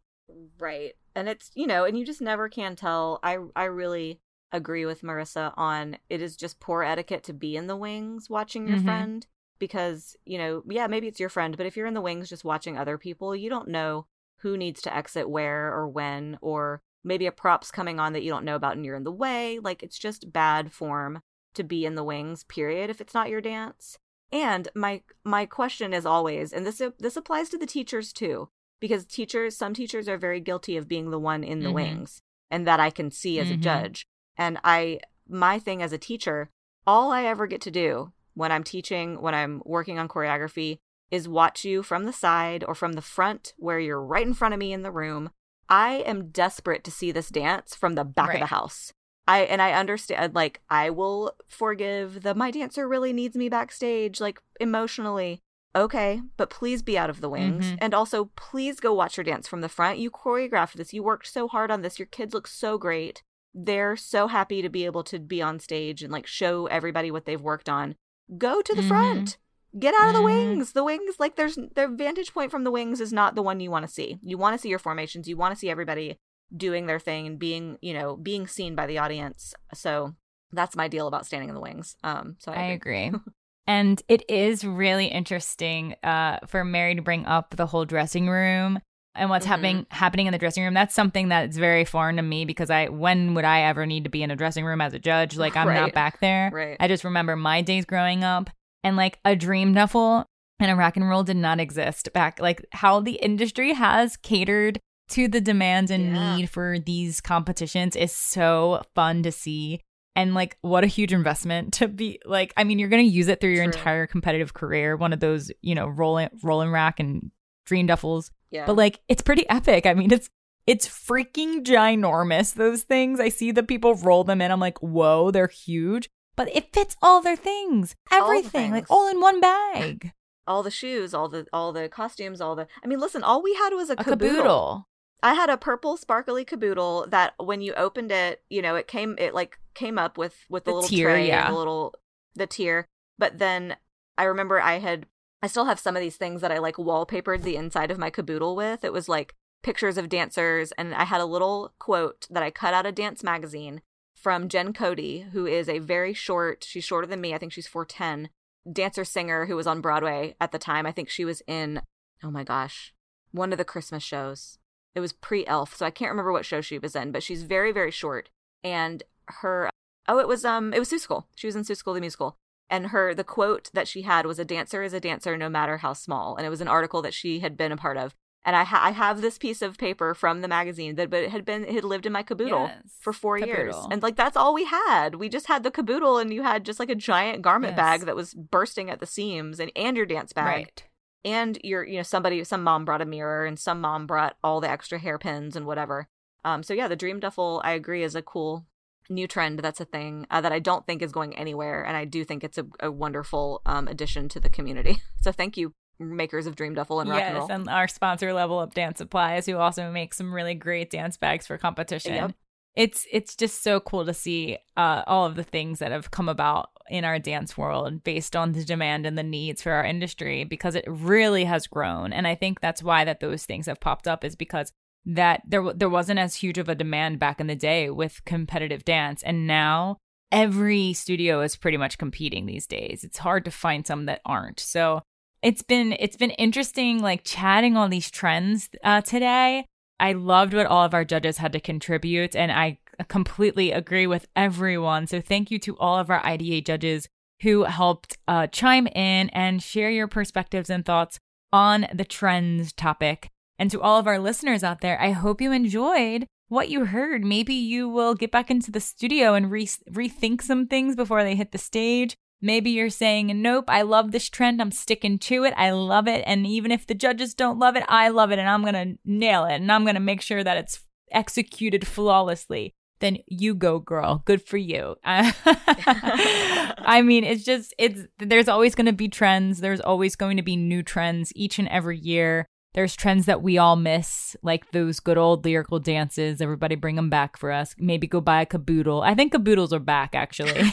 [0.60, 4.20] Right and it's you know and you just never can tell i i really
[4.52, 8.68] agree with marissa on it is just poor etiquette to be in the wings watching
[8.68, 8.86] your mm-hmm.
[8.86, 9.28] friend
[9.60, 12.44] because you know yeah maybe it's your friend but if you're in the wings just
[12.44, 14.06] watching other people you don't know
[14.40, 18.30] who needs to exit where or when or maybe a prop's coming on that you
[18.30, 21.22] don't know about and you're in the way like it's just bad form
[21.54, 23.98] to be in the wings period if it's not your dance
[24.32, 28.50] and my my question is always and this this applies to the teachers too
[28.80, 31.76] because teachers some teachers are very guilty of being the one in the mm-hmm.
[31.76, 32.22] wings
[32.52, 33.56] and that I can see as mm-hmm.
[33.56, 34.06] a judge.
[34.38, 36.50] And I my thing as a teacher,
[36.86, 40.80] all I ever get to do when I'm teaching, when I'm working on choreography
[41.10, 44.54] is watch you from the side or from the front where you're right in front
[44.54, 45.30] of me in the room.
[45.72, 48.36] I am desperate to see this dance from the back right.
[48.36, 48.94] of the house.
[49.28, 54.20] I and I understand like I will forgive the my dancer really needs me backstage
[54.20, 55.42] like emotionally
[55.76, 57.66] Okay, but please be out of the wings.
[57.66, 57.78] Mm-hmm.
[57.80, 60.00] And also, please go watch your dance from the front.
[60.00, 60.94] You choreographed this.
[60.94, 61.98] You worked so hard on this.
[61.98, 63.24] Your kids look so great.
[63.54, 67.26] They're so happy to be able to be on stage and like show everybody what
[67.26, 67.96] they've worked on.
[68.38, 68.90] Go to the mm-hmm.
[68.90, 69.38] front.
[69.80, 70.50] Get out of the mm-hmm.
[70.50, 70.74] wings.
[70.74, 73.72] The wings, like, there's their vantage point from the wings is not the one you
[73.72, 74.20] want to see.
[74.22, 75.28] You want to see your formations.
[75.28, 76.18] You want to see everybody
[76.56, 79.54] doing their thing and being, you know, being seen by the audience.
[79.74, 80.16] So
[80.52, 81.96] that's my deal about standing in the wings.
[82.04, 82.98] Um, so I agree.
[82.98, 83.20] I agree.
[83.68, 88.82] And it is really interesting uh, for Mary to bring up the whole dressing room
[89.14, 89.52] and what's Mm-hmm.
[89.52, 90.74] happening happening in the dressing room.
[90.74, 94.10] That's something that's very foreign to me because I when would I ever need to
[94.10, 95.38] be in a dressing room as a judge?
[95.38, 96.50] Like I'm not back there.
[96.52, 96.78] Right.
[96.80, 98.50] I just remember my days growing up
[98.84, 100.26] and like a dream duffel
[100.60, 104.80] and a rock and roll did not exist back like how the industry has catered
[105.10, 106.36] to the demand and Yeah.
[106.38, 109.82] need for these competitions is so fun to see.
[110.16, 113.28] And like what a huge investment to be like I mean you're going to use
[113.28, 113.74] it through your True.
[113.74, 117.32] entire competitive career one of those, you know, rolling rolling rack and
[117.66, 118.66] dream duffels Yeah.
[118.66, 119.86] but like it's pretty epic.
[119.86, 120.30] I mean, it's
[120.68, 122.54] it's freaking ginormous.
[122.54, 123.20] Those things.
[123.20, 124.52] I see the people roll them in.
[124.52, 126.08] I'm like, whoa, they're huge.
[126.46, 130.12] But it fits all their things, All the everything, like all in one bag.
[130.48, 133.54] all the shoes, all the all the costumes, all the I mean, listen, all we
[133.54, 134.30] had was a, A caboodle.
[134.36, 134.88] caboodle.
[135.22, 139.16] I had a purple sparkly caboodle that when you opened it, you know, it came
[139.20, 141.46] it like came up with with the, The little tier, tray yeah.
[141.46, 141.94] and the little
[142.34, 142.88] the tier.
[143.20, 143.76] But then
[144.18, 145.06] I remember I had
[145.44, 148.10] I still have some of these things that I like wallpapered the inside of my
[148.10, 148.84] caboodle with.
[148.84, 152.74] It was like pictures of dancers and I had a little quote that I cut
[152.74, 153.84] out of Dance magazine
[154.22, 157.34] from Jen Cody, who is a very short, she's shorter than me.
[157.34, 158.30] I think she's 4'10,
[158.72, 160.86] dancer singer who was on Broadway at the time.
[160.86, 161.82] I think she was in
[162.24, 162.94] oh my gosh,
[163.32, 164.58] one of the Christmas shows.
[164.94, 167.44] It was pre Elf, so I can't remember what show she was in, but she's
[167.44, 168.30] very, very short.
[168.64, 169.70] And her
[170.08, 171.26] oh, it was um it was Seussical.
[171.36, 172.38] She was in Seussical, the musical.
[172.70, 175.78] And her the quote that she had was a dancer is a dancer no matter
[175.78, 176.36] how small.
[176.36, 178.16] And it was an article that she had been a part of.
[178.44, 181.30] And I ha- I have this piece of paper from the magazine that but it
[181.30, 183.76] had been it had lived in my caboodle Yes, for 4 years.
[183.92, 185.16] And like that's all we had.
[185.16, 187.78] We just had the caboodle and you had just like a giant garment Yes.
[187.78, 190.84] bag that was bursting at the seams and and your dance bag Right.
[191.24, 194.60] and your you know somebody some mom brought a mirror and some mom brought all
[194.60, 196.08] the extra hairpins and whatever
[196.44, 198.66] um so yeah the dream duffel i agree is a cool
[199.10, 202.06] new trend that's a thing uh, that i don't think is going anywhere and i
[202.06, 205.74] do think it's a, a wonderful um addition to the community so thank you
[206.10, 208.98] makers of dream duffel and rock and yes, roll and our sponsor, Level Up Dance
[208.98, 212.14] Supplies, who also makes some really great dance bags for competition.
[212.14, 212.36] Yep.
[212.76, 216.30] It's it's just so cool to see uh, all of the things that have come
[216.30, 220.44] about in our dance world based on the demand and the needs for our industry
[220.44, 224.08] because it really has grown, and I think that's why that those things have popped
[224.08, 224.72] up is because
[225.06, 228.86] that there there wasn't as huge of a demand back in the day with competitive
[228.86, 229.98] dance, and now
[230.32, 233.04] every studio is pretty much competing these days.
[233.04, 234.60] It's hard to find some that aren't.
[234.60, 235.02] So
[235.42, 239.66] it's been it's been interesting like chatting on these trends uh, today.
[240.00, 244.28] I loved what all of our judges had to contribute, and I completely agree with
[244.36, 245.08] everyone.
[245.08, 247.08] So thank you to all of our IDA judges
[247.42, 251.20] who helped uh, chime in and share your perspectives and thoughts
[251.52, 253.30] on the trends topic.
[253.58, 257.24] And to all of our listeners out there, I hope you enjoyed what you heard.
[257.24, 261.36] Maybe you will get back into the studio and re- rethink some things before they
[261.36, 262.16] hit the stage.
[262.42, 264.62] Maybe you're saying, Nope, I love this trend.
[264.62, 265.54] I'm sticking to it.
[265.56, 266.24] I love it.
[266.26, 268.40] And even if the judges don't love it, I love it.
[268.40, 269.56] And I'm going to nail it.
[269.56, 270.82] And I'm going to make sure that it's
[271.12, 272.74] executed flawlessly.
[273.00, 274.22] Then you go, girl.
[274.26, 274.96] Good for you.
[275.04, 279.60] I mean, it's just, it's, there's always going to be trends.
[279.60, 282.46] There's always going to be new trends each and every year.
[282.74, 286.42] There's trends that we all miss, like those good old lyrical dances.
[286.42, 287.76] Everybody bring them back for us.
[287.78, 289.02] Maybe go buy a caboodle.
[289.02, 290.62] I think caboodles are back, actually.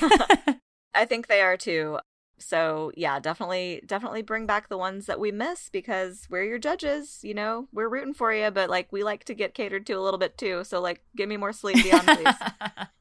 [0.99, 1.99] i think they are too
[2.39, 7.21] so yeah definitely definitely bring back the ones that we miss because we're your judges
[7.23, 10.01] you know we're rooting for you but like we like to get catered to a
[10.01, 12.35] little bit too so like give me more Celine Dion please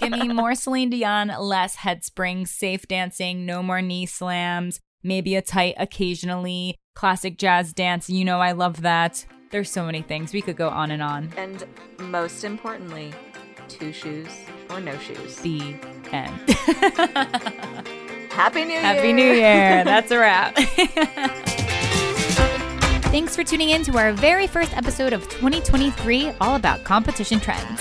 [0.00, 5.34] Give me more Celine Dion, less head springs, safe dancing, no more knee slams, maybe
[5.34, 8.08] a tight occasionally, classic jazz dance.
[8.08, 9.26] You know, I love that.
[9.50, 10.32] There's so many things.
[10.32, 11.32] We could go on and on.
[11.36, 11.64] and
[11.98, 13.12] most importantly
[13.68, 14.28] two shoes
[14.70, 15.74] or no shoes The
[16.12, 16.32] end.
[18.30, 19.84] happy new year Happy New Year.
[19.84, 20.56] That's a wrap.
[23.10, 27.80] Thanks for tuning in to our very first episode of 2023, all about competition trends.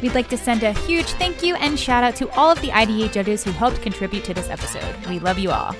[0.00, 2.72] We'd like to send a huge thank you and shout out to all of the
[2.72, 4.94] IDA judges who helped contribute to this episode.
[5.06, 5.74] We love you all.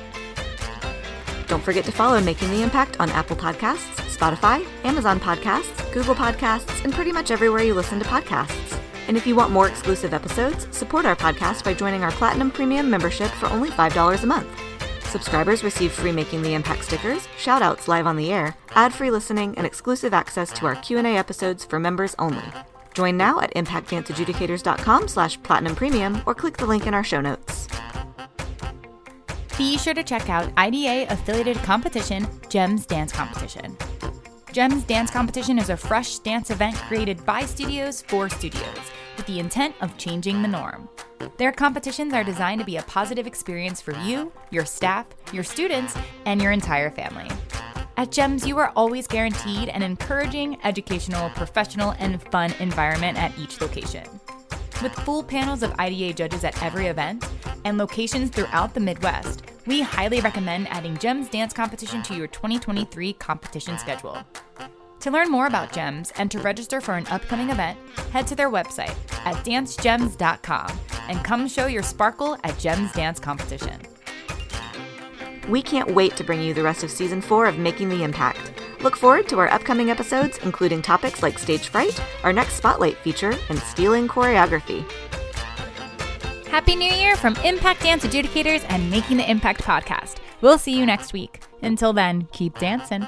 [1.47, 6.85] Don't forget to follow Making the Impact on Apple Podcasts, Spotify, Amazon Podcasts, Google Podcasts,
[6.85, 8.79] and pretty much everywhere you listen to podcasts.
[9.09, 12.89] And if you want more exclusive episodes, support our podcast by joining our Platinum Premium
[12.89, 14.49] membership for only $5 a month.
[15.05, 19.67] Subscribers receive free Making the Impact stickers, shoutouts live on the air, ad-free listening, and
[19.67, 22.45] exclusive access to our Q&A episodes for members only.
[22.95, 27.67] Join now at impactdanceadjudicators.com slash platinum premium or click the link in our show notes.
[29.59, 33.77] Be sure to check out IDA affiliated competition, GEMS Dance Competition.
[34.53, 39.39] GEMS Dance Competition is a fresh dance event created by studios for studios with the
[39.39, 40.89] intent of changing the norm.
[41.37, 45.95] Their competitions are designed to be a positive experience for you, your staff, your students,
[46.27, 47.29] and your entire family.
[47.97, 53.61] At GEMS, you are always guaranteed an encouraging, educational, professional, and fun environment at each
[53.61, 54.03] location.
[54.83, 57.29] With full panels of IDA judges at every event
[57.67, 63.13] and locations throughout the Midwest, we highly recommend adding GEMS Dance Competition to your 2023
[63.15, 64.17] competition schedule.
[65.01, 67.79] To learn more about GEMS and to register for an upcoming event,
[68.11, 68.97] head to their website
[69.27, 70.79] at dancegems.com
[71.09, 73.81] and come show your sparkle at GEMS Dance Competition.
[75.51, 78.53] We can't wait to bring you the rest of season four of Making the Impact.
[78.83, 83.35] Look forward to our upcoming episodes, including topics like stage fright, our next spotlight feature,
[83.51, 84.91] and stealing choreography.
[86.49, 90.17] Happy New Year from Impact Dance Adjudicators and Making the Impact podcast.
[90.41, 91.41] We'll see you next week.
[91.63, 93.07] Until then, keep dancing.